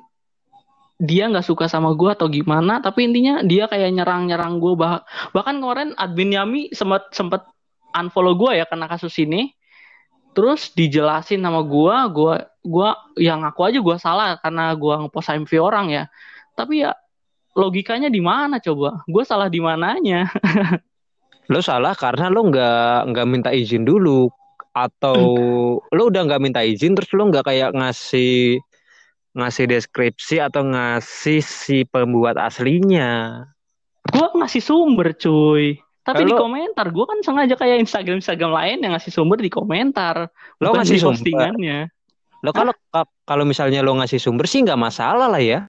dia 1.04 1.28
nggak 1.28 1.44
suka 1.44 1.68
sama 1.68 1.92
gua 1.92 2.16
atau 2.16 2.26
gimana, 2.32 2.80
tapi 2.80 3.04
intinya 3.06 3.44
dia 3.44 3.68
kayak 3.68 3.92
nyerang-nyerang 3.92 4.58
gua 4.58 4.72
bah 4.74 4.94
bahkan 5.36 5.60
kemarin 5.60 5.92
admin 6.00 6.32
Yami 6.32 6.62
sempat 6.72 7.12
sempat 7.12 7.44
unfollow 7.92 8.34
gua 8.34 8.56
ya 8.56 8.64
karena 8.64 8.88
kasus 8.88 9.14
ini. 9.20 9.52
Terus 10.34 10.74
dijelasin 10.74 11.46
sama 11.46 11.62
gua, 11.62 12.10
gua 12.10 12.50
gua 12.66 12.98
yang 13.14 13.46
aku 13.46 13.70
aja 13.70 13.78
gua 13.78 13.96
salah 14.02 14.34
karena 14.42 14.74
gua 14.74 15.06
ngepost 15.06 15.30
MV 15.30 15.50
orang 15.62 15.86
ya. 15.94 16.04
Tapi 16.58 16.82
ya 16.82 16.90
logikanya 17.54 18.10
di 18.10 18.18
mana 18.18 18.58
coba? 18.58 19.06
Gua 19.06 19.22
salah 19.22 19.46
di 19.46 19.62
mananya? 19.62 20.26
lo 21.52 21.60
salah 21.60 21.92
karena 21.92 22.32
lo 22.32 22.48
nggak 22.48 23.12
nggak 23.12 23.26
minta 23.28 23.50
izin 23.52 23.84
dulu 23.84 24.32
atau 24.74 25.20
lo 25.78 26.02
udah 26.08 26.22
nggak 26.24 26.42
minta 26.42 26.64
izin 26.64 26.96
terus 26.96 27.12
lo 27.12 27.28
nggak 27.28 27.46
kayak 27.46 27.70
ngasih 27.76 28.58
ngasih 29.34 29.66
deskripsi 29.66 30.38
atau 30.38 30.62
ngasih 30.64 31.38
si 31.38 31.82
pembuat 31.84 32.38
aslinya 32.38 33.42
Gua 34.04 34.28
ngasih 34.36 34.60
sumber 34.60 35.16
cuy. 35.16 35.80
Tapi 36.04 36.22
di 36.22 36.30
Kalau- 36.30 36.44
komentar, 36.44 36.92
gua 36.92 37.08
kan 37.08 37.24
sengaja 37.24 37.56
kayak 37.56 37.80
Instagram 37.80 38.20
Instagram 38.20 38.52
lain 38.52 38.76
yang 38.84 38.92
ngasih 38.92 39.08
sumber 39.10 39.40
di 39.40 39.48
komentar. 39.48 40.28
Lo 40.60 40.70
bukan 40.70 40.84
ngasih 40.84 41.00
di 41.00 41.04
postingannya. 41.08 41.78
lo 42.44 42.52
kalau 42.52 42.76
ka- 42.92 43.08
kalau 43.24 43.48
misalnya 43.48 43.80
lo 43.80 43.96
ngasih 43.96 44.20
sumber 44.20 44.44
sih 44.44 44.60
nggak 44.60 44.76
masalah 44.76 45.26
lah 45.26 45.40
ya 45.40 45.64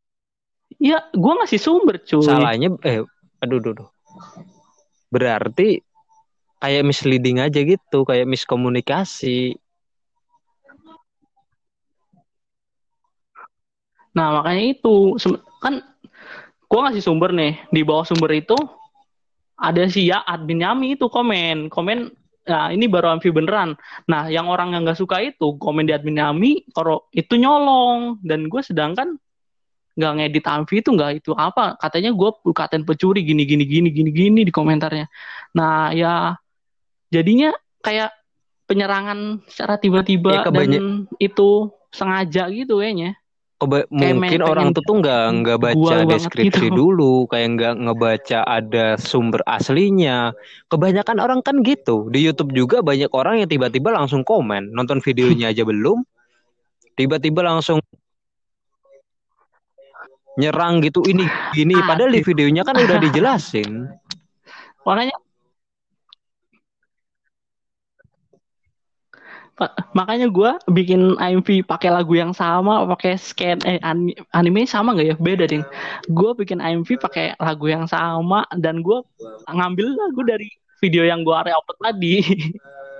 Ya, 0.75 0.99
gua 1.15 1.39
ngasih 1.39 1.55
sumber 1.57 2.03
cuy. 2.03 2.19
salahnya 2.21 2.67
eh 2.83 2.99
aduh 3.39 3.63
aduh, 3.63 3.71
aduh. 3.71 3.89
berarti 5.07 5.79
kayak 6.57 6.83
misleading 6.83 7.39
aja 7.39 7.63
gitu 7.63 8.03
kayak 8.03 8.27
miskomunikasi 8.27 9.55
Nah, 14.15 14.39
makanya 14.41 14.63
itu 14.79 15.19
kan 15.59 15.83
gua 16.71 16.89
ngasih 16.89 17.03
sumber 17.03 17.35
nih. 17.35 17.59
Di 17.69 17.83
bawah 17.83 18.07
sumber 18.07 18.31
itu 18.31 18.55
ada 19.55 19.87
si 19.87 20.07
ya 20.07 20.23
admin 20.23 20.63
Yami 20.63 20.95
itu 20.99 21.07
komen, 21.07 21.71
komen 21.71 22.11
Nah, 22.45 22.69
ini 22.69 22.85
baru 22.85 23.17
Amfi 23.17 23.33
beneran. 23.33 23.73
Nah, 24.05 24.29
yang 24.29 24.45
orang 24.45 24.77
yang 24.77 24.85
nggak 24.85 25.01
suka 25.01 25.17
itu 25.17 25.57
komen 25.57 25.89
di 25.89 25.93
admin 25.97 26.21
Yami, 26.21 26.69
kalau 26.69 27.09
itu 27.09 27.41
nyolong. 27.41 28.21
Dan 28.21 28.45
gue 28.45 28.61
sedangkan 28.61 29.17
nggak 29.97 30.13
ngedit 30.21 30.45
Amfi 30.45 30.85
itu 30.85 30.93
nggak 30.93 31.25
itu 31.25 31.33
apa. 31.33 31.73
Katanya 31.81 32.13
gue 32.13 32.29
katain 32.53 32.85
pencuri 32.85 33.25
gini 33.25 33.49
gini 33.49 33.65
gini 33.65 33.89
gini 33.89 34.09
gini 34.13 34.41
di 34.45 34.53
komentarnya. 34.53 35.09
Nah, 35.57 35.89
ya 35.97 36.37
jadinya 37.09 37.49
kayak 37.81 38.13
penyerangan 38.69 39.41
secara 39.49 39.81
tiba-tiba 39.81 40.45
Ya, 40.45 40.45
dan 40.45 41.09
itu 41.17 41.73
sengaja 41.89 42.45
gitu 42.53 42.77
kayaknya. 42.77 43.17
Keba- 43.55 43.87
Kayak 43.87 44.15
mungkin 44.19 44.41
orang 44.43 44.67
pengen 44.67 44.75
tuh 44.75 44.83
tuh 44.83 44.95
nggak 44.99 45.23
nggak 45.39 45.59
baca 45.63 45.95
deskripsi 46.11 46.67
gitu. 46.67 46.75
dulu 46.75 47.23
kayak 47.31 47.47
nggak 47.55 47.73
ngebaca 47.87 48.39
ada 48.43 48.85
sumber 48.99 49.39
aslinya. 49.47 50.35
Kebanyakan 50.67 51.17
orang 51.23 51.39
kan 51.39 51.63
gitu. 51.63 52.11
Di 52.11 52.19
YouTube 52.19 52.51
juga 52.51 52.83
banyak 52.83 53.07
orang 53.15 53.39
yang 53.39 53.49
tiba-tiba 53.49 53.95
langsung 53.95 54.27
komen 54.27 54.75
nonton 54.75 54.99
videonya 54.99 55.55
aja 55.55 55.63
belum? 55.63 56.03
Tiba-tiba 56.99 57.47
langsung 57.47 57.79
nyerang 60.35 60.83
gitu 60.83 60.99
ini 61.07 61.23
gini. 61.55 61.79
Padahal 61.79 62.11
di 62.11 62.19
videonya 62.27 62.67
kan 62.67 62.75
udah 62.75 62.99
dijelasin. 62.99 63.87
Makanya 64.83 65.15
makanya 69.95 70.27
gua 70.27 70.59
bikin 70.67 71.15
IMV 71.15 71.63
pakai 71.63 71.87
lagu 71.87 72.11
yang 72.11 72.35
sama, 72.35 72.83
pakai 72.91 73.15
scan 73.15 73.63
eh 73.63 73.79
ani- 73.79 74.15
anime 74.35 74.67
sama 74.67 74.91
nggak 74.91 75.07
ya? 75.07 75.15
Beda 75.15 75.47
ding. 75.47 75.63
Gua 76.11 76.35
bikin 76.35 76.59
IMV 76.59 76.99
pakai 76.99 77.39
lagu 77.39 77.71
yang 77.71 77.87
sama 77.87 78.43
dan 78.59 78.83
gua 78.83 79.01
ngambil 79.47 79.95
lagu 79.95 80.21
dari 80.27 80.51
video 80.83 81.07
yang 81.07 81.23
gua 81.23 81.39
upload 81.41 81.79
tadi. 81.79 82.19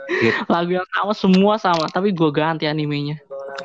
Gitu. 0.06 0.42
lagu 0.54 0.72
yang 0.80 0.88
sama 0.96 1.14
semua 1.14 1.54
sama, 1.60 1.86
tapi 1.92 2.16
gua 2.16 2.32
ganti 2.32 2.64
animenya. 2.66 3.20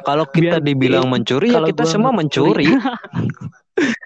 kalau 0.07 0.23
kita 0.25 0.63
Biar- 0.63 0.65
dibilang 0.65 1.07
mencuri 1.11 1.51
ya 1.51 1.61
kita 1.67 1.83
semua 1.85 2.15
mencuri. 2.15 2.65
mencuri 2.65 2.79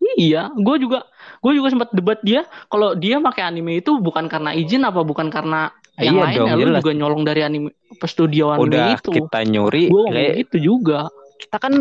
Iya, 0.16 0.50
gue 0.56 0.76
juga 0.80 1.06
gue 1.40 1.52
juga 1.56 1.68
sempat 1.68 1.88
debat 1.90 2.20
dia 2.20 2.42
kalau 2.68 2.92
dia 2.92 3.16
pakai 3.18 3.42
anime 3.44 3.80
itu 3.80 3.96
bukan 3.96 4.28
karena 4.28 4.52
izin 4.52 4.84
apa 4.84 5.00
bukan 5.00 5.28
karena 5.28 5.72
yang 5.96 6.16
Iya 6.16 6.22
lain 6.22 6.36
dong, 6.36 6.46
ya 6.46 6.54
lu 6.54 6.62
jelas. 6.66 6.80
juga 6.80 6.92
nyolong 6.94 7.22
dari 7.24 7.40
anime 7.40 7.68
studio 8.02 8.44
anime 8.50 8.64
udah 8.68 8.86
itu. 8.94 9.10
kita 9.14 9.38
nyuri 9.44 9.84
Gue 9.88 10.04
kayak 10.08 10.32
gitu 10.38 10.56
juga. 10.60 11.08
kita 11.38 11.56
kan 11.56 11.72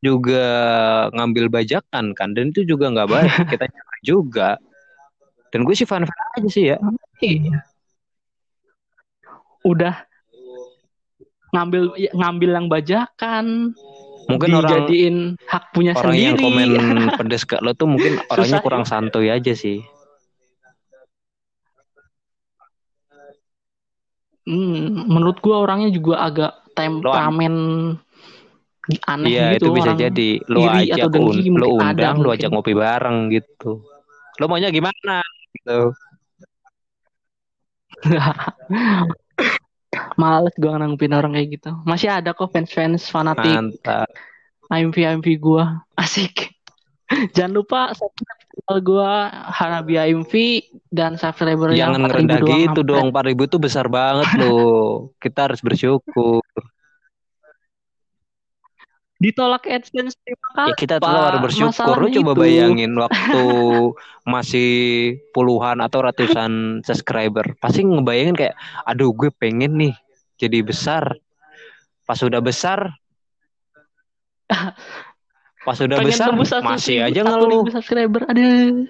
juga 0.00 0.44
ngambil 1.12 1.44
bajakan 1.48 2.12
kan 2.12 2.28
dan 2.32 2.48
itu 2.48 2.64
juga 2.64 2.88
nggak 2.88 3.08
baik 3.08 3.28
kita 3.52 3.64
nyari 3.64 4.00
juga 4.02 4.48
dan 5.48 5.64
gue 5.64 5.72
sih 5.72 5.84
fan 5.84 6.04
fan 6.04 6.28
aja 6.34 6.48
sih 6.48 6.64
ya 6.66 6.76
Iya. 7.18 7.60
Udah 9.62 9.94
ngambil 11.50 11.96
ya, 11.96 12.12
ngambil 12.12 12.50
yang 12.52 12.66
bajakan, 12.68 13.72
mungkin 14.28 14.50
orang 14.60 14.70
dijadiin 14.84 15.16
hak 15.48 15.64
punya 15.72 15.92
orang 15.96 16.14
yang 16.14 16.36
sendiri. 16.36 16.76
komen 16.76 17.00
pedes 17.18 17.42
ke 17.48 17.56
lo 17.64 17.72
tuh 17.72 17.88
mungkin 17.88 18.20
orangnya 18.28 18.60
Susah 18.60 18.64
kurang 18.64 18.84
santuy 18.84 19.32
aja 19.32 19.52
sih. 19.56 19.80
Hmm, 24.48 25.04
menurut 25.08 25.40
gua 25.44 25.64
orangnya 25.64 25.92
juga 25.92 26.24
agak 26.24 26.52
temperamen 26.72 27.54
aneh 29.04 29.28
iya 29.28 29.52
gitu 29.56 29.68
itu 29.68 29.76
bisa 29.76 29.90
orang. 29.92 30.00
jadi. 30.08 30.30
Lo 30.48 30.60
ajak 30.64 30.96
atau 30.96 31.10
dengki 31.12 31.48
lo 31.52 31.66
ada 31.76 31.92
undang 31.92 32.16
lo 32.24 32.28
ajak 32.32 32.48
ngopi 32.52 32.72
bareng 32.72 33.18
gitu. 33.32 33.84
Lo 34.40 34.44
maunya 34.46 34.68
gimana? 34.72 35.24
Gitu 35.52 35.92
Males 40.20 40.54
gue 40.58 40.68
nanggepin 40.68 41.16
orang 41.16 41.32
kayak 41.32 41.48
gitu. 41.60 41.70
Masih 41.88 42.12
ada 42.12 42.36
kok 42.36 42.52
fans-fans 42.52 43.08
fanatik 43.08 43.48
mantap 43.48 44.08
IMV 44.68 44.96
IMV 44.96 45.28
gue. 45.40 45.64
Asik. 46.02 46.52
Jangan 47.08 47.52
lupa 47.56 47.80
subscribe 47.96 48.38
channel 48.58 48.78
gue 48.84 49.12
Hanabi 49.54 49.94
IMV 49.96 50.32
dan 50.92 51.16
subscriber 51.16 51.72
yang 51.72 51.94
jangan 51.94 52.04
4000 52.04 52.12
ngerendah 52.12 52.38
doang 52.42 52.60
gitu 52.60 52.80
dong 52.84 53.06
4000 53.14 53.52
tuh 53.54 53.60
besar 53.62 53.86
banget 53.88 54.28
loh 54.42 55.14
kita 55.16 55.48
harus 55.48 55.60
bersyukur 55.64 56.42
Ditolak 59.18 59.66
AdSense 59.66 60.14
terima 60.22 60.48
kasih. 60.54 60.70
Ya 60.70 60.74
kita 60.78 60.94
Pak. 61.02 61.10
harus 61.10 61.40
bersyukur. 61.50 61.94
Lu 61.98 62.08
coba 62.22 62.32
itu. 62.38 62.40
bayangin 62.46 62.92
waktu 62.94 63.44
masih 64.22 64.70
puluhan 65.34 65.82
atau 65.82 66.06
ratusan 66.06 66.80
subscriber. 66.86 67.58
Pasti 67.58 67.82
ngebayangin 67.82 68.38
kayak, 68.38 68.54
aduh 68.86 69.10
gue 69.10 69.34
pengen 69.34 69.74
nih 69.74 69.94
jadi 70.38 70.62
besar. 70.62 71.18
Pas 72.06 72.16
udah 72.22 72.38
besar, 72.38 72.94
pas 75.66 75.76
udah 75.76 75.98
Pengen 76.00 76.08
besar 76.14 76.26
tembus 76.32 76.48
100.000 76.54 76.64
masih 76.64 76.96
aja 77.04 77.20
1.000 77.20 77.28
ngeluh. 77.28 77.62
subscriber. 77.68 78.22
Aduh. 78.30 78.86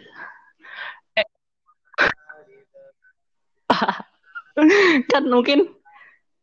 Eh. 1.16 1.26
kan 5.10 5.22
mungkin 5.26 5.77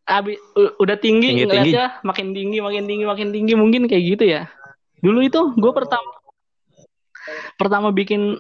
Abi, 0.06 0.38
udah 0.54 0.98
tinggi, 1.02 1.34
Tinggi, 1.34 1.44
ngeliatnya 1.50 1.98
makin 2.06 2.30
tinggi, 2.38 2.62
makin 2.62 2.86
tinggi, 2.86 3.06
makin 3.10 3.30
tinggi 3.34 3.54
mungkin 3.58 3.90
kayak 3.90 4.04
gitu 4.06 4.24
ya. 4.30 4.46
Dulu 5.02 5.20
itu 5.26 5.42
gue 5.58 5.72
pertama 5.74 6.12
pertama 7.58 7.90
bikin 7.90 8.38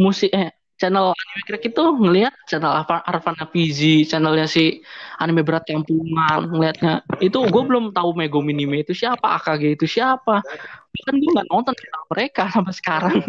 musik 0.00 0.32
eh 0.32 0.56
channel 0.76 1.12
anime 1.12 1.42
crack 1.48 1.64
itu 1.72 1.84
ngelihat 1.84 2.34
channel 2.48 2.72
apa 2.72 3.00
Arfan 3.04 3.36
Hafizi, 3.36 4.04
channelnya 4.04 4.44
si 4.44 4.80
anime 5.20 5.40
berat 5.40 5.64
kampungan 5.64 6.52
ngelihatnya 6.52 7.04
itu 7.24 7.36
gue 7.48 7.62
belum 7.64 7.96
tahu 7.96 8.12
Meguminime 8.16 8.84
itu 8.84 8.92
siapa, 8.92 9.40
AKG 9.40 9.80
itu 9.80 9.86
siapa. 9.88 10.44
Bahkan 10.92 11.14
gue 11.16 11.30
nggak 11.32 11.48
nonton 11.48 11.74
mereka 12.12 12.48
sampai 12.54 12.74
sekarang. 12.76 13.20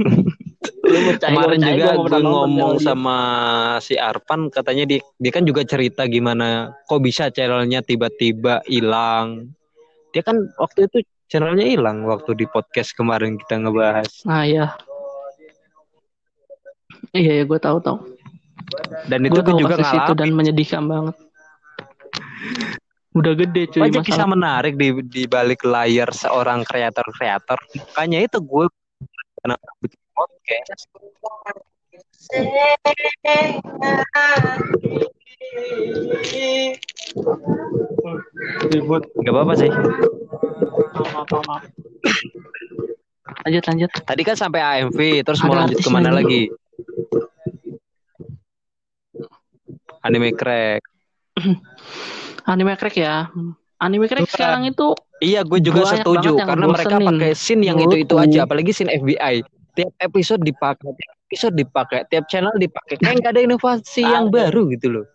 Percaya, 0.87 1.35
Kemarin 1.35 1.59
percaya, 1.59 1.75
juga 1.75 1.91
gua 1.91 2.07
gue 2.07 2.21
ngomong 2.23 2.73
sama 2.79 3.17
si 3.83 3.99
Arpan, 3.99 4.47
katanya 4.47 4.87
dia, 4.87 4.99
dia 5.19 5.31
kan 5.35 5.43
juga 5.43 5.67
cerita 5.67 6.07
gimana 6.07 6.71
kok 6.87 7.03
bisa 7.03 7.27
channelnya 7.27 7.83
tiba-tiba 7.83 8.63
hilang. 8.63 9.51
Dia 10.15 10.23
kan 10.23 10.39
waktu 10.55 10.87
itu 10.87 11.03
channelnya 11.27 11.67
hilang 11.67 12.07
waktu 12.07 12.39
di 12.39 12.47
podcast 12.47 12.95
kemarin 12.95 13.35
kita 13.35 13.59
ngebahas. 13.67 14.07
Nah 14.23 14.47
ya. 14.47 14.79
Iya 17.11 17.31
ya 17.39 17.43
gue 17.43 17.59
tahu 17.59 17.77
tahu. 17.83 17.97
Dan 19.11 19.27
itu 19.27 19.39
tahu 19.43 19.59
juga 19.59 19.75
kasus 19.79 19.95
itu 19.99 20.13
dan 20.15 20.29
menyedihkan 20.31 20.83
banget. 20.87 21.15
Udah 23.17 23.33
gede 23.33 23.63
cuy 23.73 23.81
Banyak 23.89 24.03
kisah 24.05 24.23
masalah. 24.23 24.33
menarik 24.37 24.73
di 24.77 24.89
di 25.03 25.23
balik 25.25 25.65
layar 25.65 26.13
seorang 26.13 26.63
kreator-kreator. 26.63 27.59
Makanya 27.75 28.23
itu 28.23 28.37
gue 28.39 28.65
podcast. 30.17 30.89
Gak 39.17 39.33
apa-apa 39.33 39.53
sih. 39.57 39.69
Maaf, 39.69 41.09
maaf, 41.13 41.43
maaf. 41.47 41.63
Lanjut 43.45 43.63
lanjut. 43.65 43.91
Tadi 44.03 44.21
kan 44.23 44.35
sampai 44.37 44.61
AMV, 44.61 44.99
terus 45.23 45.39
Ada 45.41 45.47
mau 45.47 45.55
lanjut 45.55 45.77
ke 45.79 45.89
mana 45.89 46.09
lagi. 46.11 46.47
lagi? 46.47 46.51
Anime 50.03 50.29
crack. 50.33 50.81
Anime 52.45 52.73
crack 52.79 52.95
ya. 52.95 53.27
Anime 53.77 54.05
crack 54.07 54.25
Bukan. 54.25 54.33
sekarang 54.33 54.63
itu 54.65 54.95
Iya, 55.17 55.41
gue 55.41 55.57
juga 55.57 55.81
setuju 55.89 56.37
karena 56.37 56.65
mereka 56.69 57.01
pakai 57.01 57.33
scene 57.33 57.65
yang 57.65 57.81
Menurutku. 57.81 58.05
itu-itu 58.05 58.15
aja, 58.21 58.39
apalagi 58.45 58.69
scene 58.69 58.93
FBI. 58.93 59.41
Tiap 59.77 59.93
episode 60.01 60.41
dipakai, 60.41 60.89
tiap 60.97 61.17
episode 61.29 61.53
dipakai, 61.53 61.99
tiap 62.09 62.25
channel 62.25 62.55
dipakai. 62.57 62.97
Kayak 62.97 63.15
nggak 63.21 63.33
ada 63.37 63.41
inovasi 63.45 64.01
yang 64.01 64.33
Ada. 64.33 64.33
baru 64.33 64.61
gitu 64.73 64.87
loh. 64.89 65.05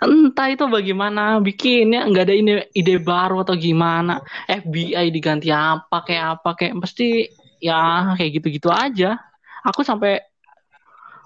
entah 0.00 0.48
itu 0.50 0.64
bagaimana 0.66 1.38
bikinnya 1.44 2.08
nggak 2.08 2.24
ada 2.24 2.34
ini 2.34 2.52
ide 2.72 2.96
baru 2.98 3.44
atau 3.44 3.54
gimana. 3.54 4.24
FBI 4.48 5.12
diganti 5.12 5.52
apa 5.52 6.02
kayak 6.02 6.40
apa 6.40 6.50
kayak 6.56 6.74
pasti 6.80 7.28
ya 7.60 8.16
kayak 8.16 8.40
gitu-gitu 8.40 8.72
aja. 8.72 9.20
Aku 9.68 9.84
sampai 9.84 10.24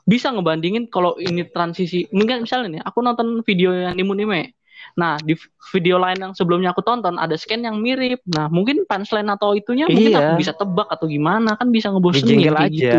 bisa 0.05 0.29
ngebandingin 0.35 0.91
kalau 0.93 1.17
ini 1.17 1.49
transisi 1.49 2.05
mungkin 2.13 2.45
misalnya 2.45 2.69
nih 2.77 2.83
aku 2.85 2.99
nonton 3.01 3.41
video 3.41 3.73
yang 3.73 3.97
Nimunime 3.97 4.53
nah 4.95 5.19
di 5.19 5.35
video 5.75 5.99
lain 5.99 6.19
yang 6.23 6.33
sebelumnya 6.33 6.71
aku 6.71 6.79
tonton 6.81 7.19
ada 7.19 7.35
scan 7.35 7.67
yang 7.67 7.83
mirip 7.83 8.23
nah 8.31 8.47
mungkin 8.47 8.87
punchline 8.87 9.27
atau 9.27 9.53
itunya 9.53 9.91
mungkin 9.91 10.15
Iya. 10.15 10.23
aku 10.23 10.33
bisa 10.39 10.53
tebak 10.55 10.87
atau 10.87 11.11
gimana 11.11 11.59
kan 11.59 11.69
bisa 11.69 11.91
ngebosenin 11.91 12.39
kayak 12.41 12.59
aja. 12.59 12.71
gitu 12.71 12.99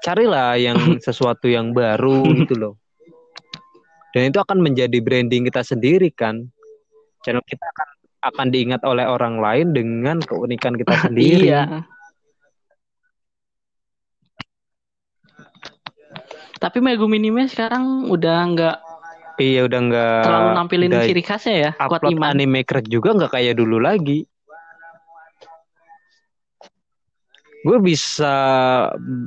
Carilah 0.00 0.54
yang 0.54 0.78
sesuatu 1.06 1.50
yang 1.50 1.74
baru 1.74 2.22
gitu 2.38 2.54
loh. 2.54 2.74
Dan 4.14 4.30
itu 4.30 4.38
akan 4.38 4.62
menjadi 4.62 5.02
branding 5.02 5.44
kita 5.44 5.60
sendiri 5.60 6.14
kan. 6.14 6.46
Channel 7.20 7.42
kita 7.42 7.66
akan 7.66 7.88
akan 8.26 8.46
diingat 8.48 8.80
oleh 8.82 9.02
orang 9.02 9.42
lain 9.42 9.74
dengan 9.74 10.22
keunikan 10.22 10.78
kita 10.78 10.94
sendiri. 11.10 11.50
iya 11.50 11.84
tapi 16.56 16.80
Meguminime 16.80 17.44
sekarang 17.46 18.08
udah 18.08 18.38
nggak 18.48 18.76
Iya 19.36 19.68
udah 19.68 19.80
nggak 19.84 20.24
terlalu 20.24 20.50
nampilin 20.56 20.88
udah 20.88 21.04
ciri 21.04 21.22
khasnya 21.22 21.56
ya 21.60 21.70
kuat 21.76 22.02
iman 22.08 22.32
anime 22.32 22.64
crack 22.64 22.88
juga 22.88 23.12
nggak 23.12 23.32
kayak 23.36 23.54
dulu 23.60 23.76
lagi. 23.76 24.24
Gue 27.66 27.78
bisa 27.82 28.34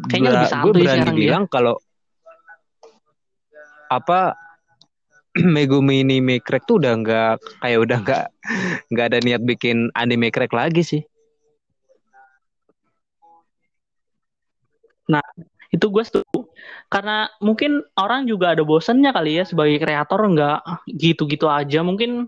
Kayaknya 0.08 0.32
lebih 0.34 0.50
gue 0.64 0.74
berani 0.74 1.12
bilang 1.14 1.44
kalau 1.46 1.76
apa 3.90 4.34
Megumi 5.54 6.02
anime 6.02 6.42
crack 6.42 6.66
tuh 6.66 6.82
udah 6.82 6.94
nggak 7.06 7.34
kayak 7.62 7.80
udah 7.86 7.98
nggak 8.02 8.24
nggak 8.90 9.06
ada 9.14 9.18
niat 9.22 9.42
bikin 9.46 9.94
anime 9.94 10.34
crack 10.34 10.54
lagi 10.54 10.82
sih. 10.82 11.02
Itu 15.70 15.86
gue 15.90 16.04
setuju. 16.04 16.50
Karena 16.90 17.30
mungkin 17.40 17.86
orang 17.94 18.26
juga 18.26 18.58
ada 18.58 18.66
bosennya 18.66 19.14
kali 19.14 19.38
ya 19.42 19.44
sebagai 19.46 19.78
kreator 19.78 20.18
nggak 20.18 20.90
gitu-gitu 20.90 21.46
aja. 21.46 21.86
Mungkin 21.86 22.26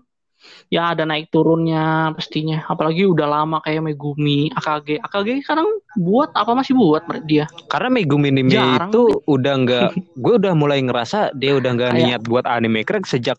ya 0.70 0.94
ada 0.94 1.02
naik 1.02 1.30
turunnya 1.34 2.14
pastinya. 2.14 2.62
Apalagi 2.70 3.06
udah 3.06 3.26
lama 3.26 3.58
kayak 3.62 3.82
Megumi 3.82 4.54
AKG 4.54 5.02
AKG 5.02 5.28
sekarang 5.42 5.66
buat 5.98 6.30
apa 6.38 6.54
masih 6.54 6.78
buat 6.78 7.02
dia? 7.26 7.50
Karena 7.66 7.90
Megumi 7.90 8.30
anime 8.30 8.54
Jarang. 8.54 8.90
itu 8.90 9.02
udah 9.26 9.54
nggak, 9.66 9.88
gue 10.24 10.34
udah 10.38 10.54
mulai 10.54 10.78
ngerasa 10.82 11.34
dia 11.34 11.58
udah 11.58 11.70
nggak 11.74 11.92
niat 11.98 12.22
buat 12.22 12.46
anime. 12.46 12.86
Crack 12.86 13.10
sejak 13.10 13.38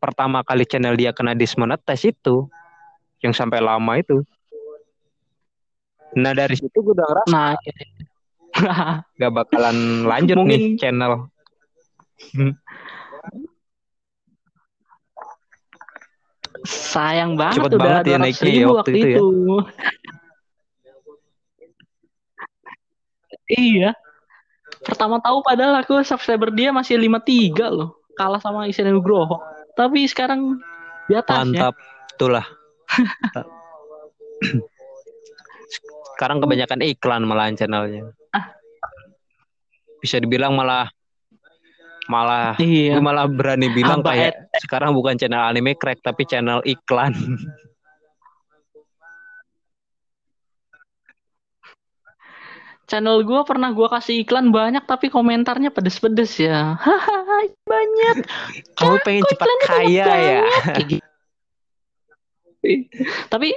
pertama 0.00 0.40
kali 0.44 0.64
channel 0.64 0.96
dia 0.96 1.12
kena 1.12 1.36
dismonetize 1.36 2.12
itu, 2.12 2.48
yang 3.20 3.36
sampai 3.36 3.60
lama 3.60 4.00
itu. 4.00 4.24
Nah 6.14 6.32
dari 6.32 6.54
situ 6.56 6.78
gue 6.78 6.94
udah 6.94 7.06
ngerasa 7.10 7.28
nah 7.32 7.52
gak 9.20 9.32
bakalan 9.34 9.76
lanjut 10.06 10.36
nih 10.38 10.42
Mungkin- 10.46 10.78
channel. 10.78 11.12
sayang 16.64 17.36
banget 17.36 17.60
Cepet 17.60 17.72
udah 17.76 17.80
banget 17.82 18.04
ya 18.08 18.16
200 18.16 18.24
naiknya 18.24 18.48
ya 18.48 18.64
waktu 18.64 18.72
waktu 18.72 18.90
itu 18.94 19.04
ya. 19.04 19.16
itu 19.18 19.28
iya 23.52 23.90
pertama 24.80 25.20
tahu 25.20 25.44
padahal 25.44 25.84
aku 25.84 26.00
subscriber 26.00 26.48
dia 26.54 26.72
masih 26.72 26.96
53 26.96 27.52
loh 27.68 28.00
kalah 28.16 28.40
sama 28.40 28.64
Isen 28.64 28.88
Nugroho 28.88 29.36
tapi 29.76 30.06
sekarang 30.08 30.56
di 31.04 31.14
atas 31.18 31.36
ya 31.36 31.42
Mantap, 31.44 31.74
itulah. 32.16 32.46
Sekarang 36.14 36.38
kebanyakan 36.38 36.80
iklan 36.86 37.26
malahan 37.26 37.58
channelnya. 37.58 38.14
Bisa 40.04 40.20
dibilang 40.20 40.52
malah 40.52 40.92
malah 42.04 42.52
iya 42.60 42.96
gue 42.96 43.04
malah 43.04 43.24
berani 43.24 43.72
bilang 43.72 44.04
Hamba 44.04 44.12
kayak 44.12 44.52
sekarang 44.60 44.92
bukan 44.92 45.16
channel 45.16 45.40
anime 45.40 45.72
crack 45.72 46.04
tapi 46.04 46.28
channel 46.28 46.60
iklan. 46.68 47.16
channel 52.84 53.24
gue 53.24 53.40
pernah 53.48 53.72
gue 53.72 53.88
kasih 53.88 54.20
iklan 54.28 54.52
banyak 54.52 54.84
tapi 54.84 55.08
komentarnya 55.08 55.72
pedes-pedes 55.72 56.36
ya 56.36 56.76
hahaha 56.76 57.48
banyak 57.64 58.16
Kamu 58.76 58.96
pengen 59.00 59.24
cepat 59.24 59.48
kaya 59.64 60.04
ya? 60.04 60.44
Gitu. 60.84 61.00
tapi 63.32 63.56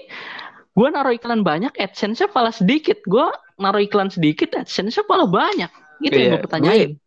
gue 0.76 0.88
naruh 0.88 1.12
iklan 1.12 1.44
banyak 1.44 1.76
adsense-nya 1.76 2.32
malah 2.32 2.56
sedikit 2.56 3.04
gue 3.04 3.28
naruh 3.60 3.84
iklan 3.84 4.08
sedikit 4.08 4.56
adsense-nya 4.56 5.04
malah 5.12 5.28
banyak 5.28 5.72
gitu 6.02 6.16
yang 6.18 6.24
Iya, 6.24 6.34
gue 6.34 6.46
pertanyain. 6.46 6.90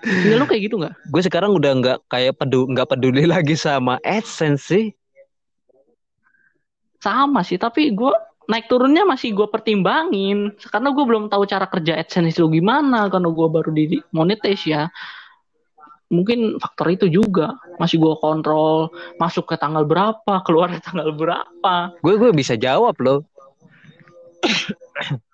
Nggak, 0.00 0.36
lu 0.40 0.44
kayak 0.48 0.62
gitu 0.64 0.76
nggak? 0.80 0.94
Gue 1.12 1.20
sekarang 1.20 1.52
udah 1.52 1.72
nggak 1.76 1.98
kayak 2.08 2.34
peduli 2.40 2.72
nggak 2.72 2.88
peduli 2.88 3.22
lagi 3.36 3.52
sama 3.52 4.00
AdSense 4.00 4.64
sih. 4.64 4.86
sama 7.00 7.40
sih 7.40 7.56
tapi 7.56 7.96
gue 7.96 8.12
naik 8.44 8.68
turunnya 8.68 9.08
masih 9.08 9.32
gue 9.32 9.48
pertimbangin. 9.48 10.52
Karena 10.68 10.92
gue 10.92 11.04
belum 11.06 11.32
tahu 11.32 11.48
cara 11.48 11.64
kerja 11.64 11.96
AdSense 11.96 12.36
itu 12.36 12.44
gimana 12.50 13.08
karena 13.08 13.32
gue 13.32 13.48
baru 13.48 13.70
di 13.72 13.96
monetize 14.12 14.68
ya. 14.68 14.90
Mungkin 16.10 16.60
faktor 16.60 16.92
itu 16.92 17.06
juga. 17.08 17.56
Masih 17.80 18.02
gue 18.02 18.14
kontrol 18.20 18.92
masuk 19.16 19.48
ke 19.48 19.56
tanggal 19.56 19.88
berapa 19.88 20.34
keluar 20.46 20.68
di 20.72 20.80
tanggal 20.82 21.14
berapa. 21.14 21.96
Gue 22.04 22.14
gue 22.20 22.30
bisa 22.34 22.58
jawab 22.58 22.98
loh. 23.00 23.24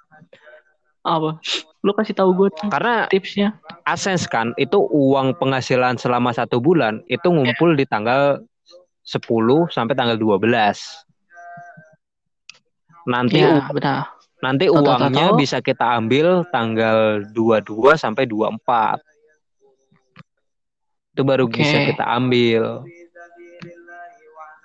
apa 1.07 1.39
lu 1.87 1.95
kasih 1.95 2.19
tahu 2.19 2.35
gue 2.35 2.49
Karena 2.67 3.07
tipsnya 3.07 3.63
AdSense 3.87 4.27
kan 4.27 4.51
itu 4.59 4.75
uang 4.75 5.39
penghasilan 5.39 5.95
selama 6.03 6.35
satu 6.35 6.59
bulan 6.59 6.99
itu 7.07 7.31
ngumpul 7.31 7.79
di 7.79 7.87
tanggal 7.87 8.43
10 9.07 9.23
sampai 9.71 9.95
tanggal 9.95 10.19
12. 10.19 10.43
Nanti 13.07 13.39
ya 13.39 13.63
benar 13.71 14.17
Nanti 14.37 14.69
tahu, 14.69 14.85
uangnya 14.85 15.33
tahu. 15.33 15.41
bisa 15.41 15.65
kita 15.65 15.97
ambil 15.97 16.45
tanggal 16.53 17.25
22 17.33 17.97
sampai 17.97 18.29
24. 18.29 19.01
Itu 21.17 21.23
baru 21.25 21.49
Oke. 21.49 21.65
bisa 21.65 21.89
kita 21.89 22.05
ambil. 22.05 22.85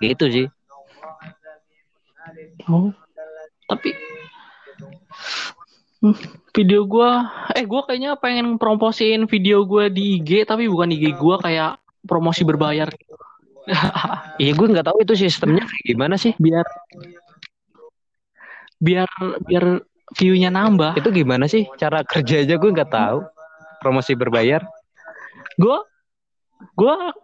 Gitu 0.04 0.24
sih. 0.28 0.46
Oh. 2.68 2.92
Tapi 3.64 3.96
video 6.50 6.82
gua 6.84 7.30
eh 7.54 7.62
gua 7.62 7.86
kayaknya 7.86 8.18
pengen 8.18 8.58
promosiin 8.58 9.30
video 9.30 9.62
gua 9.62 9.86
di 9.86 10.18
IG 10.18 10.44
tapi 10.44 10.66
bukan 10.66 10.90
IG 10.90 11.14
gua 11.16 11.38
kayak 11.38 11.82
promosi 12.06 12.42
berbayar 12.42 12.90
gitu. 12.90 13.14
Iya 14.42 14.58
gue 14.58 14.66
nggak 14.74 14.86
tahu 14.90 14.98
itu 15.06 15.14
sistemnya 15.14 15.62
kayak 15.62 15.84
gimana 15.86 16.14
sih. 16.18 16.34
biar 16.34 16.66
biar 18.82 19.06
biar 19.46 19.64
view-nya 20.18 20.50
nambah. 20.50 20.98
Itu 20.98 21.14
gimana 21.14 21.46
sih 21.46 21.70
cara 21.78 22.02
kerja 22.02 22.42
aja 22.42 22.58
gue 22.58 22.70
nggak 22.74 22.90
tahu. 22.90 23.22
Promosi 23.78 24.18
berbayar. 24.18 24.66
Gua 25.54 25.86
gua 26.74 27.14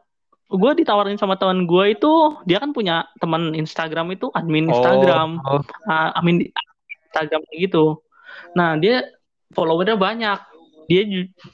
gua 0.47 0.72
ditawarin 0.79 1.18
sama 1.18 1.35
teman 1.35 1.66
gua 1.66 1.91
itu 1.91 2.39
dia 2.47 2.62
kan 2.62 2.70
punya 2.70 3.11
teman 3.18 3.59
Instagram 3.59 4.14
itu 4.14 4.31
admin 4.31 4.70
Instagram. 4.70 5.43
Oh, 5.43 5.59
oh. 5.59 5.62
uh, 5.91 6.14
amin 6.22 6.47
Instagram 7.11 7.43
kayak 7.51 7.61
gitu. 7.66 7.99
Nah 8.55 8.76
dia 8.76 9.05
followernya 9.53 9.97
banyak. 9.97 10.39
Dia 10.89 11.03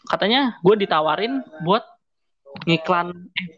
katanya 0.09 0.59
gue 0.63 0.75
ditawarin 0.79 1.43
buat 1.63 1.83
ngiklan 2.65 3.11
eh, 3.35 3.49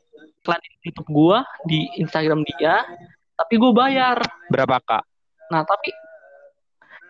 iklan 0.41 0.61
YouTube 0.81 1.11
gue 1.11 1.39
di 1.69 1.79
Instagram 2.01 2.41
dia, 2.47 2.87
tapi 3.37 3.61
gue 3.61 3.73
bayar. 3.77 4.17
berapa 4.49 4.81
kak? 4.81 5.05
Nah 5.53 5.63
tapi 5.63 5.93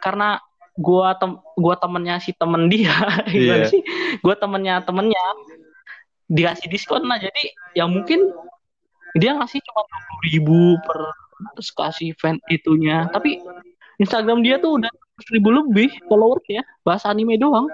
karena 0.03 0.41
gue 0.77 1.09
tem 1.17 1.33
gua 1.57 1.75
temennya 1.79 2.21
si 2.21 2.37
temen 2.37 2.69
dia, 2.69 2.93
gimana 3.33 3.65
Iya. 3.65 3.73
sih? 3.73 3.81
Gue 4.21 4.35
temennya 4.37 4.85
temennya 4.85 5.25
dikasih 6.27 6.69
diskon 6.69 7.07
lah. 7.07 7.17
Jadi 7.17 7.55
ya 7.73 7.87
mungkin 7.87 8.29
dia 9.17 9.33
ngasih 9.33 9.63
cuma 9.63 9.83
dua 9.89 10.21
ribu 10.27 10.77
per 10.85 11.01
terus 11.57 11.71
kasih 11.73 12.13
fan 12.19 12.37
itunya. 12.51 13.09
Tapi 13.09 13.41
Instagram 13.97 14.45
dia 14.45 14.61
tuh 14.61 14.81
udah 14.81 14.93
ribu 15.33 15.49
lebih 15.49 15.89
followers 16.09 16.45
ya, 16.49 16.63
bahasa 16.85 17.09
anime 17.09 17.41
doang. 17.41 17.69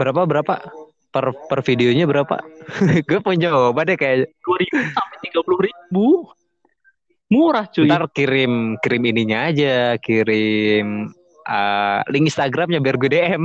Berapa 0.00 0.24
berapa? 0.24 0.54
Per 1.12 1.26
per 1.48 1.60
videonya 1.64 2.04
berapa? 2.08 2.40
gue 3.08 3.18
punya 3.20 3.52
coba 3.52 3.84
deh 3.88 3.96
kayak 3.96 4.32
Dua 4.44 4.56
ribu 4.60 4.76
sampai 4.92 5.16
tiga 5.24 5.40
puluh 5.44 5.60
ribu. 5.64 6.06
Murah 7.26 7.66
cuy. 7.66 7.90
ntar 7.90 8.06
kirim 8.14 8.78
kirim 8.78 9.02
ininya 9.02 9.50
aja, 9.50 9.98
kirim 9.98 11.10
uh, 11.42 12.00
link 12.10 12.30
Instagramnya 12.30 12.78
biar 12.78 12.96
gue 13.02 13.10
DM. 13.10 13.42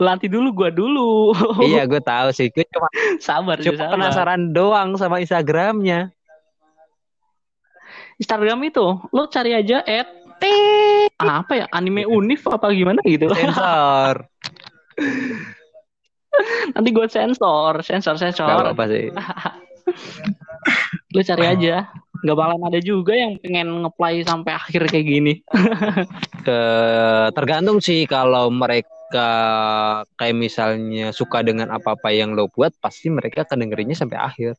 Lanti 0.00 0.26
dulu 0.34 0.48
gua 0.52 0.70
dulu. 0.72 1.36
iya 1.64 1.84
gue 1.84 2.00
tahu 2.00 2.32
sih. 2.32 2.48
Gue 2.48 2.64
cuma 2.72 2.88
sabar, 3.20 3.56
cuma 3.60 3.76
sabar. 3.76 3.92
penasaran 3.96 4.42
doang 4.56 4.96
sama 4.96 5.20
Instagramnya. 5.20 6.12
Instagram 8.18 8.66
itu 8.66 8.86
lo 9.14 9.22
cari 9.30 9.54
aja 9.54 9.86
at 9.86 10.08
apa 11.18 11.52
ya 11.54 11.66
anime 11.74 12.06
unif 12.06 12.46
apa 12.46 12.70
gimana 12.70 13.02
gitu 13.02 13.26
Sensor. 13.34 14.22
nanti 16.74 16.88
gue 16.94 17.06
sensor 17.10 17.82
sensor 17.82 18.14
Gak 18.14 18.30
sensor 18.30 18.46
apa-apa 18.46 18.84
sih. 18.86 19.10
lo 21.14 21.20
cari 21.24 21.44
aja 21.48 21.88
nggak 22.18 22.34
bakalan 22.34 22.62
ada 22.66 22.80
juga 22.82 23.14
yang 23.14 23.38
pengen 23.38 23.86
ngeplay 23.86 24.26
sampai 24.26 24.52
akhir 24.58 24.90
kayak 24.90 25.06
gini 25.06 25.34
Ke 26.46 26.60
tergantung 27.34 27.78
sih 27.78 28.10
kalau 28.10 28.50
mereka 28.50 29.30
kayak 30.18 30.36
misalnya 30.36 31.14
suka 31.14 31.46
dengan 31.46 31.70
apa-apa 31.72 32.12
yang 32.12 32.34
lo 32.34 32.50
buat, 32.50 32.74
pasti 32.82 33.08
mereka 33.08 33.46
akan 33.46 33.64
dengerinnya 33.64 33.96
sampai 33.96 34.18
akhir. 34.18 34.52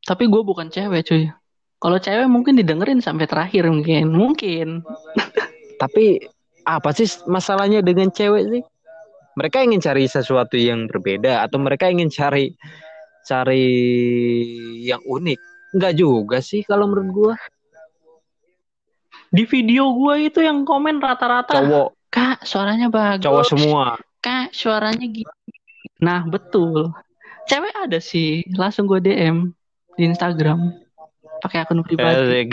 tapi 0.00 0.26
gue 0.26 0.42
bukan 0.42 0.72
cewek 0.72 1.06
cuy 1.06 1.28
kalau 1.80 1.96
cewek 1.96 2.28
mungkin 2.28 2.60
didengerin 2.60 3.00
sampai 3.00 3.24
terakhir 3.24 3.64
mungkin 3.66 4.12
mungkin 4.12 4.68
Tapi 5.80 6.20
apa 6.68 6.92
sih 6.92 7.08
masalahnya 7.24 7.80
dengan 7.80 8.12
cewek 8.12 8.44
sih? 8.52 8.62
Mereka 9.40 9.64
ingin 9.64 9.80
cari 9.80 10.04
sesuatu 10.04 10.60
yang 10.60 10.84
berbeda 10.84 11.40
atau 11.40 11.56
mereka 11.56 11.88
ingin 11.88 12.12
cari 12.12 12.52
cari 13.24 13.64
yang 14.84 15.00
unik? 15.08 15.40
Enggak 15.72 15.92
juga 15.96 16.44
sih 16.44 16.60
kalau 16.68 16.84
menurut 16.84 17.10
gua. 17.16 17.34
di 19.30 19.46
video 19.46 19.94
gue 19.94 20.26
itu 20.26 20.42
yang 20.42 20.66
komen 20.66 20.98
rata-rata 20.98 21.54
Cowok, 21.54 21.88
kak 22.10 22.42
suaranya 22.42 22.90
bagus 22.90 23.22
cowok 23.22 23.44
semua. 23.46 23.84
kak 24.18 24.50
suaranya 24.50 25.06
gini 25.06 25.30
nah 26.02 26.26
betul 26.26 26.90
cewek 27.46 27.70
ada 27.78 28.02
sih 28.02 28.42
langsung 28.58 28.90
gue 28.90 28.98
DM 28.98 29.54
di 29.94 30.02
Instagram 30.10 30.74
pakai 31.40 31.64
akun 31.64 31.82
pribadi. 31.82 32.46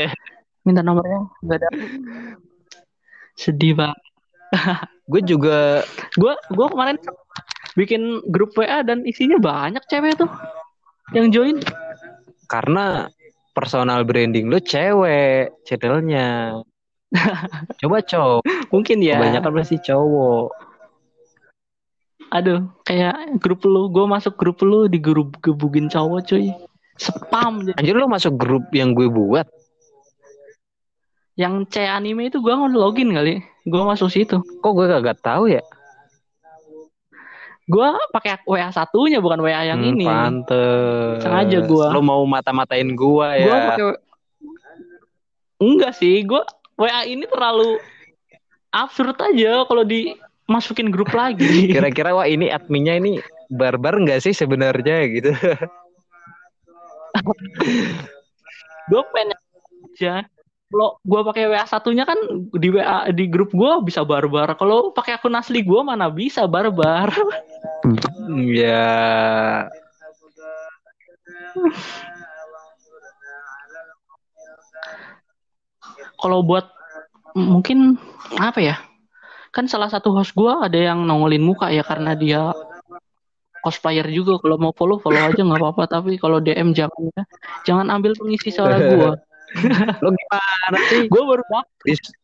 Minta 0.66 0.84
nomornya 0.84 1.26
nggak 1.42 1.58
ada. 1.62 1.68
Sedih 3.36 3.76
banget. 3.76 4.00
Gue 5.06 5.22
juga 5.22 5.86
gue 6.18 6.34
gue 6.34 6.66
kemarin 6.66 6.98
bikin 7.78 8.26
grup 8.26 8.58
WA 8.58 8.82
dan 8.82 9.06
isinya 9.06 9.38
banyak 9.38 9.82
cewek 9.86 10.18
tuh 10.18 10.26
yang 11.14 11.30
join. 11.30 11.62
Karena 12.50 13.06
personal 13.54 14.02
branding 14.02 14.50
lu 14.50 14.58
cewek 14.58 15.54
channelnya. 15.62 16.58
Coba 17.80 18.02
cowok, 18.02 18.42
mungkin 18.74 18.98
ya. 18.98 19.16
kebanyakan 19.16 19.52
pasti 19.62 19.78
cowok. 19.78 20.50
aduh 22.26 22.66
kayak 22.82 23.38
grup 23.38 23.62
lu 23.62 23.86
gue 23.86 24.02
masuk 24.02 24.34
grup 24.34 24.58
lu 24.66 24.90
di 24.90 24.98
grup 24.98 25.38
gebugin 25.38 25.86
cowok 25.86 26.26
cuy 26.26 26.50
spam 26.96 27.62
jadi 27.62 27.76
Anjir 27.76 27.94
lu 27.94 28.06
masuk 28.06 28.34
grup 28.34 28.64
yang 28.70 28.92
gue 28.92 29.06
buat. 29.06 29.46
yang 31.36 31.68
C 31.68 31.84
anime 31.84 32.26
itu 32.26 32.40
gue 32.40 32.48
nggak 32.48 32.72
login 32.72 33.12
kali 33.12 33.34
gue 33.62 33.82
masuk 33.82 34.08
situ 34.08 34.40
Kok 34.40 34.72
gue 34.72 34.86
kagak 34.86 35.20
tahu 35.20 35.48
ya? 35.48 35.60
gue 37.66 37.88
pakai 38.08 38.38
WA 38.46 38.70
satunya 38.70 39.18
bukan 39.18 39.42
WA 39.42 39.66
yang 39.66 39.82
Hmm, 39.82 39.90
ini 39.92 40.06
Pantes. 40.06 41.18
Sengaja 41.18 41.66
gua. 41.66 41.90
Lu 41.90 41.98
mau 41.98 42.22
mata-matain 42.22 42.94
gua 42.94 43.34
ya. 43.34 43.42
gue 43.42 43.56
pakai 43.66 43.84
enggak 45.58 45.92
sih 45.92 46.22
gue 46.22 46.42
WA 46.76 47.02
ini 47.04 47.26
terlalu 47.26 47.82
absurd 48.70 49.18
aja 49.18 49.66
kalau 49.66 49.82
dimasukin 49.82 50.88
grup 50.88 51.10
lagi 51.10 51.42
Kira-kira 51.74 52.14
wah 52.14 52.24
ini 52.24 52.48
adminnya 52.48 52.96
ini 52.96 53.18
barbar 53.48 53.98
nggak 53.98 54.22
sih 54.22 54.32
sebenarnya 54.32 54.96
gitu. 55.10 55.34
gue 58.90 59.02
pengen 59.12 59.36
aja. 59.96 60.16
Kalau 60.66 60.98
gue 60.98 61.20
pakai 61.22 61.46
WA 61.46 61.62
satunya 61.62 62.02
kan 62.02 62.18
di 62.50 62.68
WA 62.74 63.06
di 63.14 63.30
grup 63.30 63.54
gue 63.54 63.72
bisa 63.86 64.02
barbar. 64.02 64.58
Kalau 64.58 64.90
pakai 64.90 65.14
akun 65.14 65.38
asli 65.38 65.62
gue 65.62 65.80
mana 65.86 66.10
bisa 66.10 66.42
barbar. 66.50 67.14
Ya 68.50 68.90
kalau 76.20 76.42
buat 76.42 76.66
mungkin 77.36 78.00
apa 78.40 78.60
ya? 78.60 78.76
Kan 79.54 79.70
salah 79.70 79.88
satu 79.88 80.12
host 80.12 80.36
gue 80.36 80.50
ada 80.50 80.76
yang 80.76 81.06
nongolin 81.06 81.40
muka 81.40 81.72
ya 81.72 81.80
karena 81.86 82.12
dia 82.12 82.52
cosplayer 83.66 84.06
juga 84.14 84.38
kalau 84.38 84.62
mau 84.62 84.70
follow 84.70 85.02
follow 85.02 85.26
aja 85.26 85.42
nggak 85.42 85.58
apa-apa 85.58 85.90
tapi 85.90 86.14
kalau 86.22 86.38
DM 86.38 86.70
jangan 86.70 87.10
ya 87.10 87.22
jangan 87.66 87.86
ambil 87.90 88.14
pengisi 88.14 88.54
suara 88.54 88.78
gue 88.86 89.10
lo 90.02 90.10
gimana 90.14 90.78
sih? 90.90 91.06
gue 91.10 91.22
baru 91.22 91.42
Dis- 91.82 92.14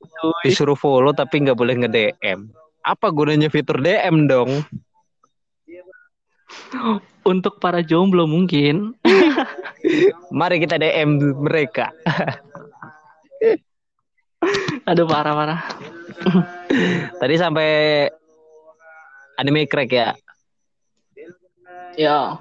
disuruh 0.46 0.78
follow 0.78 1.10
tapi 1.10 1.42
nggak 1.42 1.58
boleh 1.58 1.74
nge 1.82 1.90
DM. 1.90 2.38
Apa 2.82 3.14
gunanya 3.14 3.46
fitur 3.50 3.82
DM 3.82 4.30
dong? 4.30 4.62
untuk 7.22 7.62
para 7.62 7.80
jomblo 7.80 8.28
mungkin 8.28 8.92
Mari 10.38 10.62
kita 10.62 10.78
DM 10.78 11.42
mereka. 11.42 11.90
aduh 14.90 15.06
parah 15.06 15.34
parah 15.38 15.60
Tadi 17.22 17.34
sampai 17.38 17.70
anime 19.38 19.70
crack 19.70 19.90
ya. 19.94 20.10
Ya 21.96 22.38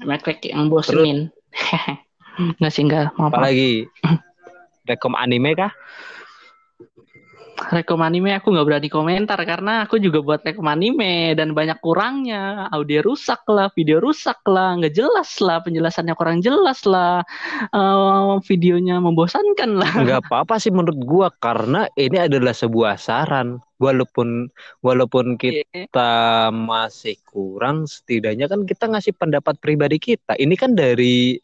Makrek 0.00 0.46
yang 0.48 0.72
bosenin 0.72 1.28
Nggak 2.56 2.72
sih 2.72 2.82
nggak 2.88 3.20
maaf 3.20 3.36
Apalagi? 3.36 3.84
Rekom 4.88 5.12
anime 5.12 5.52
kah? 5.52 5.72
rekom 7.68 8.00
anime 8.00 8.32
aku 8.32 8.56
nggak 8.56 8.66
berani 8.66 8.88
komentar 8.88 9.36
karena 9.44 9.84
aku 9.84 10.00
juga 10.00 10.24
buat 10.24 10.40
rekom 10.40 10.64
anime 10.64 11.36
dan 11.36 11.52
banyak 11.52 11.76
kurangnya. 11.84 12.72
Audio 12.72 13.04
rusak 13.04 13.44
lah 13.52 13.68
video 13.76 14.00
rusak 14.00 14.40
lah 14.48 14.80
nggak 14.80 14.96
jelas 14.96 15.36
lah 15.44 15.60
penjelasannya 15.60 16.14
kurang 16.16 16.40
jelas 16.40 16.88
lah. 16.88 17.20
Uh, 17.76 18.40
videonya 18.48 18.96
membosankan 19.04 19.76
lah. 19.76 19.92
Nggak 19.92 20.20
apa-apa 20.26 20.56
sih 20.56 20.72
menurut 20.72 20.96
gua 21.04 21.28
karena 21.28 21.84
ini 22.00 22.16
adalah 22.16 22.56
sebuah 22.56 22.96
saran 22.96 23.60
walaupun 23.80 24.52
walaupun 24.84 25.40
kita 25.40 26.52
masih 26.52 27.16
kurang 27.24 27.88
setidaknya 27.88 28.46
kan 28.46 28.68
kita 28.68 28.86
ngasih 28.86 29.16
pendapat 29.16 29.56
pribadi 29.58 29.96
kita. 29.96 30.36
Ini 30.36 30.54
kan 30.54 30.76
dari 30.76 31.40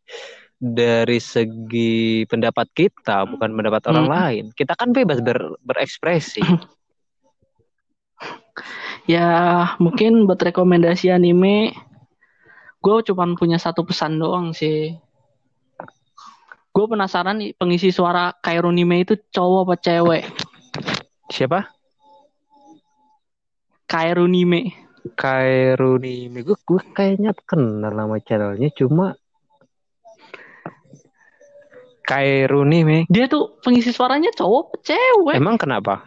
dari 0.56 1.18
segi 1.20 2.28
pendapat 2.28 2.68
kita 2.76 3.24
bukan 3.24 3.50
pendapat 3.56 3.82
hmm. 3.82 3.90
orang 3.90 4.08
lain. 4.12 4.44
Kita 4.52 4.76
kan 4.76 4.92
bebas 4.92 5.24
ber, 5.24 5.56
berekspresi. 5.64 6.44
Ya 9.06 9.30
mungkin 9.78 10.26
buat 10.26 10.42
rekomendasi 10.42 11.14
anime 11.14 11.70
gue 12.82 12.96
cuma 13.06 13.22
punya 13.38 13.54
satu 13.54 13.86
pesan 13.86 14.18
doang 14.18 14.50
sih. 14.50 14.98
Gue 16.74 16.86
penasaran 16.90 17.38
pengisi 17.54 17.94
suara 17.94 18.34
Kairunime 18.42 19.06
itu 19.06 19.14
cowok 19.30 19.62
apa 19.62 19.74
cewek? 19.78 20.22
Siapa 21.30 21.75
Kairunime 23.86 24.74
Kairunime 25.14 26.42
gue 26.42 26.58
gue 26.58 26.82
kayaknya 26.90 27.30
kenal 27.46 27.94
nama 27.94 28.18
channelnya 28.18 28.70
cuma 28.74 29.14
Kairuni 32.06 32.86
me. 32.86 32.98
Dia 33.10 33.26
tuh 33.26 33.58
pengisi 33.58 33.90
suaranya 33.90 34.30
cowok 34.30 34.78
cewek. 34.86 35.34
Emang 35.34 35.58
kenapa? 35.58 36.06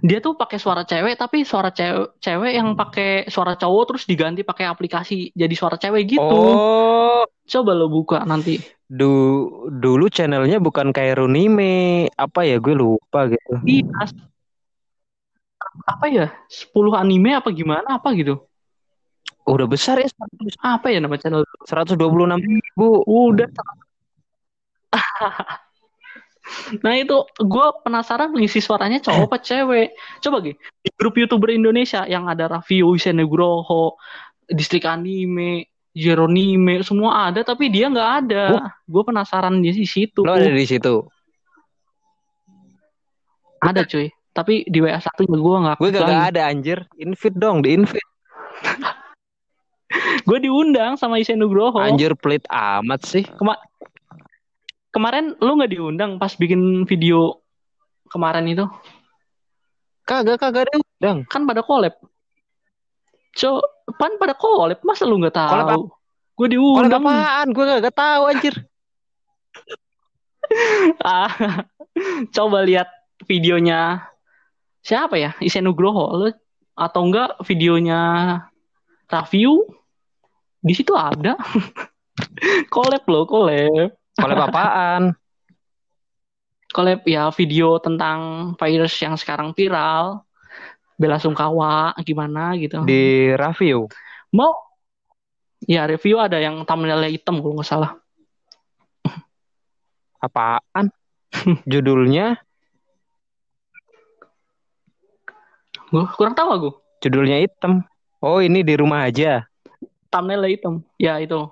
Dia 0.00 0.24
tuh 0.24 0.32
pakai 0.40 0.56
suara 0.56 0.88
cewek 0.88 1.20
tapi 1.20 1.44
suara 1.44 1.68
cewek 1.68 2.16
cewek 2.16 2.52
yang 2.56 2.72
pakai 2.72 3.28
suara 3.28 3.60
cowok 3.60 3.92
terus 3.92 4.08
diganti 4.08 4.40
pakai 4.40 4.64
aplikasi 4.64 5.36
jadi 5.36 5.52
suara 5.52 5.76
cewek 5.76 6.16
gitu. 6.16 6.24
Oh. 6.24 7.28
Coba 7.44 7.76
lo 7.76 7.92
buka 7.92 8.24
nanti. 8.24 8.56
Du 8.88 9.44
dulu 9.68 10.08
channelnya 10.08 10.56
bukan 10.56 10.88
Kairuni 10.88 11.44
me. 11.52 11.74
Apa 12.16 12.48
ya 12.48 12.56
gue 12.56 12.72
lupa 12.72 13.28
gitu. 13.28 13.60
Iya. 13.68 14.08
Apa 15.86 16.06
ya? 16.08 16.26
10 16.48 16.72
anime 16.96 17.36
apa 17.36 17.52
gimana 17.52 18.00
apa 18.00 18.10
gitu. 18.16 18.40
Udah 19.46 19.66
besar 19.66 20.00
ya. 20.00 20.08
Apa 20.60 20.92
ya 20.92 21.00
nama 21.00 21.16
channel? 21.16 21.44
126 21.66 21.96
ribu. 22.40 23.02
Udah. 23.04 23.48
nah 26.84 26.94
itu 26.98 27.16
gue 27.38 27.66
penasaran 27.86 28.34
mengisi 28.34 28.58
suaranya 28.58 28.98
cowok 29.02 29.26
apa 29.30 29.38
cewek. 29.42 29.88
Coba 30.22 30.36
gih 30.42 30.56
di 30.56 30.90
grup 30.94 31.14
youtuber 31.18 31.50
Indonesia 31.54 32.04
yang 32.06 32.26
ada 32.26 32.50
Raffi 32.50 32.82
Uise 32.82 33.14
Nugroho, 33.14 33.98
Distrik 34.50 34.86
Anime, 34.86 35.70
Jeronime, 35.94 36.82
semua 36.86 37.30
ada 37.30 37.42
tapi 37.42 37.70
dia 37.70 37.90
nggak 37.90 38.10
ada. 38.26 38.44
Oh. 38.54 38.66
Gue 38.86 39.02
penasaran 39.10 39.62
di 39.62 39.86
situ. 39.86 40.22
Lo 40.22 40.34
ada 40.34 40.50
di 40.50 40.66
situ. 40.66 41.06
Ada 43.60 43.84
cuy. 43.84 44.08
Tapi 44.30 44.62
di 44.70 44.78
WA 44.78 44.98
satu 45.02 45.26
gue 45.26 45.36
nggak. 45.36 45.76
Gue 45.82 45.90
gak, 45.90 46.34
ada 46.34 46.46
anjir. 46.46 46.86
Invite 46.96 47.36
dong, 47.36 47.66
di 47.66 47.74
invite. 47.74 48.10
gue 50.28 50.38
diundang 50.38 50.94
sama 50.94 51.18
Isen 51.18 51.42
Nugroho. 51.42 51.82
Anjir 51.82 52.14
pelit 52.14 52.46
amat 52.46 53.02
sih. 53.02 53.26
Kema 53.26 53.58
kemarin 54.90 55.34
lu 55.38 55.58
nggak 55.58 55.70
diundang 55.70 56.18
pas 56.18 56.30
bikin 56.34 56.86
video 56.86 57.42
kemarin 58.10 58.46
itu? 58.46 58.66
Kagak 60.06 60.38
kagak 60.38 60.70
diundang. 60.70 61.26
Kan 61.26 61.46
pada 61.46 61.62
collab. 61.66 61.94
So, 63.38 63.62
pan 63.98 64.18
pada 64.18 64.34
collab, 64.34 64.82
masa 64.82 65.06
lu 65.06 65.18
nggak 65.22 65.38
tahu? 65.38 65.90
Gue 66.38 66.48
diundang. 66.50 67.02
Collab 67.02 67.02
apaan? 67.02 67.46
Gue 67.54 67.64
gak 67.68 67.94
tahu 67.94 68.22
anjir. 68.30 68.54
ah, 71.06 71.30
coba 72.34 72.58
lihat 72.66 72.88
videonya 73.28 74.09
siapa 74.80 75.16
ya? 75.16 75.36
Isen 75.40 75.64
Nugroho 75.64 76.16
lu 76.16 76.28
atau 76.76 77.00
enggak 77.04 77.36
videonya 77.44 78.00
Review 79.10 79.66
di 80.60 80.72
situ 80.76 80.92
ada. 80.94 81.34
collab 82.74 83.04
loh, 83.08 83.24
collab. 83.26 83.90
Collab 84.14 84.38
apaan? 84.46 85.02
collab 86.76 87.02
ya 87.02 87.32
video 87.34 87.82
tentang 87.82 88.52
virus 88.54 88.94
yang 89.02 89.18
sekarang 89.18 89.56
viral. 89.56 90.22
Bela 91.00 91.16
Sungkawa 91.16 91.96
gimana 92.04 92.54
gitu. 92.60 92.84
Di 92.84 93.32
review. 93.32 93.88
Mau 94.36 94.52
ya 95.64 95.88
review 95.88 96.20
ada 96.20 96.36
yang 96.36 96.62
thumbnailnya 96.68 97.08
hitam 97.08 97.40
kalau 97.40 97.56
nggak 97.56 97.66
salah. 97.68 97.96
Apaan? 100.20 100.92
Judulnya? 101.72 102.36
Gue 105.90 106.06
kurang 106.14 106.38
tahu 106.38 106.48
aku. 106.54 106.70
Judulnya 107.02 107.42
hitam. 107.42 107.82
Oh 108.22 108.38
ini 108.38 108.62
di 108.62 108.78
rumah 108.78 109.10
aja. 109.10 109.42
Thumbnail 110.10 110.46
hitam. 110.46 110.86
Ya 110.98 111.18
itu. 111.18 111.50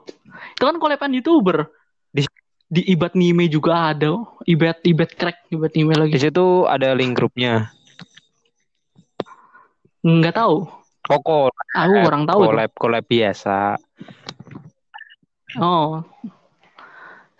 Itu 0.54 0.62
kan 0.62 0.78
kolepan 0.78 1.10
youtuber. 1.10 1.66
Di, 2.14 2.22
di 2.70 2.82
Ibat 2.94 3.18
Nime 3.18 3.50
juga 3.50 3.90
ada. 3.90 4.22
Ibat 4.46 4.86
Ibat 4.86 5.10
crack 5.18 5.50
Ibat 5.50 5.74
Nime 5.74 5.98
lagi. 5.98 6.14
Di 6.14 6.22
situ 6.22 6.68
ada 6.70 6.94
link 6.94 7.18
grupnya. 7.18 7.74
Nggak 10.06 10.38
tahu. 10.38 10.70
Oh. 11.08 11.48
Aku 11.74 11.94
kurang 12.04 12.28
tahu. 12.28 12.52
Collab, 12.52 12.70
collab 12.76 13.04
biasa. 13.08 13.80
Oh. 15.56 16.04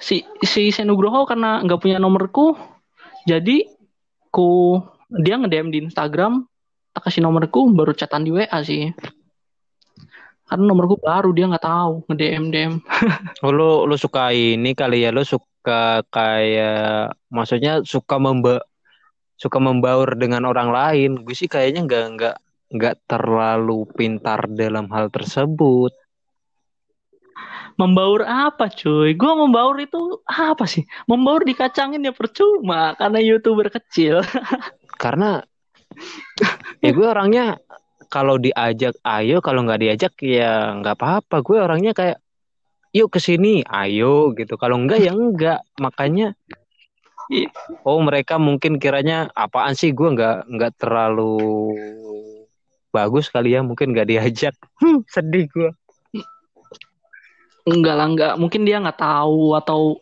Si 0.01 0.24
si 0.40 0.72
Senugroho 0.72 1.28
karena 1.28 1.61
nggak 1.61 1.80
punya 1.82 1.99
nomorku, 2.01 2.55
jadi 3.28 3.66
ku 4.30 4.80
dia 5.11 5.36
nge-DM 5.36 5.68
di 5.68 5.78
Instagram, 5.84 6.47
tak 6.99 7.14
kasih 7.14 7.22
nomorku 7.22 7.70
baru 7.70 7.94
chatan 7.94 8.26
di 8.26 8.34
WA 8.34 8.59
sih. 8.66 8.90
Karena 10.51 10.64
nomorku 10.66 10.99
baru 10.99 11.30
dia 11.30 11.46
nggak 11.46 11.62
tahu 11.62 12.03
nge 12.11 12.16
DM 12.18 12.44
DM 12.51 12.72
oh, 13.46 13.53
lo 13.55 13.86
lo 13.86 13.94
suka 13.94 14.34
ini 14.34 14.74
kali 14.74 15.07
ya 15.07 15.14
lo 15.14 15.22
suka 15.22 16.03
kayak 16.11 17.14
maksudnya 17.30 17.86
suka 17.86 18.18
memba 18.18 18.66
suka 19.38 19.62
membaur 19.62 20.18
dengan 20.18 20.42
orang 20.51 20.74
lain. 20.74 21.11
Gue 21.22 21.38
sih 21.38 21.46
kayaknya 21.46 21.86
nggak 21.86 22.05
nggak 22.18 22.36
nggak 22.74 22.94
terlalu 23.07 23.86
pintar 23.94 24.51
dalam 24.51 24.90
hal 24.90 25.07
tersebut. 25.14 25.94
Membaur 27.78 28.26
apa 28.26 28.74
cuy? 28.74 29.14
Gue 29.14 29.32
membaur 29.38 29.78
itu 29.78 30.18
apa 30.26 30.66
sih? 30.66 30.82
Membaur 31.07 31.46
dikacangin 31.46 32.03
ya 32.03 32.11
percuma 32.11 32.99
karena 32.99 33.22
youtuber 33.22 33.70
kecil. 33.70 34.18
Karena 34.99 35.38
ya 36.84 36.90
gue 36.94 37.07
orangnya 37.07 37.59
kalau 38.09 38.40
diajak 38.40 38.96
ayo 39.05 39.44
kalau 39.44 39.64
nggak 39.68 39.80
diajak 39.84 40.12
ya 40.24 40.74
nggak 40.80 40.96
apa-apa. 40.96 41.44
Gue 41.44 41.61
orangnya 41.61 41.92
kayak 41.92 42.18
yuk 42.96 43.12
ke 43.12 43.20
sini 43.20 43.61
ayo 43.68 44.32
gitu. 44.32 44.57
Kalau 44.57 44.80
enggak 44.80 45.05
ya 45.05 45.12
enggak 45.12 45.61
makanya 45.76 46.32
oh 47.84 48.01
mereka 48.01 48.40
mungkin 48.40 48.80
kiranya 48.80 49.28
apaan 49.36 49.76
sih? 49.76 49.92
Gue 49.92 50.16
nggak 50.16 50.49
nggak 50.49 50.72
terlalu 50.80 51.36
bagus 52.88 53.28
kali 53.28 53.53
ya 53.53 53.61
mungkin 53.61 53.92
nggak 53.92 54.09
diajak. 54.09 54.55
Hmm, 54.80 55.05
sedih 55.05 55.44
gue. 55.53 55.70
Enggak 57.68 57.94
lah 58.01 58.07
enggak. 58.09 58.34
Mungkin 58.40 58.64
dia 58.64 58.80
nggak 58.80 58.96
tahu 58.99 59.53
atau 59.53 60.01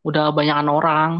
udah 0.00 0.32
banyakan 0.32 0.68
orang 0.72 1.10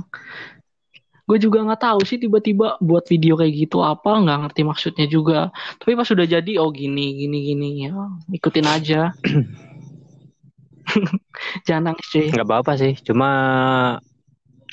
gue 1.30 1.38
juga 1.38 1.62
nggak 1.62 1.86
tahu 1.86 2.02
sih 2.02 2.18
tiba-tiba 2.18 2.74
buat 2.82 3.06
video 3.06 3.38
kayak 3.38 3.54
gitu 3.54 3.86
apa 3.86 4.18
nggak 4.18 4.50
ngerti 4.50 4.66
maksudnya 4.66 5.06
juga. 5.06 5.54
Tapi 5.78 5.94
pas 5.94 6.02
sudah 6.02 6.26
jadi 6.26 6.58
oh 6.58 6.74
gini 6.74 7.14
gini 7.14 7.54
gini 7.54 7.86
ya 7.86 7.94
ikutin 8.34 8.66
aja. 8.66 9.14
Jangan 11.70 11.94
nangis 11.94 12.10
cuy 12.10 12.34
nggak 12.34 12.48
apa-apa 12.50 12.74
sih 12.74 12.98
cuma 13.06 13.30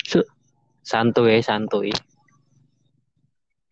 Su 0.02 0.18
santuy 0.82 1.38
santuy. 1.46 1.94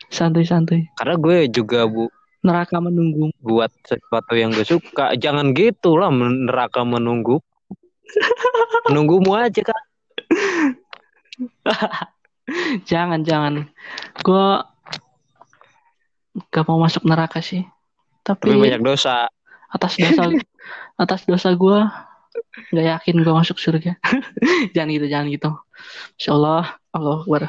Santuy 0.07 0.47
santuy. 0.47 0.87
Karena 0.95 1.19
gue 1.19 1.51
juga 1.51 1.91
bu 1.91 2.07
neraka 2.47 2.79
menunggu. 2.79 3.35
buat 3.43 3.75
sesuatu 3.83 4.39
yang 4.39 4.55
gue 4.55 4.63
suka. 4.63 5.19
Jangan 5.19 5.51
gitu 5.59 5.99
lah 5.99 6.15
neraka 6.15 6.87
menunggu. 6.87 7.43
Menunggumu 8.87 9.35
aja 9.35 9.67
kak 9.67 9.83
jangan 12.91 13.23
jangan 13.27 13.67
gue 14.23 14.47
gak 16.53 16.65
mau 16.69 16.79
masuk 16.81 17.05
neraka 17.09 17.41
sih 17.41 17.65
tapi, 18.27 18.53
tapi 18.53 18.61
banyak 18.61 18.83
dosa 18.83 19.31
atas 19.73 19.99
dosa 19.99 20.31
atas 21.03 21.21
dosa 21.27 21.51
gue 21.55 21.79
nggak 22.73 22.87
yakin 23.01 23.17
gue 23.25 23.35
masuk 23.35 23.57
surga 23.57 23.97
jangan 24.75 24.89
gitu 24.93 25.07
jangan 25.09 25.29
gitu 25.33 25.51
Insya 26.17 26.33
Allah 26.37 26.65
Allah 26.97 27.21
Akbar. 27.21 27.43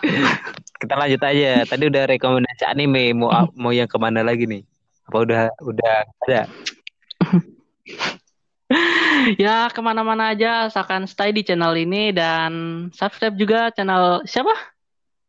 Kita 0.78 0.94
lanjut 1.00 1.22
aja. 1.24 1.64
Tadi 1.64 1.84
udah 1.88 2.04
rekomendasi 2.12 2.64
anime, 2.68 3.16
mau 3.16 3.32
mau 3.56 3.72
yang 3.72 3.88
ke 3.88 3.96
mana 3.96 4.20
lagi 4.20 4.44
nih? 4.44 4.64
Apa 5.08 5.18
udah 5.24 5.42
udah 5.64 5.96
ada? 6.28 6.42
ya 9.40 9.72
ke 9.72 9.80
mana-mana 9.80 10.36
aja 10.36 10.68
asalkan 10.68 11.08
stay 11.08 11.32
di 11.32 11.44
channel 11.44 11.72
ini 11.76 12.12
dan 12.12 12.52
subscribe 12.92 13.36
juga 13.40 13.72
channel 13.72 14.28
siapa? 14.28 14.52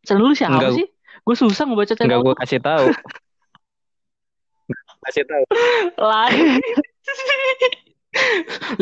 Channel 0.06 0.28
lu 0.28 0.34
siapa 0.36 0.60
Enggak. 0.60 0.72
sih? 0.78 0.86
Gue 1.24 1.34
susah 1.34 1.64
ngebaca 1.66 1.94
Enggak 1.94 1.98
channel 1.98 2.20
gue 2.22 2.34
kasih 2.44 2.60
tahu. 2.62 2.86
kasih 5.08 5.24
tahu. 5.24 5.44
lain. 5.98 6.60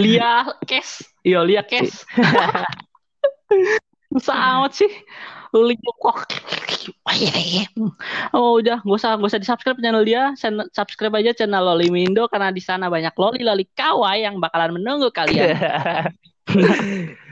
Lia 0.01 0.49
Kes. 0.65 1.05
Iya, 1.27 1.45
Lia 1.45 1.63
Kes. 1.67 2.07
Susah 4.17 4.37
amat 4.59 4.73
sih. 4.75 4.91
Lia 5.55 5.91
kok. 6.03 6.19
Oh 8.31 8.63
udah, 8.63 8.79
gak 8.83 8.99
usah 8.99 9.19
gak 9.19 9.27
usah 9.27 9.41
di 9.43 9.49
subscribe 9.49 9.79
channel 9.83 10.07
dia, 10.07 10.31
subscribe 10.71 11.19
aja 11.19 11.35
channel 11.35 11.67
Loli 11.67 11.91
Mindo 11.91 12.31
karena 12.31 12.55
di 12.55 12.63
sana 12.63 12.87
banyak 12.87 13.11
loli 13.19 13.43
loli 13.43 13.67
kawaii 13.75 14.23
yang 14.23 14.39
bakalan 14.39 14.79
menunggu 14.79 15.11
kalian. 15.11 15.59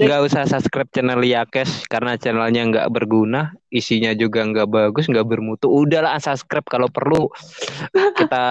Nggak 0.00 0.22
usah 0.26 0.42
subscribe 0.48 0.90
channel 0.90 1.20
Yakes 1.20 1.86
karena 1.86 2.16
channelnya 2.16 2.62
nggak 2.68 2.88
berguna, 2.92 3.54
isinya 3.68 4.12
juga 4.16 4.44
nggak 4.44 4.68
bagus, 4.68 5.06
nggak 5.08 5.26
bermutu. 5.26 5.68
Udahlah 5.68 6.16
unsubscribe 6.16 6.66
kalau 6.66 6.88
perlu 6.90 7.28
kita 7.92 8.46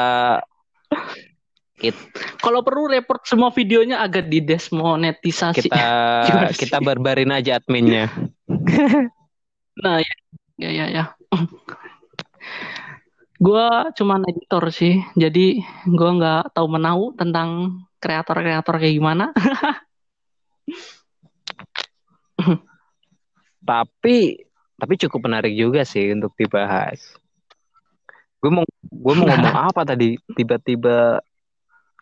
Kalau 2.39 2.63
perlu 2.63 2.87
report 2.87 3.27
semua 3.27 3.51
videonya 3.51 3.99
agar 3.99 4.25
didesmonetisasi. 4.25 5.67
kita 5.67 5.85
Gimana 6.31 6.49
sih? 6.55 6.59
kita 6.65 6.77
barbarin 6.79 7.31
aja 7.35 7.59
adminnya. 7.59 8.09
Nah, 9.75 9.99
ya, 9.99 10.15
ya, 10.55 10.69
ya, 10.71 10.85
ya. 10.87 11.03
Gua 13.35 13.91
cuman 13.91 14.23
editor 14.23 14.71
sih, 14.71 15.03
jadi 15.19 15.59
gua 15.83 16.09
nggak 16.15 16.43
tahu 16.55 16.67
menau 16.71 17.11
tentang 17.11 17.83
kreator-kreator 17.99 18.79
kayak 18.79 18.95
gimana. 18.95 19.35
Tapi 23.65 24.45
tapi 24.75 24.93
cukup 25.01 25.19
menarik 25.25 25.55
juga 25.57 25.81
sih 25.87 26.13
untuk 26.13 26.35
dibahas. 26.37 26.99
Gue 28.43 28.51
mau 28.53 28.65
gue 28.83 29.13
mau 29.17 29.25
ngomong 29.25 29.57
apa 29.73 29.81
tadi? 29.87 30.19
Tiba-tiba 30.37 31.17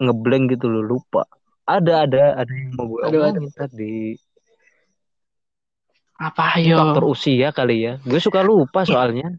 ngeblank 0.01 0.57
gitu 0.57 0.67
loh, 0.67 0.83
lupa. 0.83 1.23
Ada 1.63 2.03
ada 2.03 2.23
ada 2.43 2.51
yang 2.51 2.75
mau 2.75 2.91
gue 2.91 2.99
omongin 3.07 3.47
tadi. 3.55 4.19
Apa 6.19 6.59
Faktor 6.59 7.03
ayo? 7.07 7.13
usia 7.15 7.49
kali 7.55 7.87
ya. 7.87 7.93
Gue 8.03 8.19
suka 8.19 8.43
lupa 8.43 8.83
soalnya. 8.83 9.31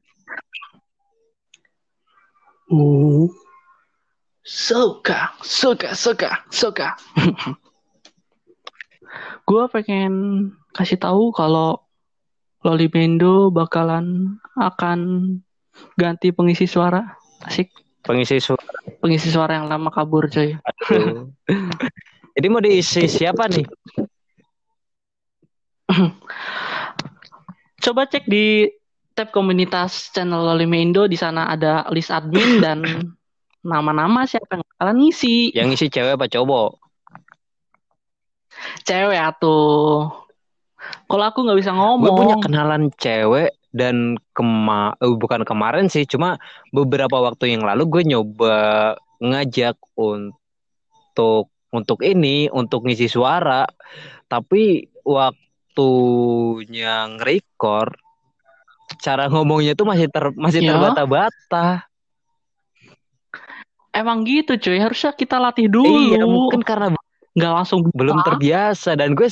Uh. 2.73 3.29
Suka, 4.45 5.33
suka, 5.41 5.97
suka, 5.97 6.45
suka. 6.53 6.89
Gua 9.45 9.69
pengen 9.69 10.13
kasih 10.73 10.99
tahu 10.99 11.31
kalau 11.31 11.85
Loli 12.65 12.89
Mendo 12.89 13.53
bakalan 13.53 14.41
akan 14.57 14.99
ganti 16.01 16.33
pengisi 16.33 16.65
suara. 16.65 17.17
Asik. 17.45 17.69
Pengisi 18.05 18.41
suara. 18.41 18.65
Pengisi 19.01 19.29
suara 19.29 19.61
yang 19.61 19.69
lama 19.69 19.93
kabur 19.93 20.29
coy. 20.33 20.57
Aduh. 20.57 21.29
Jadi 22.35 22.47
mau 22.51 22.65
diisi 22.65 23.07
siapa 23.07 23.47
nih? 23.53 23.69
Coba 27.85 28.09
cek 28.09 28.25
di 28.25 28.65
tab 29.15 29.31
komunitas 29.31 30.11
channel 30.11 30.43
Loli 30.43 30.67
Mendo 30.67 31.07
di 31.07 31.15
sana 31.15 31.47
ada 31.53 31.87
list 31.95 32.11
admin 32.11 32.59
dan 32.65 32.81
nama-nama 33.65 34.25
siapa 34.25 34.59
yang 34.59 34.65
bakalan 34.75 34.97
ngisi. 35.05 35.53
Yang 35.53 35.69
isi 35.79 35.87
cewek 35.93 36.17
apa 36.17 36.27
cowok? 36.29 36.84
Cewek 38.85 39.21
atuh. 39.21 40.13
Kalau 41.09 41.25
aku 41.25 41.39
nggak 41.45 41.59
bisa 41.61 41.73
ngomong. 41.73 42.05
Gue 42.05 42.21
punya 42.21 42.37
kenalan 42.45 42.93
cewek 43.01 43.57
dan 43.75 44.21
kema 44.37 44.95
eh, 45.01 45.17
bukan 45.17 45.43
kemarin 45.43 45.91
sih, 45.91 46.07
cuma 46.07 46.39
beberapa 46.71 47.19
waktu 47.19 47.57
yang 47.57 47.67
lalu 47.67 47.89
gue 47.89 48.03
nyoba 48.15 48.57
ngajak 49.19 49.75
untuk 49.97 51.49
untuk 51.75 51.99
ini 52.07 52.47
untuk 52.55 52.87
ngisi 52.87 53.11
suara, 53.11 53.67
tapi 54.31 54.87
waktunya 55.03 57.11
nge-record 57.19 57.99
cara 59.03 59.27
ngomongnya 59.27 59.75
tuh 59.75 59.89
masih 59.89 60.07
ter 60.07 60.31
masih 60.39 60.61
Ya. 60.63 60.77
terbata-bata. 60.77 61.89
Emang 63.95 64.27
gitu 64.27 64.59
cuy, 64.59 64.79
harusnya 64.83 65.15
kita 65.15 65.39
latih 65.39 65.71
dulu. 65.71 66.15
Iya, 66.15 66.27
mungkin 66.27 66.67
karena 66.67 66.91
nggak 67.35 67.53
langsung 67.53 67.81
belum 67.91 68.23
bisa. 68.23 68.27
terbiasa 68.31 68.91
dan 68.95 69.19
gue 69.19 69.29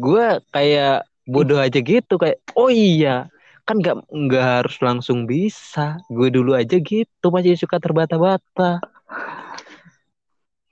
gue 0.00 0.26
kayak 0.54 1.06
bodoh 1.26 1.58
aja 1.58 1.78
gitu 1.82 2.14
kayak 2.18 2.38
oh 2.54 2.70
iya 2.70 3.26
kan 3.66 3.78
nggak 3.78 4.06
nggak 4.06 4.46
harus 4.62 4.76
langsung 4.82 5.26
bisa 5.26 5.98
gue 6.10 6.28
dulu 6.30 6.54
aja 6.54 6.78
gitu 6.78 7.26
masih 7.30 7.58
suka 7.58 7.78
terbata-bata 7.78 8.82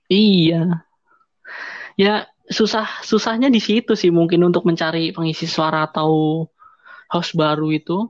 Iya. 0.09 0.81
Ya 1.93 2.25
susah 2.49 2.89
susahnya 3.05 3.53
di 3.53 3.61
situ 3.61 3.93
sih 3.93 4.09
mungkin 4.09 4.41
untuk 4.41 4.65
mencari 4.65 5.13
pengisi 5.13 5.45
suara 5.45 5.85
atau 5.85 6.49
host 7.13 7.37
baru 7.37 7.69
itu 7.69 8.09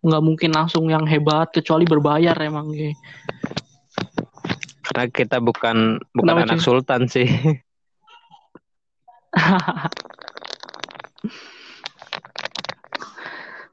nggak 0.00 0.22
mungkin 0.24 0.50
langsung 0.56 0.88
yang 0.88 1.04
hebat 1.04 1.52
kecuali 1.52 1.84
berbayar 1.84 2.32
emang 2.40 2.72
Ge. 2.72 2.96
karena 4.86 5.04
kita 5.12 5.44
bukan 5.44 6.00
bukan 6.16 6.24
Kenapa, 6.24 6.56
anak 6.56 6.58
cuy? 6.62 6.64
sultan 6.64 7.02
sih 7.04 7.28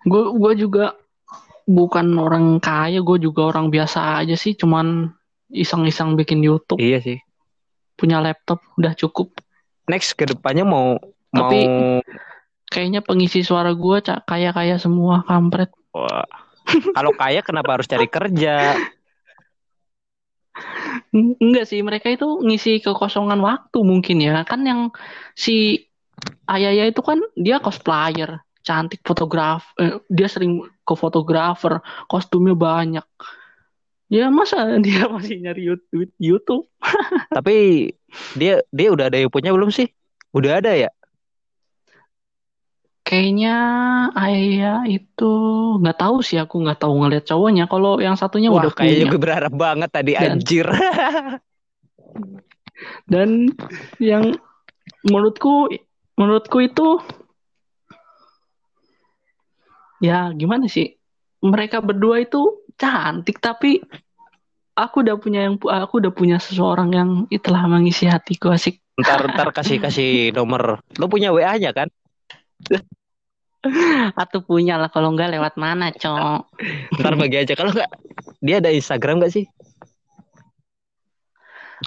Gue 0.04 0.24
gue 0.36 0.68
juga 0.68 1.00
bukan 1.64 2.20
orang 2.20 2.60
kaya, 2.60 3.00
gue 3.00 3.18
juga 3.24 3.48
orang 3.48 3.72
biasa 3.72 4.20
aja 4.20 4.36
sih, 4.36 4.52
cuman 4.52 5.08
iseng-iseng 5.48 6.20
bikin 6.20 6.44
YouTube, 6.44 6.82
iya 6.82 7.00
sih 7.00 7.22
punya 7.94 8.18
laptop 8.20 8.60
udah 8.76 8.98
cukup. 8.98 9.32
next 9.86 10.18
ke 10.18 10.26
depannya 10.26 10.66
mau 10.66 10.98
Tapi- 11.30 11.68
mau 11.68 12.02
Kayaknya 12.68 13.06
pengisi 13.06 13.46
suara 13.46 13.70
gue 13.78 14.02
cak 14.02 14.26
kaya-kaya 14.26 14.82
semua 14.82 15.22
kampret. 15.24 15.70
wah, 15.94 16.26
kalau 16.98 17.14
kaya 17.14 17.46
kenapa 17.46 17.78
harus 17.78 17.86
cari 17.86 18.10
kerja 18.10 18.74
Enggak 21.14 21.66
sih, 21.70 21.82
mereka 21.82 22.10
itu 22.10 22.26
ngisi 22.42 22.82
kekosongan 22.82 23.42
waktu 23.42 23.80
mungkin 23.82 24.22
ya. 24.22 24.46
Kan 24.46 24.66
yang 24.66 24.94
si 25.34 25.86
Ayaya 26.46 26.88
itu 26.88 27.02
kan 27.02 27.20
dia 27.34 27.58
cosplayer, 27.58 28.42
cantik 28.62 29.02
fotograf, 29.02 29.74
eh, 29.82 29.98
dia 30.08 30.30
sering 30.30 30.62
ke 30.86 30.94
fotografer, 30.94 31.82
kostumnya 32.06 32.54
banyak. 32.54 33.08
Ya 34.14 34.30
masa 34.30 34.70
dia 34.86 35.10
masih 35.10 35.42
nyari 35.42 35.74
YouTube 36.22 36.70
tapi 37.34 37.90
dia 38.38 38.62
dia 38.70 38.88
udah 38.94 39.10
ada 39.10 39.18
yang 39.18 39.34
punya 39.34 39.50
belum 39.50 39.74
sih 39.74 39.90
udah 40.38 40.62
ada 40.62 40.78
ya 40.78 40.90
Kayaknya 43.14 43.56
Ayaya 44.18 44.90
itu 44.90 45.32
nggak 45.78 45.98
tahu 46.02 46.26
sih 46.26 46.42
aku 46.42 46.66
nggak 46.66 46.82
tahu 46.82 46.98
ngeliat 46.98 47.30
cowoknya. 47.30 47.70
Kalau 47.70 48.02
yang 48.02 48.18
satunya 48.18 48.50
wah 48.50 48.66
udah 48.66 48.74
kayaknya 48.74 49.06
punya. 49.06 49.12
gue 49.14 49.22
berharap 49.22 49.54
banget 49.54 49.90
tadi 49.94 50.12
Dan- 50.18 50.42
anjir 50.42 50.66
Dan 53.06 53.54
yang 54.02 54.34
menurutku 55.06 55.70
menurutku 56.18 56.58
itu 56.66 56.98
ya 60.02 60.34
gimana 60.34 60.66
sih? 60.66 60.98
Mereka 61.46 61.86
berdua 61.86 62.18
itu 62.18 62.66
cantik 62.82 63.38
tapi 63.38 63.78
aku 64.74 65.06
udah 65.06 65.22
punya 65.22 65.46
yang 65.46 65.62
aku 65.62 66.02
udah 66.02 66.10
punya 66.10 66.42
seseorang 66.42 66.90
yang 66.98 67.10
telah 67.46 67.70
mengisi 67.70 68.10
hatiku 68.10 68.50
asik. 68.50 68.82
ntar 68.94 69.26
ntar 69.26 69.50
kasih 69.54 69.78
kasih 69.82 70.34
nomor 70.38 70.78
lo 71.02 71.06
punya 71.10 71.34
WA 71.34 71.58
nya 71.58 71.74
kan 71.74 71.90
Atau 74.14 74.44
punya 74.44 74.76
lah 74.76 74.92
kalau 74.92 75.16
nggak 75.16 75.40
lewat 75.40 75.54
mana, 75.56 75.88
Cok? 75.90 76.52
ntar 77.00 77.16
bagi 77.16 77.40
aja 77.40 77.56
kalau 77.56 77.72
nggak 77.72 77.88
dia 78.44 78.60
ada 78.60 78.70
Instagram 78.70 79.24
nggak 79.24 79.34
sih 79.34 79.46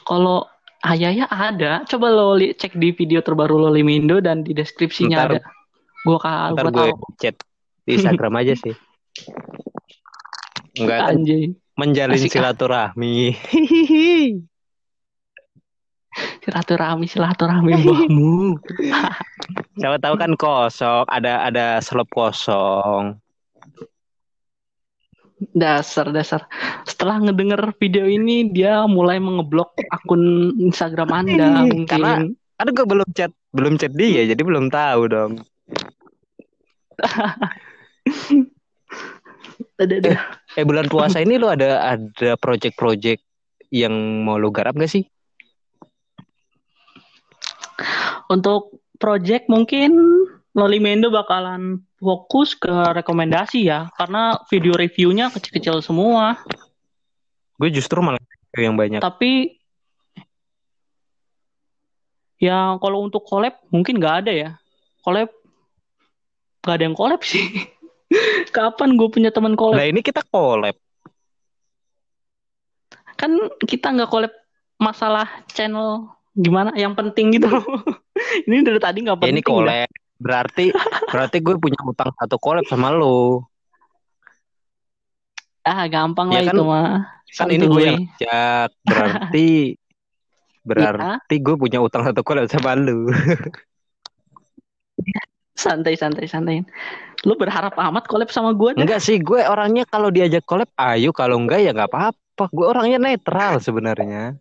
Kalau 0.04 0.44
Ayaya 0.80 1.24
ada, 1.26 1.82
coba 1.88 2.12
lo 2.12 2.36
li- 2.36 2.52
cek 2.52 2.76
di 2.76 2.92
video 2.92 3.18
terbaru 3.18 3.58
Loli 3.58 3.80
Mindo 3.82 4.20
dan 4.20 4.44
di 4.44 4.52
deskripsinya 4.52 5.16
Ntar- 5.18 5.32
ada. 5.34 5.40
Gua 6.04 6.18
ka, 6.20 6.32
ntar 6.52 6.64
gua 6.68 6.72
gue 6.72 6.86
tahu 6.94 7.16
chat 7.18 7.36
di 7.82 7.90
Instagram 7.98 8.34
aja 8.38 8.54
sih 8.54 8.74
Enggak 10.78 11.00
anjay. 11.10 11.56
menjalin 11.74 12.14
Asik, 12.14 12.30
ah. 12.30 12.52
silaturahmi 12.52 13.16
silaturahmi 16.42 17.06
silaturahmi 17.06 17.72
mbahmu 17.76 18.56
Siapa 19.80 20.00
tahu 20.00 20.16
kan 20.16 20.32
kosong, 20.34 21.04
ada 21.06 21.44
ada 21.44 21.78
slot 21.80 22.08
kosong. 22.10 23.20
dasar 25.52 26.08
dasar 26.16 26.48
setelah 26.88 27.20
ngedenger 27.20 27.76
video 27.76 28.08
ini 28.08 28.48
dia 28.48 28.88
mulai 28.88 29.20
mengeblok 29.20 29.76
akun 29.92 30.56
Instagram 30.56 31.12
anda 31.12 31.68
Karena- 31.84 32.24
mungkin 32.24 32.40
Kan 32.56 32.72
gue 32.72 32.86
belum 32.88 33.04
chat, 33.12 33.28
belum 33.52 33.76
chat 33.76 33.92
dia, 33.92 34.24
jadi 34.24 34.40
belum 34.40 34.72
tahu 34.72 35.12
dong. 35.12 35.44
ada 39.76 39.94
ada 40.00 40.12
Eh 40.56 40.64
bulan 40.64 40.88
puasa 40.88 41.20
ini 41.20 41.36
lo 41.36 41.52
ada 41.52 41.84
ada 41.84 42.32
project-project 42.40 43.20
yang 43.68 43.92
mau 44.24 44.40
lo 44.40 44.48
garap 44.48 44.72
gak 44.80 44.88
sih? 44.88 45.04
Untuk 48.30 48.82
project 48.96 49.46
mungkin 49.52 49.92
Lolimendo 50.56 51.12
bakalan 51.12 51.84
fokus 52.00 52.56
ke 52.56 52.72
rekomendasi 52.72 53.68
ya 53.68 53.92
karena 53.92 54.40
video 54.48 54.72
reviewnya 54.72 55.28
kecil-kecil 55.28 55.84
semua. 55.84 56.40
Gue 57.60 57.68
justru 57.68 58.00
malah 58.00 58.16
yang 58.56 58.72
banyak. 58.72 59.04
tapi 59.04 59.60
ya 62.40 62.80
kalau 62.80 63.04
untuk 63.04 63.20
collab 63.28 63.60
mungkin 63.68 64.00
nggak 64.00 64.16
ada 64.24 64.32
ya. 64.32 64.50
Collab 65.04 65.28
nggak 66.64 66.76
ada 66.80 66.84
yang 66.88 66.96
collab 66.96 67.20
sih. 67.20 67.44
Kapan 68.56 68.96
gue 68.96 69.08
punya 69.12 69.28
teman 69.28 69.60
collab? 69.60 69.76
Nah 69.76 69.92
ini 69.92 70.00
kita 70.00 70.24
collab. 70.24 70.72
kan 73.16 73.32
kita 73.64 73.92
nggak 73.92 74.08
collab 74.08 74.32
masalah 74.80 75.28
channel 75.52 76.16
gimana? 76.32 76.72
Yang 76.80 76.96
penting 76.96 77.36
gitu 77.36 77.48
ini 78.48 78.62
dari 78.62 78.80
tadi 78.80 78.98
nggak 79.04 79.16
Ya, 79.18 79.22
penting 79.28 79.36
ini 79.36 79.42
collab. 79.44 79.88
Berarti 80.16 80.64
berarti 81.12 81.36
gue 81.44 81.54
punya 81.60 81.80
utang 81.84 82.10
satu 82.16 82.36
collab 82.40 82.64
sama 82.66 82.88
lo. 82.90 83.44
ah 85.66 85.82
gampang 85.90 86.30
Ya 86.30 86.40
lah 86.40 86.42
kan- 86.46 86.56
itu 86.56 86.62
mah 86.62 86.88
Kan 87.26 87.48
ini 87.50 87.66
gue 87.66 87.82
yang 87.82 87.98
ngajak. 88.06 88.70
Berarti 88.86 89.48
berarti 90.68 91.34
Ya, 91.36 91.42
gue 91.42 91.54
punya 91.58 91.78
utang 91.82 92.02
satu 92.06 92.22
collab 92.22 92.46
sama 92.48 92.72
lo. 92.78 93.10
santai 95.56 95.96
santai 95.96 96.28
santai 96.28 96.60
lu 97.24 97.32
berharap 97.34 97.72
amat 97.74 98.04
collab 98.06 98.28
sama 98.30 98.52
gue. 98.52 98.76
Enggak 98.76 99.00
sih, 99.02 99.16
gue 99.18 99.40
orangnya 99.42 99.88
kalau 99.88 100.12
diajak 100.12 100.44
collab 100.44 100.68
ayo, 100.78 101.10
kalau 101.16 101.40
enggak 101.40 101.64
ya 101.64 101.72
nggak 101.74 101.90
apa-apa. 101.90 102.44
Gue 102.52 102.66
orangnya 102.68 103.00
netral 103.00 103.58
sebenarnya. 103.58 104.36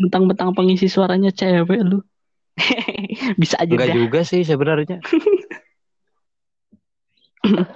Bentang-bentang 0.00 0.56
pengisi 0.56 0.88
suaranya 0.88 1.30
cewek 1.32 1.80
lu. 1.82 2.00
Bisa 3.40 3.60
aja 3.60 3.72
Enggak 3.72 3.88
dah. 3.92 3.96
juga 3.96 4.20
sih 4.24 4.42
sebenarnya. 4.44 5.00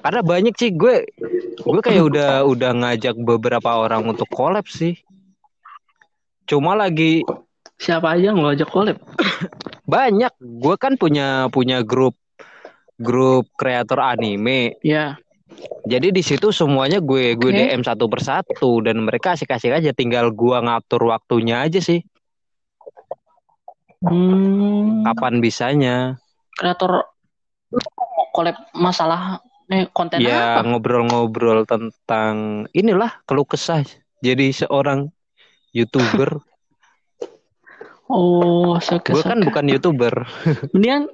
Karena 0.04 0.22
banyak 0.22 0.54
sih 0.54 0.70
gue 0.70 1.02
gue 1.58 1.82
kayak 1.82 2.04
udah 2.06 2.30
udah 2.46 2.70
ngajak 2.70 3.18
beberapa 3.18 3.82
orang 3.82 4.06
untuk 4.06 4.30
collab 4.30 4.64
sih. 4.70 4.94
Cuma 6.46 6.78
lagi 6.78 7.26
Siapa 7.76 8.16
aja 8.16 8.32
yang 8.32 8.40
lo 8.40 8.48
ajak 8.48 8.72
collab? 8.72 8.96
banyak. 9.84 10.32
Gue 10.40 10.74
kan 10.80 10.96
punya 10.96 11.52
punya 11.52 11.84
grup 11.84 12.16
grup 12.96 13.50
kreator 13.60 14.00
anime. 14.00 14.80
Ya. 14.80 15.20
Jadi 15.86 16.10
di 16.10 16.22
situ 16.22 16.50
semuanya 16.50 16.98
gue 16.98 17.38
gue. 17.38 17.50
DM 17.50 17.80
satu 17.80 18.10
persatu 18.10 18.82
dan 18.82 19.00
mereka 19.00 19.38
asik-asik 19.38 19.70
aja. 19.70 19.94
Tinggal 19.94 20.34
gua 20.34 20.58
ngatur 20.60 21.08
waktunya 21.08 21.62
aja 21.62 21.78
sih. 21.78 22.02
Hmm, 24.02 25.02
Kapan 25.02 25.40
bisanya? 25.40 26.20
kreator 26.56 27.04
collab 28.32 28.56
masalah 28.72 29.44
eh, 29.68 29.84
konten 29.92 30.24
Ya 30.24 30.56
apa? 30.56 30.64
ngobrol-ngobrol 30.64 31.68
tentang 31.68 32.64
inilah 32.72 33.12
keluh 33.28 33.44
kesah 33.44 33.84
jadi 34.18 34.56
seorang 34.56 35.12
youtuber. 35.70 36.40
Oh, 38.08 38.78
suka 38.80 39.12
gue 39.12 39.20
kan 39.20 39.38
bukan 39.44 39.64
youtuber. 39.68 40.24
Mendingan 40.72 41.12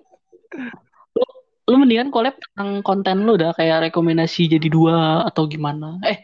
lu, 1.69 1.75
mendingan 1.79 2.11
collab 2.11 2.35
tentang 2.39 2.83
konten 2.83 3.23
lu 3.23 3.39
dah 3.39 3.55
kayak 3.55 3.91
rekomendasi 3.91 4.51
jadi 4.59 4.69
dua 4.69 5.27
atau 5.29 5.47
gimana? 5.47 6.03
Eh, 6.03 6.23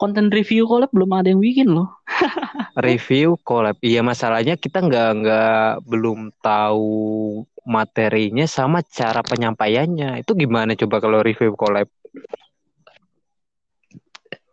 konten 0.00 0.32
review 0.32 0.64
collab 0.64 0.88
belum 0.94 1.10
ada 1.12 1.28
yang 1.28 1.42
bikin 1.42 1.68
loh. 1.74 1.90
Review 2.78 3.36
collab. 3.44 3.76
Iya 3.82 4.00
masalahnya 4.00 4.56
kita 4.56 4.80
nggak 4.80 5.08
nggak 5.20 5.64
belum 5.84 6.32
tahu 6.40 7.44
materinya 7.66 8.46
sama 8.48 8.80
cara 8.86 9.20
penyampaiannya. 9.20 10.24
Itu 10.24 10.32
gimana 10.38 10.72
coba 10.78 11.02
kalau 11.02 11.20
review 11.20 11.52
collab? 11.58 11.90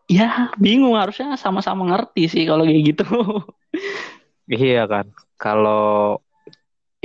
Ya, 0.08 0.52
bingung 0.56 0.96
harusnya 0.96 1.36
sama-sama 1.36 1.84
ngerti 1.88 2.32
sih 2.32 2.44
kalau 2.48 2.68
kayak 2.68 2.84
gitu. 2.96 3.06
Iya 4.48 4.88
kan. 4.88 5.12
Kalau 5.36 6.24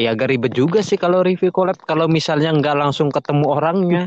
ya 0.02 0.18
agak 0.18 0.34
ribet 0.34 0.52
juga 0.52 0.82
sih 0.82 0.98
kalau 0.98 1.22
review 1.22 1.54
collab. 1.54 1.78
Kalau 1.82 2.10
misalnya 2.10 2.50
nggak 2.50 2.76
langsung 2.76 3.08
ketemu 3.08 3.46
orangnya, 3.46 4.04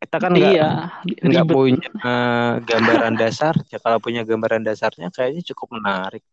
kita 0.00 0.16
kan 0.16 0.32
nggak 0.32 0.52
iya, 0.52 0.70
nggak 1.04 1.46
punya 1.48 1.88
eh, 1.92 2.52
gambaran 2.64 3.14
dasar. 3.20 3.52
Ya 3.68 3.76
kalau 3.76 4.00
punya 4.00 4.24
gambaran 4.24 4.64
dasarnya 4.64 5.12
kayaknya 5.12 5.44
cukup 5.52 5.76
menarik. 5.76 6.24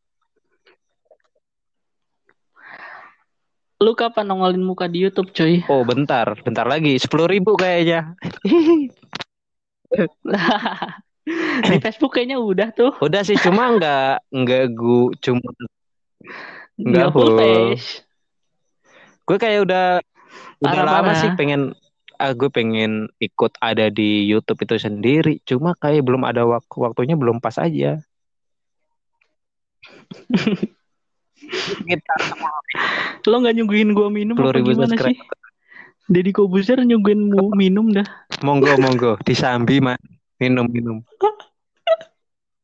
Lu 3.84 4.00
kapan 4.00 4.32
nongolin 4.32 4.64
muka 4.64 4.88
di 4.88 5.04
YouTube, 5.04 5.36
coy? 5.36 5.60
Oh 5.68 5.84
bentar, 5.84 6.40
bentar 6.40 6.64
lagi 6.64 6.96
sepuluh 6.96 7.28
ribu 7.28 7.60
kayaknya. 7.60 8.16
di 11.68 11.78
Facebook 11.84 12.16
kayaknya 12.16 12.40
udah 12.40 12.72
tuh. 12.72 12.96
Udah 13.04 13.28
sih 13.28 13.36
cuma 13.40 13.76
nggak 13.76 14.24
nggak 14.32 14.64
gue 14.72 15.12
cuma 15.20 15.48
Nggak 16.80 16.92
Nggak 16.92 17.10
full 17.14 17.32
page. 17.38 17.88
gue 19.24 19.38
kayak 19.40 19.60
udah 19.64 19.86
udah 20.60 20.82
lama 20.84 21.16
parah. 21.16 21.22
sih 21.24 21.32
pengen 21.40 21.72
ah 22.20 22.36
gue 22.36 22.52
pengen 22.52 23.08
ikut 23.24 23.56
ada 23.64 23.88
di 23.88 24.28
YouTube 24.28 24.64
itu 24.68 24.76
sendiri. 24.80 25.40
Cuma 25.48 25.76
kayak 25.80 26.04
belum 26.04 26.28
ada 26.28 26.44
waktu 26.44 26.76
waktunya 26.76 27.16
belum 27.16 27.40
pas 27.40 27.56
aja. 27.56 28.04
Kita 31.84 32.14
Lo 33.30 33.40
nggak 33.40 33.56
nyuguhin 33.56 33.96
gua 33.96 34.12
minum 34.12 34.36
apa 34.36 34.60
10.000 34.60 34.68
gimana 34.68 34.96
subscriber. 34.96 35.08
sih? 35.08 35.18
Deddy 36.12 36.32
Kobuzer 36.36 36.84
nyuguhin 36.84 37.32
mu 37.32 37.56
minum 37.56 37.88
dah. 37.96 38.04
monggo 38.44 38.76
monggo 38.76 39.16
disambi 39.24 39.80
mah 39.80 39.96
minum 40.36 40.68
minum. 40.68 40.98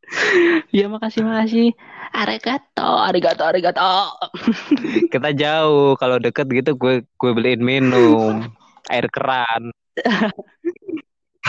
Ya 0.78 0.86
makasih 0.90 1.22
makasih. 1.26 1.68
Arigato, 2.10 2.90
arigato, 3.06 3.44
arigato. 3.46 4.18
Kita 5.14 5.30
jauh 5.34 5.94
kalau 5.98 6.18
deket 6.18 6.50
gitu 6.50 6.74
gue 6.78 7.06
gue 7.06 7.32
beliin 7.34 7.62
minum 7.62 8.50
air 8.90 9.06
keran. 9.14 9.70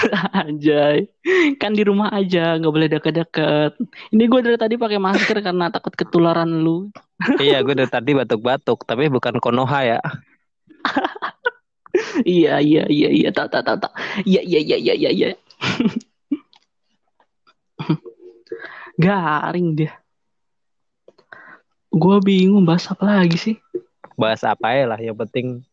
Anjay. 0.36 1.08
Kan 1.60 1.76
di 1.76 1.82
rumah 1.84 2.12
aja, 2.12 2.56
nggak 2.56 2.72
boleh 2.72 2.88
deket-deket. 2.88 3.76
Ini 4.12 4.24
gue 4.28 4.40
dari 4.40 4.56
tadi 4.56 4.74
pakai 4.80 5.00
masker 5.00 5.44
karena 5.44 5.68
takut 5.68 5.92
ketularan 5.92 6.64
lu. 6.64 6.88
iya 7.36 7.60
gue 7.60 7.76
dari 7.76 7.90
tadi 7.90 8.16
batuk-batuk 8.16 8.88
tapi 8.88 9.12
bukan 9.12 9.36
konoha 9.40 9.96
ya. 9.96 10.00
Iya, 12.22 12.62
iya, 12.62 12.84
iya, 12.86 13.08
iya, 13.10 13.28
tak, 13.34 13.50
tak, 13.50 13.66
tak, 13.66 13.82
tak. 13.82 13.92
Iya, 14.22 14.40
iya, 14.46 14.60
iya, 14.62 14.76
iya, 14.78 14.94
iya, 14.94 15.10
iya. 15.10 15.28
Garing 19.00 19.68
dia. 19.80 19.96
Gue 21.88 22.20
bingung 22.20 22.68
bahas 22.68 22.84
apa 22.92 23.24
lagi 23.24 23.40
sih. 23.40 23.56
Bahas 24.20 24.44
apa 24.44 24.76
ya 24.76 24.84
lah 24.84 25.00
yang 25.00 25.16
penting 25.16 25.64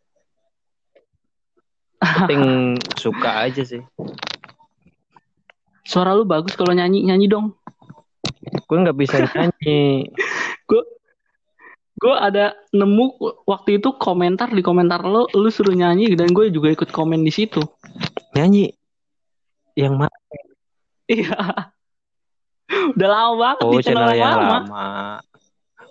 penting 1.99 2.43
suka 2.95 3.51
aja 3.51 3.67
sih. 3.67 3.83
Suara 5.83 6.15
lu 6.15 6.23
bagus 6.23 6.55
kalau 6.55 6.71
nyanyi, 6.71 7.03
nyanyi 7.03 7.27
dong. 7.27 7.51
Gue 8.67 8.77
nggak 8.79 8.95
bisa 8.95 9.19
nyanyi. 9.27 10.07
Gue 11.97 12.13
ada 12.13 12.53
nemu 12.69 13.17
waktu 13.49 13.81
itu 13.81 13.89
komentar 13.97 14.53
di 14.53 14.61
komentar 14.61 15.01
lo, 15.01 15.25
lu 15.33 15.49
suruh 15.49 15.73
nyanyi 15.73 16.13
dan 16.13 16.29
gue 16.29 16.53
juga 16.53 16.69
ikut 16.69 16.93
komen 16.93 17.25
di 17.25 17.33
situ. 17.33 17.57
Nyanyi 18.37 18.69
yang 19.73 19.97
mana? 19.97 20.13
Iya. 21.07 21.71
Udah 22.67 23.07
lama 23.07 23.33
banget 23.39 23.57
Oh, 23.63 23.71
di 23.71 23.77
channel, 23.79 24.11
channel 24.11 24.19
yang 24.19 24.37
lama. 24.37 24.51
lama. 24.59 24.87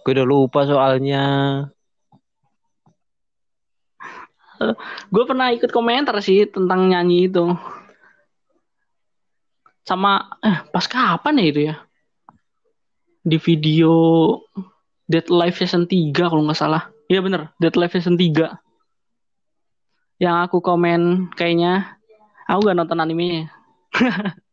Gue 0.05 0.13
udah 0.13 0.27
lupa 0.29 0.61
soalnya. 0.69 1.25
Gue 5.13 5.25
pernah 5.29 5.53
ikut 5.53 5.69
komentar 5.69 6.17
sih 6.21 6.49
tentang 6.49 6.89
nyanyi 6.89 7.29
itu. 7.29 7.45
Sama 9.85 10.39
eh 10.43 10.65
pas 10.73 10.87
kapan 10.89 11.41
ya 11.41 11.47
itu 11.47 11.63
ya? 11.73 11.77
di 13.27 13.43
video 13.43 13.91
Dead 15.11 15.27
Life 15.27 15.59
Season 15.59 15.91
3 15.91 16.15
kalau 16.15 16.47
nggak 16.47 16.63
salah. 16.63 16.95
Iya 17.11 17.27
bener, 17.27 17.51
Dead 17.59 17.75
Life 17.75 17.99
Season 17.99 18.15
3. 18.15 18.55
Yang 20.23 20.37
aku 20.47 20.63
komen 20.63 21.35
kayaknya, 21.35 21.99
aku 22.47 22.71
gak 22.71 22.79
nonton 22.79 23.03
animenya. 23.03 23.51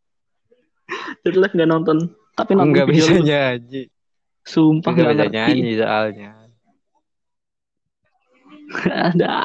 Dead 1.22 1.36
Life 1.36 1.54
gak 1.54 1.68
nonton. 1.68 1.98
Tapi 2.34 2.52
nonton 2.52 2.72
Nggak 2.74 2.86
bisa 2.90 3.12
lu. 3.14 3.22
nyanyi. 3.24 3.82
Sumpah 4.44 4.90
Nggak 4.92 5.04
gak 5.04 5.14
bisa 5.14 5.24
ngerti. 5.24 5.36
nyanyi 5.36 5.72
soalnya. 5.78 6.30
Ada. 9.08 9.36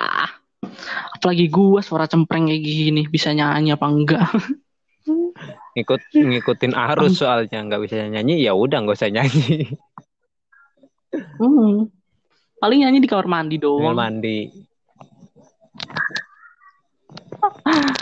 Apalagi 1.15 1.45
gua 1.47 1.79
suara 1.83 2.05
cempreng 2.09 2.47
kayak 2.49 2.61
gini. 2.63 3.01
Bisa 3.07 3.31
nyanyi 3.31 3.75
apa 3.75 3.85
enggak. 3.87 4.27
Ngikut 5.73 6.01
ngikutin 6.13 6.73
arus 6.75 7.23
soalnya 7.23 7.63
nggak 7.65 7.81
bisa 7.81 8.03
nyanyi 8.05 8.43
ya 8.43 8.53
udah 8.53 8.83
nggak 8.83 8.97
usah 8.99 9.09
nyanyi. 9.09 9.73
Hmm. 11.39 11.87
Paling 12.59 12.79
nyanyi 12.83 12.99
di 12.99 13.07
kamar 13.09 13.25
mandi 13.25 13.55
doang. 13.57 13.95
mandi. 13.95 14.49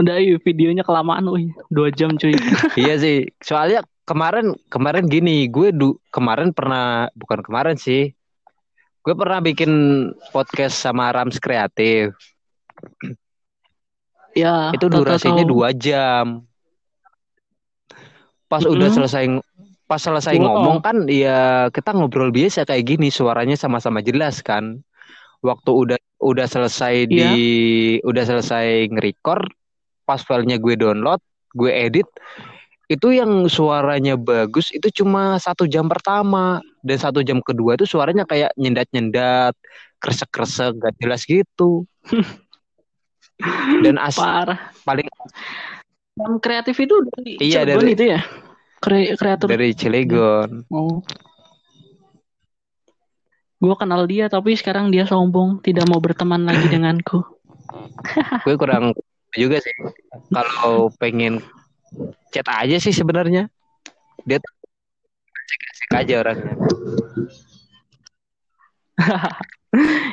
Udah 0.00 0.16
yuk 0.20 0.40
videonya 0.40 0.84
kelamaan 0.86 1.28
wih. 1.28 1.52
Dua 1.68 1.92
jam 1.92 2.16
cuy. 2.16 2.32
iya 2.80 2.96
sih. 2.96 3.28
Soalnya 3.44 3.84
kemarin 4.08 4.56
kemarin 4.72 5.04
gini, 5.04 5.44
gue 5.48 5.72
du, 5.72 6.00
kemarin 6.08 6.54
pernah 6.54 7.12
bukan 7.12 7.44
kemarin 7.44 7.76
sih. 7.76 8.16
Gue 9.02 9.14
pernah 9.18 9.42
bikin 9.42 9.70
podcast 10.30 10.78
sama 10.78 11.10
Rams 11.12 11.36
Kreatif. 11.42 12.14
ya. 14.32 14.72
Itu 14.72 14.88
durasinya 14.88 15.44
dua 15.44 15.74
jam. 15.76 16.46
Pas 18.48 18.64
udah 18.64 18.88
Mm-mm. 18.88 18.96
selesai 18.96 19.24
pas 19.88 20.00
selesai 20.00 20.40
Gua 20.40 20.56
ngomong 20.56 20.78
kan 20.80 20.96
ya 21.04 21.68
kita 21.68 21.92
ngobrol 21.92 22.32
biasa 22.32 22.64
kayak 22.64 22.96
gini 22.96 23.12
suaranya 23.12 23.60
sama-sama 23.60 24.00
jelas 24.00 24.40
kan. 24.40 24.80
Waktu 25.42 25.70
udah 25.74 25.98
udah 26.22 26.46
selesai 26.46 27.10
di 27.10 27.26
udah 28.06 28.24
selesai 28.24 28.86
nge-record 28.88 29.61
pas 30.02 30.20
filenya 30.20 30.56
gue 30.56 30.74
download, 30.74 31.20
gue 31.52 31.70
edit 31.70 32.06
itu 32.86 33.08
yang 33.08 33.48
suaranya 33.48 34.14
bagus 34.14 34.68
itu 34.68 34.92
cuma 34.92 35.38
satu 35.38 35.64
jam 35.64 35.88
pertama 35.88 36.60
dan 36.80 36.98
satu 36.98 37.24
jam 37.24 37.40
kedua 37.40 37.72
itu 37.72 37.88
suaranya 37.88 38.22
kayak 38.22 38.52
nyendat-nyendat, 38.54 39.56
kresek-kresek, 39.96 40.76
gak 40.76 40.92
jelas 40.98 41.24
gitu. 41.24 41.88
Dan 43.82 43.96
as 43.96 44.14
Parah. 44.14 44.70
paling 44.84 45.08
Yang 46.12 46.34
kreatif 46.38 46.76
itu 46.78 46.94
dari 47.08 47.32
Iya, 47.40 47.64
Cilegon 47.64 47.80
dari- 47.80 47.94
itu 47.96 48.04
ya? 48.06 48.20
Kre 48.78 49.00
kreator. 49.16 49.48
dari 49.48 49.68
Cilegon. 49.72 50.50
Oh. 50.68 51.00
Gue 53.56 53.74
kenal 53.74 54.04
dia 54.04 54.26
tapi 54.26 54.52
sekarang 54.52 54.90
dia 54.90 55.06
sombong, 55.06 55.62
tidak 55.62 55.86
mau 55.86 55.98
berteman 55.98 56.42
lagi 56.42 56.66
denganku. 56.74 57.22
gue 58.44 58.54
kurang 58.54 58.92
juga 59.34 59.56
sih 59.60 59.74
kalau 60.28 60.92
pengen 60.96 61.40
chat 62.30 62.46
aja 62.48 62.76
sih 62.76 62.92
sebenarnya 62.92 63.48
dia 64.24 64.38
tuh 64.38 64.52
asik-asik 65.32 65.90
aja 65.96 66.14
orangnya 66.20 66.54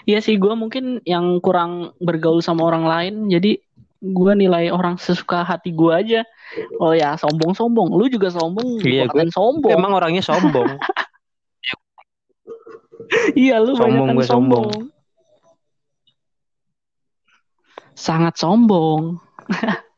Iya 0.07 0.23
sih, 0.23 0.39
gue 0.39 0.55
mungkin 0.55 1.03
yang 1.03 1.43
kurang 1.43 1.91
bergaul 1.99 2.39
sama 2.39 2.63
orang 2.63 2.87
lain, 2.87 3.15
jadi 3.27 3.59
gue 3.99 4.33
nilai 4.33 4.71
orang 4.71 4.95
sesuka 4.95 5.43
hati 5.43 5.75
gue 5.75 5.91
aja. 5.91 6.21
Oh 6.79 6.95
ya, 6.95 7.19
sombong-sombong. 7.19 7.91
Lu 7.91 8.07
juga 8.07 8.31
sombong, 8.31 8.79
Iya, 8.79 9.11
katain 9.11 9.27
sombong. 9.35 9.75
emang 9.75 9.91
orangnya 9.91 10.23
sombong 10.23 10.79
Iya, 13.35 13.59
lu 13.59 13.75
Sombong, 13.75 14.15
gue 14.15 14.25
sombong. 14.25 14.67
sombong. 14.71 14.98
Sangat 17.99 18.39
sombong. 18.39 19.19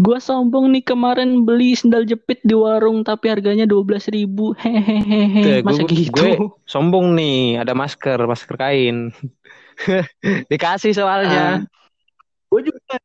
Gua 0.00 0.16
sombong 0.16 0.72
nih 0.72 0.84
kemarin 0.84 1.44
beli 1.44 1.76
sendal 1.76 2.04
jepit 2.04 2.40
di 2.40 2.54
warung 2.56 3.02
tapi 3.02 3.28
harganya 3.28 3.66
12.000 3.66 4.14
ribu. 4.14 4.54
Hehehe. 4.56 5.60
Tuh, 5.60 5.66
Masa 5.66 5.82
gue- 5.82 5.92
gitu? 5.92 6.12
gue- 6.14 6.38
sombong 6.64 7.12
nih 7.12 7.58
ada 7.58 7.74
masker 7.74 8.16
masker 8.24 8.56
kain 8.56 9.12
dikasih 10.52 10.92
soalnya 10.94 11.66
Gue 12.48 12.62
juga. 12.64 12.96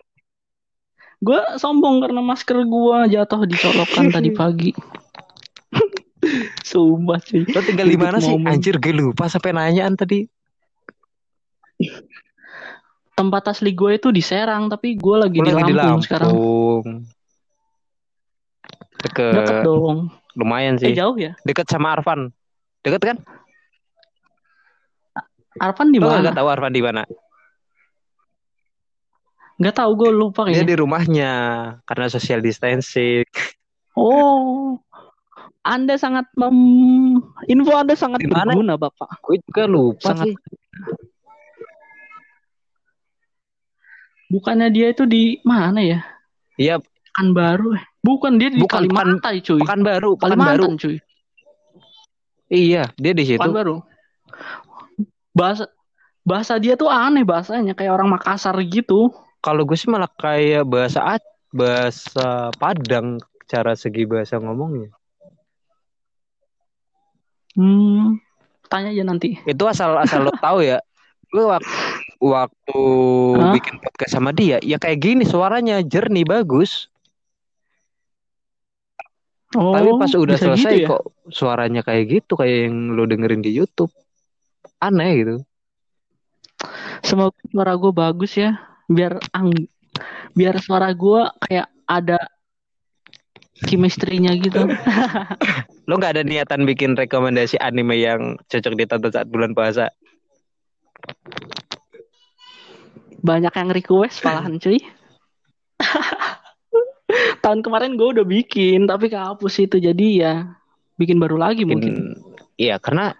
Gue 1.19 1.39
sombong 1.57 2.01
karena 2.01 2.21
masker 2.21 2.61
gua 2.65 3.05
jatuh 3.05 3.43
disolokan 3.43 4.09
tadi 4.09 4.29
pagi. 4.39 4.71
Sumpah 6.65 7.21
cuy. 7.21 7.45
lo 7.45 7.61
tinggal 7.61 7.85
di 7.85 7.97
mana 7.97 8.17
sih 8.17 8.33
anjir 8.41 8.81
gue 8.81 8.89
lupa 8.89 9.29
sampai 9.29 9.53
nanyaan 9.53 9.93
tadi 9.93 10.25
Tempat 13.15 13.43
asli 13.49 13.71
gue 13.71 13.95
itu 13.95 14.11
di 14.11 14.19
Serang 14.19 14.67
tapi 14.67 14.93
gue 14.93 15.15
lagi, 15.17 15.39
Lo 15.39 15.47
di, 15.47 15.51
lagi 15.53 15.63
Lampung 15.63 15.71
di 15.71 15.73
Lampung 15.73 16.01
sekarang. 16.03 16.31
deket 18.97 19.33
Deket 19.37 19.57
dong. 19.63 19.97
lumayan 20.35 20.75
Eh 20.75 20.79
sih 20.81 20.93
jauh 20.93 21.15
ya? 21.15 21.31
deket 21.41 21.63
sama 21.65 21.93
Arfan 21.93 22.27
deket 22.81 23.01
kan 23.05 23.17
Arfan 25.55 25.89
di 25.89 25.99
mana? 25.99 26.19
gak 26.21 26.35
tahu 26.35 26.47
Arfan 26.49 26.73
di 26.73 26.83
mana 26.83 27.03
Gak 29.55 29.71
tahu 29.73 29.91
gue 29.95 30.11
lupa 30.11 30.43
dia 30.43 30.59
kayaknya. 30.59 30.67
di 30.67 30.75
rumahnya 30.75 31.31
karena 31.85 32.05
social 32.09 32.43
distancing 32.43 33.23
Oh, 33.95 34.75
Anda 35.63 35.95
sangat 35.95 36.27
mem... 36.35 37.15
info 37.47 37.71
Anda 37.71 37.95
sangat 37.95 38.19
Di 38.19 38.27
mana? 38.27 38.51
berguna, 38.51 38.75
Bapak. 38.75 39.23
gue 39.23 39.39
juga 39.39 39.63
lupa 39.65 40.11
Sangat- 40.11 40.27
sih 40.27 40.35
Bukannya 44.25 44.67
dia 44.69 44.89
itu 44.89 45.05
di 45.05 45.37
mana 45.45 45.79
ya? 45.79 45.99
iya 46.55 46.75
Pekanbaru. 46.81 47.77
eh. 47.77 47.83
Bukan 48.01 48.37
dia 48.37 48.49
di 48.51 48.59
Bukan, 48.59 48.85
Kalimantan, 48.85 49.39
cuy. 49.39 49.61
Pekanbaru 49.61 50.11
Pekanbaru 50.17 50.63
Kalimantan, 50.65 50.73
cuy. 50.77 50.97
iya 52.47 52.83
dia 52.95 53.13
di 53.13 53.23
situ 53.23 53.39
Pekanbaru. 53.41 53.81
Bahasa 55.31 55.65
bahasa 56.21 56.57
dia 56.57 56.73
tuh 56.73 56.89
aneh 56.89 57.21
bahasanya 57.21 57.73
kayak 57.73 57.93
orang 57.93 58.09
Makassar 58.09 58.55
gitu. 58.65 59.13
kalau 59.45 59.61
gue 59.61 59.77
sih 59.77 59.85
malah 59.85 60.09
kayak 60.09 60.65
bahasa 60.65 61.21
bahasa 61.53 62.49
Padang 62.57 63.21
cara 63.45 63.77
segi 63.77 64.09
bahasa 64.09 64.41
ngomongnya 64.41 64.89
Hmm, 67.53 68.19
tanya 68.67 68.91
aja 68.91 69.03
nanti. 69.05 69.39
itu 69.45 69.63
asal 69.63 69.95
asal 69.95 70.25
lo 70.25 70.33
tahu 70.43 70.59
ya 70.59 70.81
gue 71.29 71.45
waktu 71.45 71.71
waktu 72.19 72.79
Hah? 73.37 73.53
bikin 73.53 73.75
podcast 73.79 74.11
sama 74.15 74.31
dia 74.31 74.57
ya 74.63 74.75
kayak 74.77 74.99
gini 74.99 75.23
suaranya 75.23 75.79
jernih 75.81 76.25
bagus 76.25 76.89
Oh, 79.55 79.71
tapi 79.71 79.87
pas 79.95 80.11
udah 80.11 80.35
selesai 80.35 80.67
gitu 80.67 80.83
ya? 80.83 80.87
kok 80.91 81.03
suaranya 81.31 81.79
kayak 81.79 82.03
gitu 82.11 82.35
kayak 82.35 82.67
yang 82.67 82.91
lo 82.91 83.07
dengerin 83.07 83.39
di 83.39 83.55
YouTube 83.55 83.87
aneh 84.83 85.11
gitu 85.23 85.35
Semoga 87.05 87.37
suara 87.51 87.75
gue 87.77 87.91
bagus 87.91 88.31
ya, 88.35 88.57
biar 88.87 89.19
ang, 89.31 89.53
biar 90.33 90.59
suara 90.59 90.89
gue 90.91 91.21
kayak 91.45 91.67
ada 91.85 92.17
chemistry-nya 93.63 94.33
gitu. 94.39 94.65
lo 95.87 95.93
nggak 95.95 96.17
ada 96.17 96.23
niatan 96.25 96.65
bikin 96.65 96.97
rekomendasi 96.97 97.61
anime 97.61 97.95
yang 98.01 98.35
cocok 98.49 98.73
ditonton 98.73 99.11
saat 99.13 99.29
bulan 99.29 99.53
puasa 99.53 99.93
Banyak 103.25 103.51
yang 103.51 103.69
request 103.73 104.21
malahan 104.21 104.61
cuy. 104.61 104.77
Tahun 107.43 107.59
kemarin 107.61 107.97
gue 107.97 108.07
udah 108.13 108.25
bikin, 108.25 108.85
tapi 108.85 109.09
kehapus 109.09 109.65
itu 109.65 109.77
jadi 109.77 110.07
ya 110.13 110.33
bikin 110.95 111.19
baru 111.19 111.35
lagi 111.35 111.67
mungkin. 111.67 112.15
iya 112.55 112.79
karena 112.79 113.11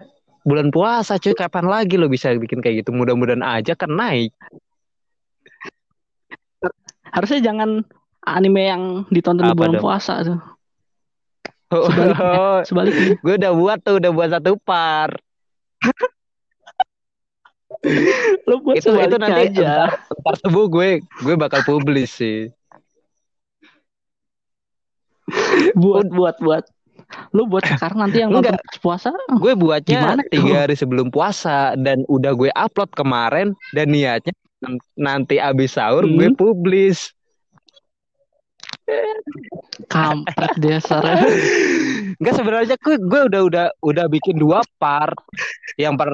bulan 0.48 0.72
puasa 0.72 1.19
cuy 1.19 1.36
kapan 1.36 1.68
lagi 1.68 1.99
lo 1.99 2.07
bisa 2.07 2.32
bikin 2.32 2.64
kayak 2.64 2.86
gitu 2.86 2.95
mudah-mudahan 2.95 3.44
aja 3.44 3.76
kan 3.76 3.91
naik 3.91 4.32
Harusnya 7.11 7.44
jangan 7.44 7.84
anime 8.23 8.64
yang 8.64 8.84
ditonton 9.07 9.48
di 9.48 9.52
Apa 9.52 9.60
bulan 9.60 9.73
dong? 9.76 9.84
puasa 9.84 10.14
tuh. 10.23 10.40
Sebaliknya. 11.72 12.64
Sebaliknya. 12.64 13.15
gue 13.19 13.36
udah 13.40 13.52
buat 13.52 13.80
tuh 13.84 13.95
udah 13.99 14.11
buat 14.11 14.30
satu 14.32 14.56
part 14.60 15.19
Lo 18.46 18.62
buat 18.62 18.78
itu 18.78 18.90
itu 18.94 19.18
nanti 19.18 19.42
aja. 19.50 19.90
ntar, 20.22 20.36
subuh 20.40 20.66
gue 20.70 20.90
gue 21.02 21.36
bakal 21.36 21.66
publish 21.66 22.12
sih 22.14 22.40
Buat 25.74 26.14
buat 26.14 26.38
buat. 26.38 26.64
Lo 27.34 27.46
buat 27.46 27.66
sekarang 27.66 28.06
nanti 28.06 28.22
yang 28.22 28.30
nonton 28.30 28.54
Enggak. 28.54 28.82
puasa. 28.82 29.10
gue 29.42 29.54
buatnya 29.54 30.22
tiga 30.30 30.66
hari 30.66 30.78
sebelum 30.78 31.10
puasa 31.10 31.74
dan 31.76 32.06
udah 32.06 32.34
gue 32.34 32.50
upload 32.54 32.90
kemarin 32.94 33.48
dan 33.74 33.90
niatnya 33.90 34.34
nanti 34.96 35.38
abis 35.38 35.78
sahur 35.78 36.06
Hmm. 36.06 36.18
gue 36.18 36.30
publish 36.34 37.14
Kampret 39.90 40.54
dasar. 40.62 41.02
Enggak 42.22 42.34
sebenarnya 42.38 42.78
gue 42.78 42.96
gue 43.02 43.22
udah 43.34 43.42
udah 43.44 43.66
udah 43.82 44.06
bikin 44.06 44.38
dua 44.38 44.62
part. 44.78 45.18
Yang 45.76 45.94
part 45.98 46.14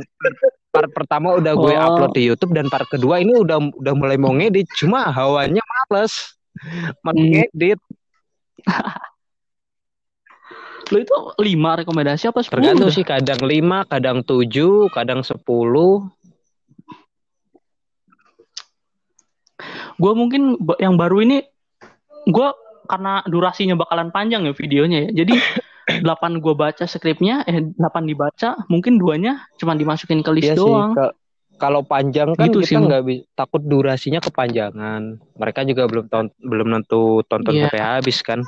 part 0.72 0.88
pertama 0.90 1.36
udah 1.36 1.54
gue 1.54 1.74
Oh. 1.74 1.84
upload 1.86 2.12
di 2.16 2.24
YouTube 2.26 2.56
dan 2.56 2.66
part 2.66 2.88
kedua 2.88 3.20
ini 3.20 3.36
udah 3.36 3.60
udah 3.76 3.94
mulai 3.94 4.16
mau 4.16 4.32
ngedit 4.32 4.72
cuma 4.74 5.12
hawanya 5.12 5.60
males. 5.62 6.36
Mau 7.02 7.12
Hmm. 7.12 7.28
ngedit 7.28 7.80
Lu 10.92 11.00
itu 11.00 11.16
lima 11.40 11.80
rekomendasi 11.80 12.28
apa 12.28 12.44
sepuluh? 12.44 12.68
tergantung 12.68 12.92
dah? 12.92 12.96
sih 12.96 13.06
kadang 13.08 13.40
5, 13.40 13.88
kadang 13.88 14.18
7, 14.22 14.92
kadang 14.92 15.24
10. 15.24 16.12
Gue 19.96 20.14
mungkin 20.14 20.58
yang 20.78 20.98
baru 20.98 21.24
ini 21.24 21.38
gue 22.26 22.48
karena 22.86 23.24
durasinya 23.24 23.80
bakalan 23.80 24.12
panjang 24.12 24.44
ya 24.44 24.52
videonya 24.52 25.08
ya. 25.08 25.24
Jadi 25.24 25.34
8 25.88 26.38
gue 26.38 26.54
baca 26.54 26.84
skripnya, 26.84 27.42
eh 27.44 27.60
8 27.74 28.04
dibaca, 28.04 28.56
mungkin 28.68 28.96
duanya 28.96 29.44
cuma 29.56 29.74
dimasukin 29.74 30.22
ke 30.22 30.30
list 30.32 30.48
Iya 30.48 30.56
doang. 30.56 30.92
ka- 30.94 31.16
kalau 31.58 31.82
panjang 31.82 32.34
kan 32.34 32.50
Gitu 32.50 32.64
sih, 32.64 32.74
kita 32.74 32.82
nggak 32.82 33.04
bisa 33.04 33.22
takut 33.34 33.62
durasinya 33.62 34.18
kepanjangan. 34.18 35.20
Mereka 35.36 35.60
juga 35.64 35.84
belum 35.86 36.06
ton- 36.08 36.34
belum 36.38 36.68
nentu 36.70 37.22
tonton 37.26 37.54
Iya. 37.54 37.62
sampai 37.68 37.82
habis 37.82 38.18
kan. 38.22 38.40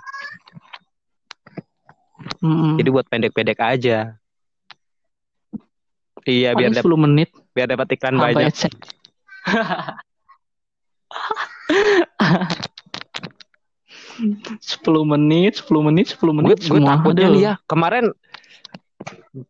Mm-mm. 2.39 2.79
Jadi 2.79 2.89
buat 2.89 3.05
pendek-pendek 3.05 3.59
aja. 3.59 4.15
Iya 6.23 6.55
biar 6.55 6.71
Paling 6.71 6.79
dap- 6.79 6.87
10 6.87 7.03
menit 7.03 7.29
biar 7.51 7.67
dapat 7.67 7.87
iklan 7.93 8.15
banyak. 8.15 8.49
AdSense. 14.13 14.61
Sepuluh 14.61 15.03
menit, 15.03 15.59
10 15.59 15.81
menit, 15.81 16.05
10 16.13 16.21
gue 16.21 16.31
menit 16.37 16.57
gue 16.61 16.79
takutnya 16.81 17.27
nih 17.33 17.41
ya 17.41 17.53
kemarin 17.65 18.13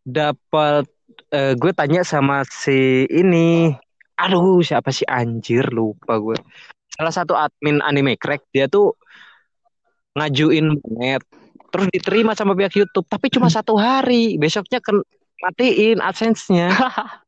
dapat 0.07 0.87
eh, 1.35 1.53
gue 1.59 1.71
tanya 1.75 2.01
sama 2.07 2.47
si 2.47 3.03
ini 3.11 3.75
aduh 4.15 4.61
siapa 4.63 4.93
sih 4.93 5.03
anjir 5.09 5.67
lupa 5.73 6.15
gue 6.21 6.37
salah 6.93 7.13
satu 7.13 7.33
admin 7.33 7.81
anime 7.83 8.15
crack 8.15 8.45
dia 8.53 8.69
tuh 8.69 8.95
ngajuin 10.13 10.77
net 10.93 11.25
terus 11.73 11.89
diterima 11.89 12.37
sama 12.37 12.53
pihak 12.53 12.77
YouTube 12.77 13.09
tapi 13.09 13.33
cuma 13.33 13.49
satu 13.49 13.73
hari 13.75 14.37
besoknya 14.37 14.77
kan 14.79 15.01
matiin 15.41 15.99
adsense-nya 15.99 16.69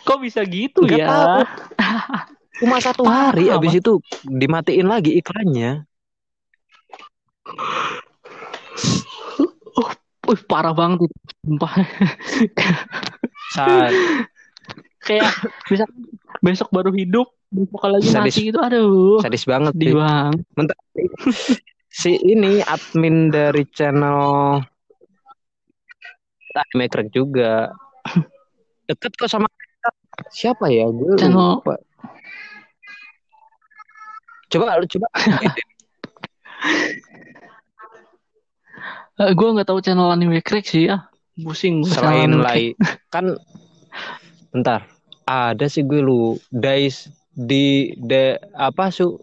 Kok 0.00 0.18
bisa 0.24 0.40
gitu 0.48 0.88
Nggak 0.88 0.98
ya? 0.98 1.06
tahu. 1.06 1.40
cuma 2.60 2.76
satu 2.78 3.02
hari 3.02 3.48
Mas. 3.48 3.56
abis 3.56 3.72
itu 3.76 3.92
dimatiin 4.22 4.86
lagi 4.86 5.16
iklannya 5.16 5.84
Wih, 10.22 10.42
parah 10.46 10.70
banget 10.70 11.10
itu. 11.10 11.16
Sumpah. 11.42 11.72
saat 13.50 13.90
Kayak 15.02 15.32
bisa 15.66 15.84
besok 16.38 16.70
baru 16.70 16.94
hidup, 16.94 17.26
besok 17.50 17.82
lagi 17.88 18.06
Sadis. 18.06 18.36
mati 18.36 18.42
gitu. 18.46 18.58
Aduh. 18.60 19.18
sadis 19.18 19.42
banget 19.42 19.74
Sedih 19.74 19.96
banget. 19.98 20.38
si 21.90 22.14
ini 22.20 22.62
admin 22.62 23.34
dari 23.34 23.66
channel 23.66 24.62
anime 26.52 26.86
crack 26.86 27.10
juga 27.10 27.74
deket 28.86 29.10
kok 29.16 29.26
sama 29.26 29.50
siapa 30.30 30.66
ya 30.66 30.86
gue 30.86 31.18
Channel- 31.18 31.58
lupa. 31.58 31.74
Coba 34.50 34.78
lu 34.82 34.86
coba 34.90 35.08
Eh, 39.20 39.36
gue 39.36 39.48
nggak 39.52 39.68
tahu 39.68 39.84
channel 39.84 40.08
anime 40.08 40.40
crack 40.40 40.64
sih 40.64 40.88
ya. 40.88 41.04
Pusing. 41.36 41.84
selain 41.84 42.40
lai 42.40 42.72
kan 43.14 43.36
bentar 44.52 44.84
ada 45.28 45.68
sih 45.68 45.84
gue 45.84 46.00
lu 46.00 46.40
Dice 46.48 47.12
di 47.32 47.96
de 48.00 48.40
apa 48.56 48.88
su 48.88 49.20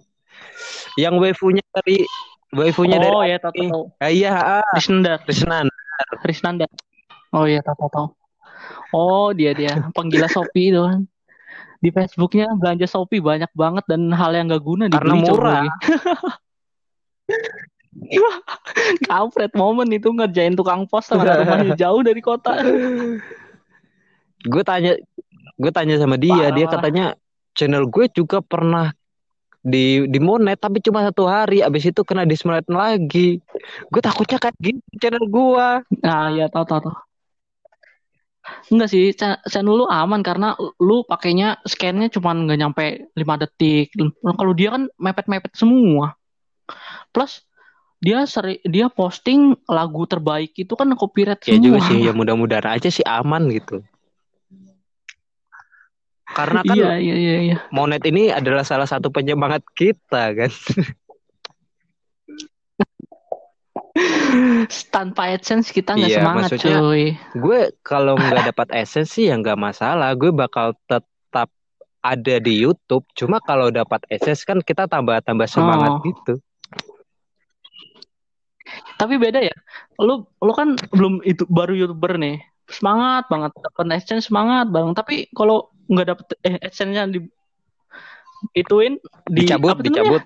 yang 1.02 1.18
waifunya 1.18 1.66
dari 1.74 2.06
waifunya 2.54 3.02
crack. 3.02 3.10
dari 3.10 3.14
Oh 3.18 3.26
ya, 3.26 3.38
tahu 3.42 3.54
tahu. 3.58 3.84
Ah, 3.98 4.10
iya 4.14 4.32
ah, 4.62 4.70
Risnandar. 4.78 5.26
Risnan 5.26 5.66
Risnandar. 6.22 6.70
Oh 7.34 7.50
iya, 7.50 7.66
tahu 7.66 7.90
tahu. 7.90 8.08
Oh, 8.94 9.30
dia 9.34 9.58
dia 9.58 9.90
penggila 9.98 10.30
itu 10.30 10.82
kan. 10.82 11.10
Di 11.78 11.90
Facebooknya 11.94 12.50
belanja 12.58 12.90
Shopee 12.90 13.22
banyak 13.22 13.52
banget 13.54 13.86
dan 13.86 14.10
hal 14.14 14.34
yang 14.34 14.50
gak 14.50 14.66
guna 14.66 14.90
Karena 14.90 15.14
dibeli 15.14 15.20
murah. 15.30 15.66
Kampret 19.10 19.52
momen 19.58 19.90
itu 19.90 20.10
ngerjain 20.14 20.54
tukang 20.54 20.86
pos 20.86 21.10
karena 21.10 21.38
rumahnya 21.44 21.74
jauh 21.78 22.02
dari 22.06 22.22
kota. 22.22 22.62
gue 24.38 24.64
tanya 24.64 24.94
gue 25.58 25.72
tanya 25.74 25.98
sama 25.98 26.14
dia 26.16 26.54
Parah, 26.54 26.54
dia 26.54 26.66
katanya 26.70 27.06
channel 27.58 27.90
gue 27.90 28.06
juga 28.14 28.38
pernah 28.40 28.94
di 29.66 30.06
di 30.08 30.20
monet 30.22 30.62
tapi 30.62 30.80
cuma 30.80 31.02
satu 31.04 31.26
hari 31.26 31.66
abis 31.66 31.90
itu 31.90 32.06
kena 32.06 32.24
dismonet 32.24 32.70
lagi 32.70 33.42
gue 33.90 34.02
takutnya 34.02 34.38
kayak 34.38 34.56
gitu 34.62 34.80
channel 35.02 35.26
gue 35.26 35.68
Nah, 36.06 36.32
ya 36.32 36.48
tahu 36.48 36.64
tahu 36.70 36.80
tahu. 36.86 37.07
Enggak 38.68 38.90
sih, 38.92 39.12
cha- 39.16 39.40
channel 39.48 39.84
lu 39.84 39.86
aman 39.88 40.20
karena 40.24 40.56
lu 40.80 41.04
pakainya 41.08 41.60
scan-nya 41.64 42.08
cuma 42.12 42.36
nggak 42.36 42.60
nyampe 42.60 42.86
5 43.16 43.36
detik. 43.40 43.92
Kalau 44.24 44.54
dia 44.56 44.76
kan 44.76 44.88
mepet-mepet 45.00 45.56
semua. 45.56 46.16
Plus 47.12 47.44
dia 47.98 48.24
seri, 48.30 48.62
dia 48.62 48.92
posting 48.94 49.58
lagu 49.66 50.06
terbaik 50.06 50.54
itu 50.54 50.74
kan 50.78 50.86
copyright 50.94 51.42
ya 51.42 51.58
semua. 51.58 51.64
juga 51.66 51.80
sih 51.82 51.98
ya 52.06 52.14
mudah-mudahan 52.14 52.78
aja 52.78 52.90
sih 52.94 53.02
aman 53.02 53.50
gitu 53.50 53.82
karena 56.28 56.62
kan 56.62 56.76
Iya, 56.78 56.92
iya, 57.02 57.16
iya, 57.18 57.36
iya. 57.42 57.58
monet 57.74 58.06
ini 58.06 58.30
adalah 58.30 58.62
salah 58.62 58.86
satu 58.86 59.10
penyemangat 59.10 59.66
kita 59.74 60.36
kan 60.38 60.52
Tanpa 64.90 65.32
AdSense 65.32 65.70
kita 65.70 65.96
nggak 65.96 66.10
Iya, 66.10 66.20
semangat, 66.20 66.50
maksudnya- 66.54 66.80
cuy. 66.82 67.06
gue 67.34 67.60
kalau 67.82 68.14
nggak 68.14 68.52
dapat 68.52 68.68
essence 68.76 69.16
sih 69.16 69.28
ya 69.28 69.36
nggak 69.36 69.56
masalah 69.56 70.14
gue 70.14 70.30
bakal 70.30 70.76
tetap 70.86 71.50
ada 72.00 72.36
di 72.38 72.54
YouTube 72.58 73.04
cuma 73.12 73.40
kalau 73.40 73.68
dapat 73.68 74.04
essence 74.08 74.44
kan 74.44 74.60
kita 74.60 74.86
tambah-tambah 74.86 75.48
semangat 75.48 75.92
Oh. 75.92 76.04
gitu 76.04 76.34
Tapi 78.98 79.16
beda 79.16 79.40
ya. 79.40 79.54
Lu 80.02 80.26
lu 80.38 80.52
kan 80.52 80.74
belum 80.92 81.22
itu 81.22 81.46
baru 81.48 81.72
YouTuber 81.72 82.18
nih. 82.18 82.42
Semangat 82.68 83.30
banget 83.30 83.54
dapat 83.56 83.86
AdSense 83.94 84.28
semangat 84.28 84.68
banget. 84.68 84.98
Tapi 84.98 85.16
kalau 85.32 85.70
nggak 85.88 86.08
dapet 86.10 86.26
eh 86.44 86.56
AdSense-nya 86.60 87.08
di 87.08 87.22
ituin 88.52 88.98
di 89.30 89.46
dicabut 89.46 89.80
dicabut 89.80 90.24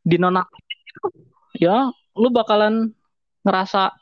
di 0.00 0.16
nonaktifin 0.16 1.12
ya 1.54 1.90
lu 2.14 2.30
bakalan 2.30 2.94
ngerasa 3.42 3.92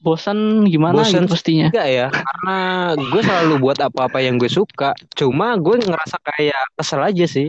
bosan 0.00 0.64
gimana 0.66 1.04
Bosan 1.04 1.28
gitu 1.28 1.36
pastinya. 1.36 1.68
Enggak 1.68 1.88
ya, 1.92 2.06
karena 2.08 2.58
gue 2.96 3.20
selalu 3.20 3.54
buat 3.60 3.78
apa-apa 3.78 4.18
yang 4.24 4.40
gue 4.40 4.48
suka. 4.48 4.96
Cuma 5.12 5.54
gue 5.60 5.76
ngerasa 5.76 6.16
kayak 6.24 6.62
kesel 6.76 7.00
aja 7.04 7.26
sih. 7.28 7.48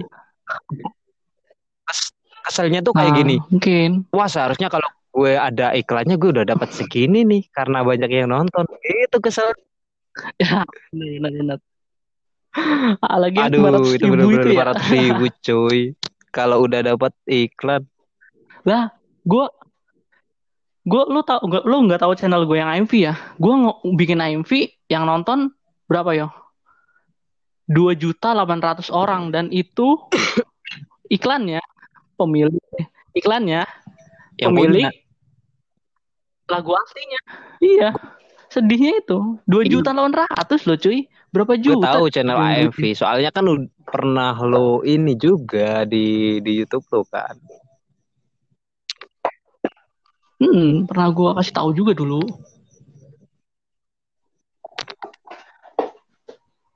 Kes- 1.88 2.14
keselnya 2.44 2.84
tuh 2.84 2.91
kayak 2.91 3.12
Nah, 3.16 3.18
gini. 3.24 3.36
Mungkin. 3.48 3.90
Wah 4.12 4.28
seharusnya 4.28 4.68
kalau 4.68 4.88
gue 5.12 5.36
ada 5.36 5.72
iklannya 5.76 6.16
gue 6.20 6.30
udah 6.40 6.45
dapat 6.48 6.76
segini 6.76 7.24
nih 7.24 7.48
karena 7.56 7.84
banyak 7.88 8.12
yang 8.12 8.32
nonton. 8.32 8.68
Itu 8.84 9.24
kesel. 9.24 9.56
Ya, 10.36 10.68
benar 10.91 11.32
benar. 11.32 11.60
Ah, 12.99 13.16
lagi 13.16 13.40
Aduh 13.40 13.64
500 13.64 13.95
itu 13.95 14.06
itu 14.12 14.49
ya. 14.52 14.76
500 14.76 14.91
ribu 14.91 15.26
cuy. 15.40 15.80
Kalau 16.36 16.68
udah 16.68 16.84
dapat 16.84 17.16
iklan. 17.24 17.88
Lah, 18.68 18.91
gua 19.24 19.48
gua 20.84 21.03
lu 21.06 21.22
tau 21.22 21.40
nggak 21.40 21.64
lu 21.64 21.78
nggak 21.86 22.02
tahu 22.02 22.14
channel 22.14 22.44
gue 22.44 22.58
yang 22.58 22.70
AMV 22.70 22.94
ya? 22.98 23.14
Gua 23.38 23.53
ngo- 23.56 23.80
bikin 23.94 24.18
AMV 24.18 24.52
yang 24.88 25.06
nonton 25.06 25.53
berapa 25.86 26.12
ya? 26.12 26.28
2 27.70 27.95
juta 27.95 28.34
800 28.34 28.91
orang 28.91 29.32
dan 29.32 29.48
itu 29.48 29.95
iklannya 31.16 31.62
pemilik 32.16 32.60
iklannya 33.14 33.64
Yang 34.36 34.49
pemilik 34.49 34.86
punya. 34.88 34.91
lagu 36.49 36.72
aslinya. 36.74 37.22
Iya. 37.62 37.90
Sedihnya 38.52 38.99
itu 38.99 39.40
2 39.48 39.64
Iya. 39.64 39.72
juta 39.72 39.90
800 39.94 40.68
loh 40.68 40.76
cuy. 40.76 40.99
Berapa 41.32 41.56
Gue 41.56 41.64
juta? 41.64 41.95
tahu 41.95 42.12
channel 42.12 42.36
AMV. 42.36 42.91
Soalnya 42.91 43.32
kan 43.32 43.48
lu 43.48 43.56
pernah 43.88 44.36
lo 44.36 44.84
ini 44.84 45.16
juga 45.16 45.88
di 45.88 46.38
di 46.44 46.52
YouTube 46.60 46.84
lo 46.91 47.08
kan. 47.08 47.40
Hmm, 50.41 50.89
pernah 50.89 51.13
gua 51.13 51.38
kasih 51.38 51.53
tahu 51.53 51.69
juga 51.77 51.93
dulu. 51.93 52.26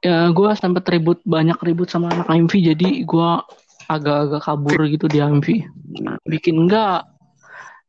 Ya, 0.05 0.29
gua 0.29 0.53
sempat 0.53 0.85
ribut 0.85 1.17
banyak 1.25 1.57
ribut 1.65 1.89
sama 1.89 2.13
anak 2.13 2.29
AMV 2.29 2.53
jadi 2.61 3.01
gua 3.09 3.41
agak-agak 3.89 4.41
kabur 4.45 4.79
gitu 4.85 5.09
di 5.09 5.17
MV. 5.17 5.65
Bikin 6.29 6.61
enggak? 6.61 7.09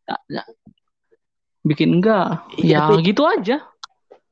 Ya, 0.08 0.16
ya. 0.40 0.42
Bikin 1.60 2.00
enggak? 2.00 2.40
Iya, 2.56 2.80
ya 2.80 2.88
tapi- 2.88 3.04
gitu 3.04 3.22
aja. 3.28 3.60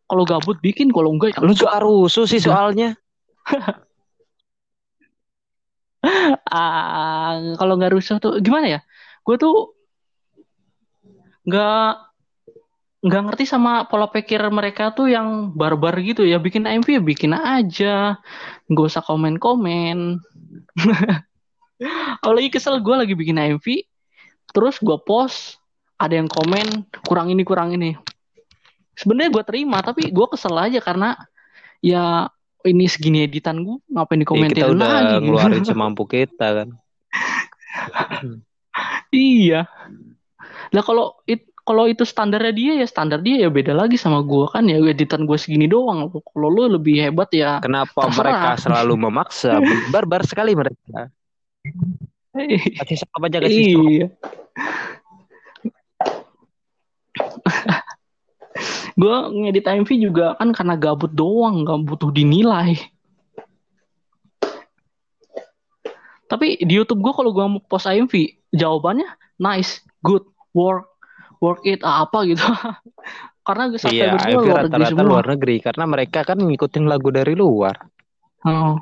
Kalau 0.09 0.25
gabut 0.25 0.57
bikin, 0.65 0.93
kalau 0.93 1.13
enggak 1.13 1.37
ya 1.37 1.45
Lu 1.45 1.53
suka 1.53 1.77
rusuh 1.85 2.25
sih 2.25 2.41
soalnya. 2.41 2.97
Ah, 6.53 7.57
kalau 7.57 7.81
nggak 7.81 7.97
rusuh 7.97 8.21
tuh 8.21 8.37
gimana 8.45 8.69
ya? 8.69 8.81
Gue 9.25 9.41
tuh 9.41 9.73
nggak 11.45 11.91
nggak 13.05 13.23
ngerti 13.29 13.45
sama 13.45 13.85
pola 13.85 14.09
pikir 14.09 14.41
mereka 14.49 14.97
tuh 14.97 15.13
yang 15.13 15.53
barbar 15.53 15.93
gitu 16.01 16.25
ya. 16.25 16.41
Bikin 16.41 16.65
MV 16.65 16.89
ya 16.89 17.03
bikin 17.05 17.33
aja, 17.37 18.17
nggak 18.69 18.87
usah 18.89 19.05
komen-komen. 19.05 20.25
Kalau 22.25 22.35
lagi 22.35 22.49
kesel 22.49 22.81
gue 22.81 22.97
lagi 22.97 23.13
bikin 23.13 23.37
MV, 23.37 23.67
terus 24.57 24.81
gue 24.81 24.97
post, 25.05 25.61
ada 26.01 26.17
yang 26.17 26.33
komen 26.33 26.89
kurang 27.05 27.29
ini 27.29 27.45
kurang 27.45 27.77
ini. 27.77 27.93
Sebenarnya 28.97 29.31
gue 29.37 29.45
terima, 29.45 29.85
tapi 29.85 30.09
gue 30.09 30.27
kesel 30.33 30.55
aja 30.57 30.81
karena 30.81 31.19
ya 31.85 32.33
ini 32.65 32.89
segini 32.89 33.29
editan 33.29 33.61
gue 33.61 33.77
ngapain 33.93 34.17
Ya, 34.17 34.23
dikomentin 34.25 34.57
kita 34.57 34.73
udah 34.73 34.89
lagi 34.89 35.17
ngeluarin 35.21 35.65
semampu 35.69 36.09
kita 36.09 36.65
kan. 36.65 36.69
Iya. 39.13 39.69
Lah 40.73 40.83
kalau 40.87 41.19
it, 41.27 41.51
kalau 41.65 41.89
itu 41.89 42.05
standarnya 42.05 42.53
dia 42.53 42.73
ya 42.85 42.87
standar 42.87 43.25
dia 43.25 43.41
ya 43.41 43.49
beda 43.49 43.73
lagi 43.73 43.97
sama 43.97 44.21
gua 44.21 44.53
kan 44.53 44.69
ya 44.69 44.77
editan 44.85 45.25
gua 45.25 45.41
segini 45.41 45.65
doang. 45.65 46.13
Kalau 46.13 46.49
lu 46.53 46.69
lebih 46.69 47.01
hebat 47.01 47.33
ya. 47.33 47.59
Kenapa 47.65 48.09
Terserah. 48.09 48.17
mereka 48.21 48.49
selalu 48.61 48.95
memaksa? 49.01 49.57
Barbar 49.93 50.23
sekali 50.29 50.53
mereka. 50.53 51.09
Kasih 52.83 52.99
stop 52.99 53.23
aja 53.31 53.39
kasih 53.39 53.79
iya. 53.87 54.07
gua 58.99 59.31
ngedit 59.31 59.67
MV 59.67 59.91
juga 60.03 60.35
kan 60.35 60.51
karena 60.51 60.75
gabut 60.75 61.15
doang, 61.15 61.63
nggak 61.63 61.79
butuh 61.87 62.11
dinilai. 62.11 62.75
Tapi 66.27 66.59
di 66.59 66.75
YouTube 66.75 67.07
gua 67.07 67.15
kalau 67.15 67.31
gua 67.31 67.47
mau 67.47 67.63
post 67.63 67.87
MV, 67.87 68.11
jawabannya 68.51 69.07
nice, 69.39 69.79
good, 70.03 70.27
work, 70.55 70.87
work 71.39 71.61
it 71.67 71.83
apa 71.85 72.25
gitu. 72.25 72.41
karena 73.47 73.69
gue 73.69 73.77
Iya, 73.85 74.17
subscriber 74.17 74.21
gua 74.25 74.41
MV 74.41 74.47
luar 74.49 74.61
negeri 74.65 74.85
semua. 74.89 75.05
luar 75.05 75.25
negeri 75.29 75.57
karena 75.61 75.85
mereka 75.85 76.25
kan 76.25 76.39
ngikutin 76.41 76.85
lagu 76.89 77.09
dari 77.13 77.35
luar. 77.37 77.77
Oh. 78.45 78.77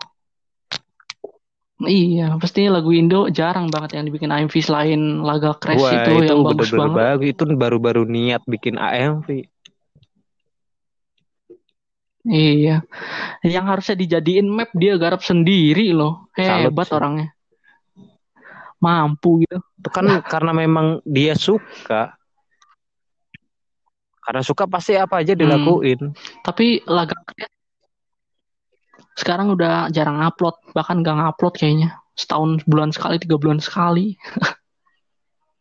Iya, 1.82 2.38
pasti 2.38 2.70
lagu 2.70 2.94
Indo 2.94 3.26
jarang 3.26 3.66
banget 3.66 3.98
yang 3.98 4.06
dibikin 4.06 4.30
AMV 4.30 4.54
selain 4.62 5.18
Laga 5.18 5.58
Crash 5.58 5.82
Wah, 5.82 5.98
itu, 5.98 6.22
itu 6.22 6.30
yang 6.30 6.46
bagus 6.46 6.70
bener-bener 6.70 6.78
banget. 6.78 6.98
bagus. 7.02 7.26
Itu 7.34 7.42
baru-baru 7.58 8.02
niat 8.06 8.46
bikin 8.46 8.78
AMV. 8.78 9.26
Iya. 12.22 12.86
Yang 13.42 13.64
harusnya 13.66 13.96
dijadiin 13.98 14.46
map 14.46 14.70
dia 14.78 14.94
garap 14.94 15.26
sendiri 15.26 15.90
loh. 15.90 16.30
Salut 16.38 16.70
Hebat 16.70 16.86
sih. 16.86 16.94
orangnya. 16.94 17.31
Mampu 18.82 19.46
gitu. 19.46 19.62
Itu 19.78 19.88
kan 19.94 20.20
karena 20.26 20.50
memang 20.50 20.98
dia 21.06 21.38
suka. 21.38 22.18
Karena 24.22 24.42
suka 24.42 24.66
pasti 24.66 24.98
apa 24.98 25.22
aja 25.22 25.34
dilakuin. 25.38 26.14
Tapi 26.42 26.82
Laga 26.86 27.14
sekarang 29.12 29.52
udah 29.52 29.92
jarang 29.92 30.24
upload, 30.24 30.56
bahkan 30.72 31.04
gak 31.04 31.16
ngupload 31.16 31.54
kayaknya. 31.56 32.00
Setahun 32.16 32.64
bulan 32.64 32.92
sekali, 32.92 33.20
tiga 33.20 33.36
bulan 33.36 33.60
sekali. 33.60 34.16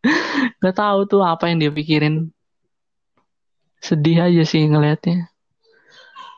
gak 0.64 0.76
tahu 0.76 1.00
tuh 1.08 1.22
apa 1.22 1.52
yang 1.52 1.60
dia 1.60 1.72
pikirin. 1.72 2.32
Sedih 3.82 4.24
aja 4.24 4.44
sih 4.46 4.66
ngelihatnya. 4.70 5.28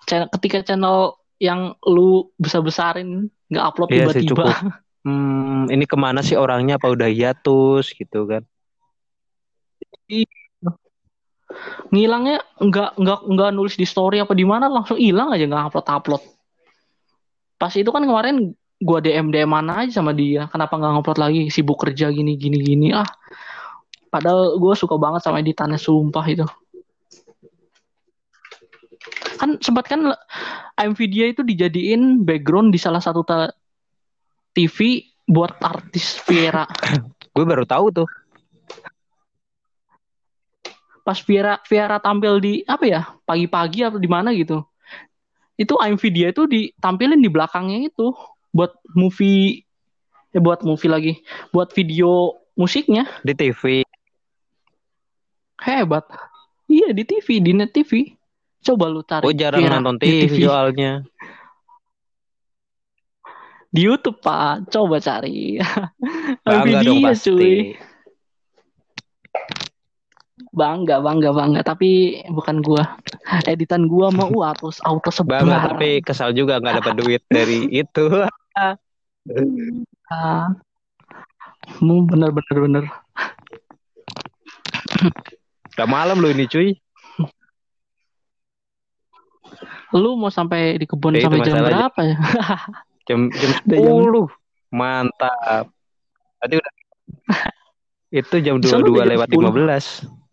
Channel, 0.08 0.32
ketika 0.36 0.64
channel 0.64 1.20
yang 1.40 1.76
lu 1.84 2.32
besar-besarin 2.40 3.28
nggak 3.52 3.66
upload 3.68 3.90
Iya 3.92 3.96
tiba-tiba. 4.08 4.28
cukup. 4.32 4.56
Hmm, 5.04 5.68
ini 5.68 5.84
ke 5.84 6.00
mana 6.00 6.24
sih 6.24 6.40
orangnya? 6.40 6.80
Apa 6.80 6.96
udah 6.96 7.12
hiatus 7.12 7.92
gitu 7.92 8.24
kan? 8.24 8.44
Ngilangnya 11.92 12.42
nggak 12.58 12.98
nggak 12.98 13.20
nggak 13.30 13.50
nulis 13.54 13.76
di 13.76 13.86
story 13.86 14.24
apa 14.24 14.34
di 14.34 14.48
mana 14.48 14.72
langsung 14.72 14.98
hilang 14.98 15.36
aja 15.36 15.44
nggak 15.44 15.64
upload 15.70 15.88
upload. 15.92 16.24
Pas 17.60 17.74
itu 17.76 17.92
kan 17.92 18.04
kemarin 18.04 18.56
gua 18.80 19.00
DM 19.04 19.30
DM 19.30 19.52
mana 19.52 19.84
aja 19.84 20.00
sama 20.00 20.16
dia. 20.16 20.48
Kenapa 20.48 20.80
nggak 20.80 20.92
ngupload 21.00 21.20
lagi? 21.20 21.42
Sibuk 21.52 21.78
kerja 21.84 22.08
gini 22.10 22.40
gini 22.40 22.58
gini 22.64 22.88
ah. 22.96 23.08
Padahal 24.14 24.62
gue 24.62 24.74
suka 24.78 24.94
banget 24.94 25.26
sama 25.26 25.42
editannya 25.42 25.82
sumpah 25.82 26.22
itu. 26.30 26.46
Kan 29.42 29.58
sempat 29.58 29.90
kan 29.90 30.14
MV 30.78 31.00
itu 31.34 31.42
dijadiin 31.42 32.22
background 32.22 32.70
di 32.70 32.78
salah 32.78 33.02
satu 33.02 33.26
TV 34.54 35.10
buat 35.28 35.58
artis 35.60 36.22
Viera. 36.24 36.70
Gue 37.34 37.46
baru 37.46 37.66
tahu 37.66 37.90
tuh. 37.90 38.10
pas 41.04 41.20
Viera 41.20 41.60
Viera 41.68 42.00
tampil 42.00 42.40
di 42.40 42.54
apa 42.64 42.88
ya 42.88 43.02
pagi-pagi 43.28 43.84
atau 43.84 44.00
di 44.00 44.08
mana 44.08 44.32
gitu 44.32 44.64
itu 45.60 45.76
AMV 45.78 46.04
dia 46.10 46.28
itu 46.32 46.48
ditampilin 46.50 47.20
di 47.20 47.30
belakangnya 47.30 47.92
itu 47.92 48.16
buat 48.56 48.74
movie 48.96 49.62
eh 50.34 50.42
buat 50.42 50.66
movie 50.66 50.90
lagi 50.90 51.14
buat 51.52 51.70
video 51.76 52.42
musiknya 52.58 53.06
Di 53.22 53.36
TV. 53.38 53.86
hebat 55.62 56.08
iya 56.72 56.90
di 56.96 57.04
TV 57.06 57.44
di 57.44 57.52
net 57.54 57.76
TV 57.76 58.16
coba 58.64 58.88
lu 58.88 59.04
tarik 59.04 59.28
Oh 59.28 59.36
jarang 59.36 59.60
Viera 59.60 59.78
nonton 59.84 60.00
TV 60.00 60.32
soalnya. 60.40 61.04
Di 63.74 63.90
YouTube 63.90 64.22
pak 64.22 64.70
coba 64.70 65.02
cari 65.02 65.58
Bangga 66.46 66.86
dong 66.86 67.02
dia, 67.02 67.10
pasti. 67.10 67.30
cuy 67.34 67.58
bangga 70.54 71.02
bangga 71.02 71.34
bangga 71.34 71.62
tapi 71.66 72.22
bukan 72.30 72.62
gua 72.62 73.02
editan 73.50 73.90
gua 73.90 74.14
mau 74.14 74.30
uh, 74.38 74.54
auto 74.54 74.70
auto 74.86 75.10
sebar 75.10 75.42
Bangga 75.42 75.74
tapi 75.74 76.06
kesal 76.06 76.32
juga 76.38 76.62
nggak 76.62 76.86
dapat 76.86 76.94
duit 77.02 77.24
dari 77.28 77.66
itu. 77.82 78.06
Ah. 80.14 80.54
Hmm, 81.82 82.06
bener 82.06 82.30
bener 82.30 82.58
bener. 82.62 82.84
Udah 85.74 85.88
malam 85.90 86.22
loh 86.22 86.30
ini 86.30 86.46
cuy. 86.46 86.78
Lu 89.94 90.18
mau 90.18 90.30
sampai 90.30 90.78
di 90.78 90.86
kebun 90.90 91.18
Ya, 91.18 91.26
itu 91.26 91.30
sampai 91.30 91.46
jam 91.46 91.66
berapa 91.66 92.02
ya? 92.02 92.18
Jam 93.04 93.28
jam 93.32 93.52
10. 93.68 94.28
Mantap. 94.74 95.70
Tadi 96.40 96.54
udah 96.58 96.74
itu 98.24 98.36
jam 98.42 98.56
Di 98.62 98.68
sana 98.70 98.84
22 98.86 98.90
udah 98.90 99.06
jam 99.06 99.12
lewat 99.14 99.28
10. 99.30 100.10
15. 100.10 100.24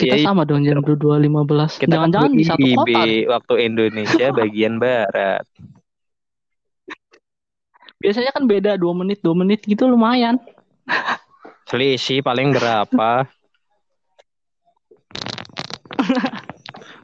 Kita 0.00 0.16
Iya, 0.16 0.24
sama 0.32 0.48
dong 0.48 0.64
jam 0.64 0.80
22.15. 0.80 1.76
Kita 1.76 2.00
kan 2.00 2.08
Jangan-jangan 2.08 2.30
di 2.32 2.44
satu 2.46 2.66
kota. 2.72 3.02
waktu 3.28 3.54
Indonesia 3.68 4.26
bagian 4.40 4.80
barat. 4.80 5.44
Biasanya 8.00 8.32
kan 8.32 8.48
beda 8.48 8.80
2 8.80 8.96
menit, 8.96 9.20
2 9.20 9.36
menit 9.36 9.60
gitu 9.68 9.84
lumayan. 9.84 10.40
Selisih 11.68 12.24
paling 12.24 12.56
berapa? 12.56 13.28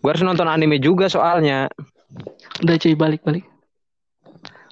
Gue 0.01 0.09
harus 0.09 0.25
nonton 0.25 0.49
anime 0.49 0.81
juga 0.81 1.13
soalnya. 1.13 1.69
Udah 2.65 2.75
cuy 2.81 2.95
balik-balik. 2.97 3.45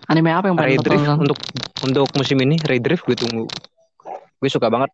Anime 0.08 0.30
apa 0.36 0.52
yang 0.52 0.56
paling 0.56 0.80
tonton? 0.84 1.16
untuk 1.24 1.38
untuk 1.80 2.06
musim 2.16 2.36
ini 2.44 2.60
Raydrift 2.60 3.08
gue 3.08 3.16
tunggu. 3.16 3.44
Gue 4.40 4.50
suka 4.52 4.68
banget. 4.68 4.92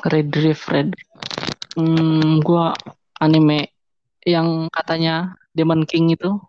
Red 0.00 0.32
Drift, 0.32 0.64
Red. 0.72 0.96
Hmm, 1.76 2.40
gua 2.40 2.72
anime 3.20 3.72
yang 4.24 4.72
katanya 4.72 5.36
Demon 5.52 5.84
King 5.84 6.16
itu 6.16 6.40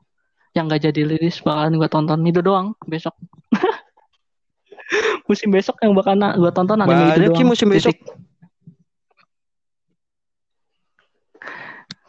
yang 0.51 0.67
gak 0.67 0.83
jadi 0.91 1.07
rilis 1.07 1.39
bakalan 1.43 1.79
gua 1.79 1.91
tonton 1.91 2.19
itu 2.27 2.39
doang 2.39 2.75
besok. 2.87 3.15
musim 5.27 5.51
besok 5.51 5.79
yang 5.83 5.95
bakalan 5.95 6.35
gua 6.39 6.51
tonton 6.51 6.79
anime 6.79 7.11
itu 7.11 7.27
Banyak 7.27 7.35
Ki 7.35 7.43
doang. 7.43 7.49
musim 7.51 7.67
besok. 7.67 7.95
Titik. 7.95 7.99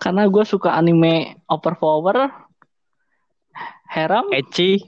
Karena 0.02 0.26
gue 0.26 0.42
suka 0.42 0.74
anime 0.74 1.38
overpower, 1.46 2.26
harem, 3.92 4.24
Ecchi, 4.32 4.80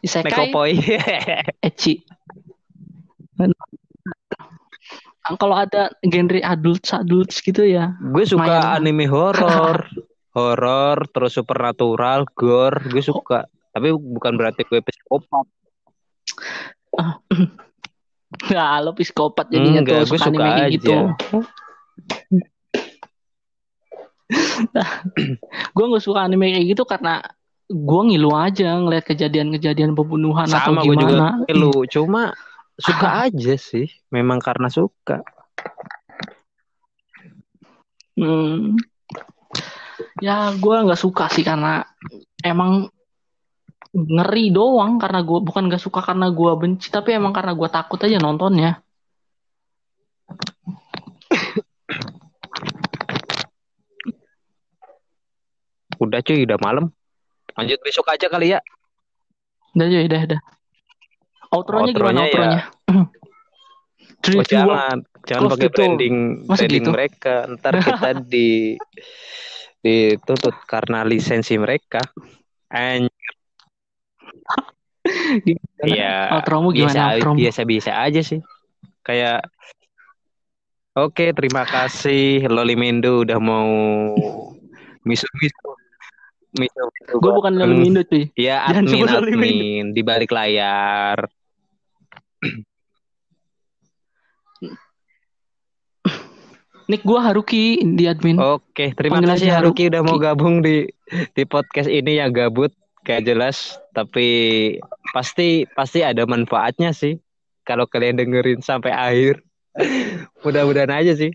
isekai, 0.00 0.48
Nekopoi. 0.48 0.72
ecchi. 1.60 2.00
Dan- 3.32 3.52
Ah, 5.22 5.34
Kalau 5.34 5.52
ada 5.52 5.92
genre 6.00 6.40
adult 6.40 6.88
adult 6.88 7.34
gitu 7.34 7.62
ya 7.62 7.98
gue 7.98 8.22
suka 8.22 8.46
Lumayan. 8.46 8.78
anime 8.78 9.06
horor. 9.06 9.86
horor 10.30 10.96
terus 11.10 11.32
supernatural, 11.32 12.28
gore, 12.30 12.84
gue 12.86 13.00
suka. 13.00 13.48
Tapi 13.68 13.90
bukan 13.90 14.36
berarti 14.36 14.62
gue 14.62 14.80
psikopat. 14.80 15.46
Nah, 18.50 18.82
lo 18.82 18.92
psikopat 18.92 19.48
jadinya 19.48 19.80
Enggak, 19.80 20.02
tuh 20.02 20.06
gue 20.12 20.18
suka, 20.18 20.28
anime 20.28 20.50
aja. 20.50 20.68
gitu. 20.68 20.92
gue 25.72 25.84
nggak 25.86 26.04
suka 26.04 26.20
anime 26.22 26.52
kayak 26.52 26.66
gitu 26.66 26.82
karena 26.84 27.22
gue 27.66 28.00
ngilu 28.06 28.30
aja 28.30 28.78
ngeliat 28.78 29.02
kejadian-kejadian 29.02 29.98
pembunuhan 29.98 30.46
atau 30.46 30.70
Sama 30.70 30.86
gue 30.86 30.94
juga 30.94 31.42
gimana. 31.42 31.50
lu. 31.50 31.82
Cuma 31.90 32.30
suka 32.78 33.26
aja 33.26 33.54
sih. 33.58 33.90
Memang 34.14 34.38
karena 34.38 34.70
suka. 34.70 35.26
Hmm. 38.14 38.78
Ya 40.22 40.54
gue 40.54 40.76
nggak 40.86 41.00
suka 41.00 41.26
sih 41.28 41.42
karena 41.42 41.84
emang 42.40 42.88
ngeri 43.96 44.52
doang 44.52 45.00
karena 45.00 45.24
gue 45.24 45.40
bukan 45.40 45.72
gak 45.72 45.80
suka 45.80 46.04
karena 46.04 46.28
gue 46.28 46.52
benci 46.60 46.92
tapi 46.92 47.16
emang 47.16 47.32
karena 47.32 47.56
gue 47.56 47.68
takut 47.72 47.96
aja 48.04 48.20
nontonnya. 48.20 48.84
Udah 55.96 56.20
cuy, 56.20 56.44
udah 56.44 56.60
malam. 56.60 56.92
Lanjut 57.56 57.78
besok 57.80 58.06
aja 58.12 58.26
kali 58.28 58.52
ya. 58.52 58.60
Udah 59.72 59.88
ya 59.88 60.00
udah 60.04 60.20
udah. 60.28 60.40
Outronya 61.52 61.92
Outronya 61.92 61.92
gimana 61.94 62.20
ya- 62.20 62.26
outronya? 62.26 62.62
Oh, 64.26 64.44
jangan, 64.44 64.96
jangan 65.24 65.42
Close 65.46 65.52
pakai 65.56 65.68
gitu. 65.68 65.74
branding 65.76 66.14
Masa 66.44 66.58
branding 66.60 66.84
gitu? 66.84 66.90
mereka. 66.92 67.34
Ntar 67.48 67.72
kita 67.88 68.10
di 68.20 68.48
dituntut 69.80 70.56
karena 70.66 71.06
lisensi 71.06 71.54
mereka. 71.56 72.00
And 72.68 73.08
gimana? 75.46 75.84
ya 75.86 76.14
Outromu 76.36 76.74
biasa 76.74 76.92
gimana? 76.92 77.14
Outromu? 77.16 77.36
biasa 77.40 77.60
biasa 77.64 77.90
aja 78.04 78.20
sih. 78.20 78.40
Kayak 79.06 79.46
Oke, 80.96 81.28
terima 81.36 81.68
kasih 81.68 82.48
Loli 82.48 82.72
Mendo 82.72 83.20
udah 83.20 83.36
mau 83.36 83.68
misu-misu. 85.04 85.68
Gue 87.16 87.32
bukan 87.32 87.52
Mindo 87.76 88.02
cuy. 88.02 88.32
Ya 88.34 88.64
Jangan 88.72 88.84
admin 88.88 89.08
admin 89.08 89.84
di 89.94 90.02
balik 90.02 90.32
layar. 90.32 91.28
Nick 96.86 97.02
gue 97.02 97.18
Haruki 97.18 97.82
di 97.82 98.06
admin. 98.06 98.38
Oke, 98.38 98.94
terima 98.94 99.18
Panggil 99.18 99.30
kasih 99.34 99.50
aja 99.50 99.58
Haruki 99.58 99.90
udah 99.90 100.02
mau 100.06 100.22
Haruki. 100.22 100.26
gabung 100.30 100.62
di 100.62 100.86
di 101.34 101.42
podcast 101.42 101.90
ini 101.90 102.22
yang 102.22 102.30
gabut 102.30 102.70
gak 103.02 103.26
jelas, 103.26 103.78
tapi 103.90 104.26
pasti 105.10 105.66
pasti 105.74 106.06
ada 106.06 106.22
manfaatnya 106.26 106.94
sih 106.94 107.18
kalau 107.66 107.90
kalian 107.90 108.22
dengerin 108.22 108.62
sampai 108.62 108.94
akhir. 108.94 109.42
Mudah-mudahan 110.46 110.94
aja 110.94 111.18
sih. 111.18 111.34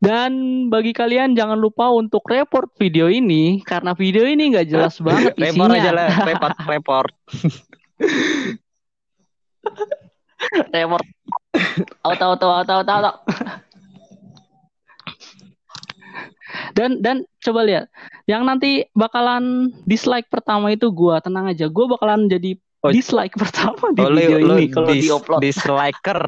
Dan 0.00 0.32
bagi 0.72 0.96
kalian 0.96 1.36
jangan 1.36 1.60
lupa 1.60 1.92
untuk 1.92 2.24
report 2.24 2.72
video 2.80 3.12
ini 3.12 3.60
karena 3.60 3.92
video 3.92 4.24
ini 4.24 4.56
nggak 4.56 4.68
jelas 4.72 4.96
banget 5.04 5.36
isinya. 5.36 5.68
Report 5.68 5.76
aja 5.76 5.90
lah, 5.92 6.08
report, 6.32 6.56
report. 6.64 7.12
report. 10.74 11.04
Auto 12.00 12.24
auto 12.32 12.46
auto 12.48 12.72
auto 12.80 12.92
auto. 12.96 13.12
Dan 16.72 17.04
dan 17.04 17.22
coba 17.44 17.60
lihat, 17.62 17.84
yang 18.24 18.48
nanti 18.48 18.88
bakalan 18.96 19.70
dislike 19.84 20.26
pertama 20.32 20.72
itu 20.72 20.88
gua, 20.90 21.20
tenang 21.20 21.52
aja, 21.52 21.68
gua 21.68 21.92
bakalan 21.92 22.26
jadi 22.26 22.56
Oh. 22.80 22.88
dislike 22.88 23.36
pertama 23.36 23.92
di 23.92 24.00
Oh, 24.00 24.08
video 24.08 24.40
lu 24.40 24.56
ini 24.56 24.72
kalau 24.72 24.88
dis, 24.88 25.04
diupload. 25.04 25.40
disliker. 25.44 26.20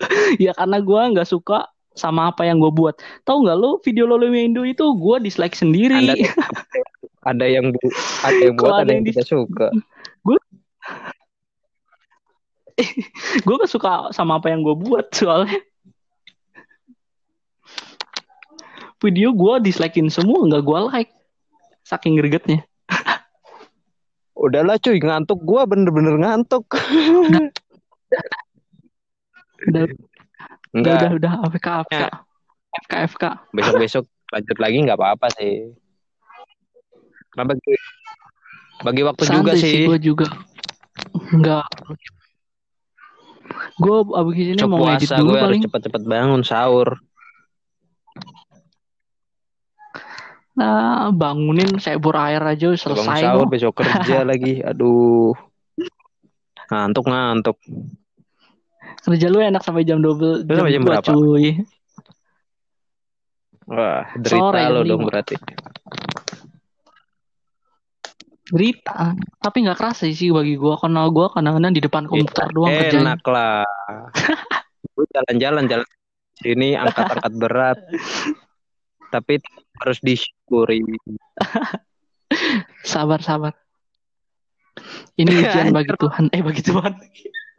Ya 0.44 0.56
karena 0.56 0.78
gua 0.80 1.12
nggak 1.12 1.28
suka 1.28 1.68
sama 1.92 2.32
apa 2.32 2.46
yang 2.46 2.62
gue 2.62 2.72
buat. 2.72 2.96
Tahu 3.26 3.44
nggak 3.44 3.58
lo 3.58 3.76
video 3.84 4.08
Lolo 4.08 4.30
Indo 4.32 4.64
itu 4.64 4.84
gua 4.96 5.20
dislike 5.20 5.52
sendiri. 5.52 6.08
Anda 6.08 6.14
ada 7.30 7.46
yang 7.46 7.74
bu, 7.74 7.78
ada 8.24 8.40
yang 8.40 8.56
buat, 8.56 8.72
ada 8.72 8.80
ada 8.80 8.90
yang 8.94 9.04
yang 9.04 9.12
tidak 9.12 9.26
suka. 9.28 9.68
gue 13.44 13.56
gak 13.60 13.68
suka 13.68 14.08
sama 14.16 14.40
apa 14.40 14.48
yang 14.48 14.64
gue 14.64 14.72
buat 14.72 15.12
soalnya 15.12 15.60
video 19.04 19.36
gue 19.36 19.68
dislikein 19.68 20.08
semua 20.08 20.48
nggak 20.48 20.64
gue 20.64 20.78
like 20.88 21.12
saking 21.84 22.16
gregetnya 22.16 22.64
Udahlah 24.40 24.80
cuy, 24.80 24.96
ngantuk 24.96 25.44
gua 25.44 25.68
bener-bener 25.68 26.16
ngantuk. 26.16 26.64
Udah 29.68 29.84
Enggak, 30.70 30.94
udah 30.96 31.10
udah 31.18 31.32
AFK 31.44 31.66
AFK 31.82 31.92
Ya. 31.92 32.08
FK 32.70 32.92
FK 33.10 33.24
besok-besok 33.50 34.04
lanjut 34.30 34.58
lagi 34.62 34.76
nggak 34.86 34.94
apa-apa 34.94 35.26
sih. 35.34 35.74
Nah, 37.34 37.42
bagi, 37.42 37.74
bagi 38.80 39.02
waktu 39.02 39.22
juga 39.26 39.52
santai 39.52 39.58
sih. 39.58 39.70
sih 39.74 39.82
gue 39.86 39.98
juga 39.98 40.26
nggak 41.10 41.66
gue 43.76 43.96
abis 44.14 44.34
ini 44.46 44.58
Cok 44.58 44.68
mau 44.70 44.78
ngedit 44.84 45.10
puasa 45.10 45.18
dulu 45.18 45.26
gue 45.26 45.34
harus 45.34 45.44
paling 45.46 45.60
cepet-cepet 45.66 46.02
bangun 46.06 46.42
sahur. 46.42 46.88
nah 50.50 51.08
bangunin 51.10 51.78
saya 51.80 51.96
bor 51.96 52.12
air 52.14 52.42
aja 52.42 52.68
Bangun 52.68 52.78
selesai 52.78 53.20
sahur 53.24 53.46
kok. 53.46 53.50
besok 53.50 53.72
kerja 53.80 54.22
lagi. 54.30 54.60
Aduh. 54.60 55.32
Ngantuk 56.70 57.04
ngantuk. 57.08 57.56
Kerja 58.98 59.26
lu 59.28 59.38
enak 59.38 59.62
sampai 59.62 59.82
jam 59.82 60.02
12 60.02 60.44
Lu 60.44 60.52
sampai 60.54 60.74
jam 60.74 60.82
2, 60.82 60.88
berapa? 60.88 61.06
cuy 61.06 61.46
Wah, 63.70 64.02
derita 64.18 64.50
Sore, 64.50 64.60
lo 64.66 64.80
jam 64.82 64.88
dong 64.90 65.02
berarti. 65.06 65.36
berita 68.50 69.14
tapi 69.38 69.62
nggak 69.62 69.78
kerasa 69.78 70.10
sih 70.10 70.34
bagi 70.34 70.58
gue 70.58 70.74
karena 70.74 71.06
gue 71.06 71.26
kadang-kadang 71.30 71.70
di 71.70 71.82
depan 71.86 72.02
komputer 72.10 72.50
doang 72.50 72.74
kerjanya 72.74 73.14
Enak 73.14 73.22
lah. 73.30 73.62
Gue 74.90 75.06
jalan-jalan 75.14 75.70
jalan 75.70 75.86
sini 76.34 76.74
angkat-angkat 76.74 77.32
berat. 77.38 77.78
Tapi 79.08 79.38
harus 79.78 79.98
disyukuri. 80.02 80.82
Sabar, 82.82 83.22
sabar. 83.22 83.54
Ini 85.14 85.30
ujian 85.30 85.70
bagi 85.76 85.94
Tuhan. 85.94 86.28
Eh, 86.34 86.42
bagi 86.42 86.62
Tuhan. 86.62 86.92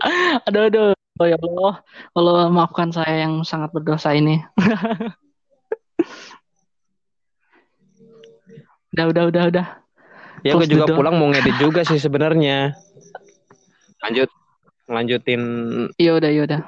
aduh, 0.47 0.63
aduh. 0.69 0.93
Oh 1.19 1.27
ya 1.27 1.37
Allah. 1.37 1.73
Allah 2.17 2.49
maafkan 2.49 2.89
saya 2.89 3.27
yang 3.27 3.45
sangat 3.45 3.69
berdosa 3.75 4.13
ini. 4.15 4.41
udah, 8.95 9.05
udah, 9.13 9.23
udah, 9.29 9.43
udah. 9.53 9.67
Ya 10.41 10.57
gue 10.57 10.65
juga 10.65 10.89
pulang 10.89 11.21
mau 11.21 11.29
ngedit 11.29 11.61
juga 11.61 11.85
sih 11.85 12.01
sebenarnya. 12.01 12.73
Lanjut 14.01 14.29
lanjutin 14.91 15.41
Iya 15.95 16.17
udah, 16.17 16.29
iya 16.33 16.41
udah. 16.49 16.59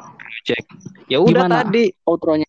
cek. 0.46 0.66
Ya 1.10 1.18
udah 1.20 1.50
Gimana? 1.50 1.66
tadi 1.66 1.90
Outronya. 2.06 2.46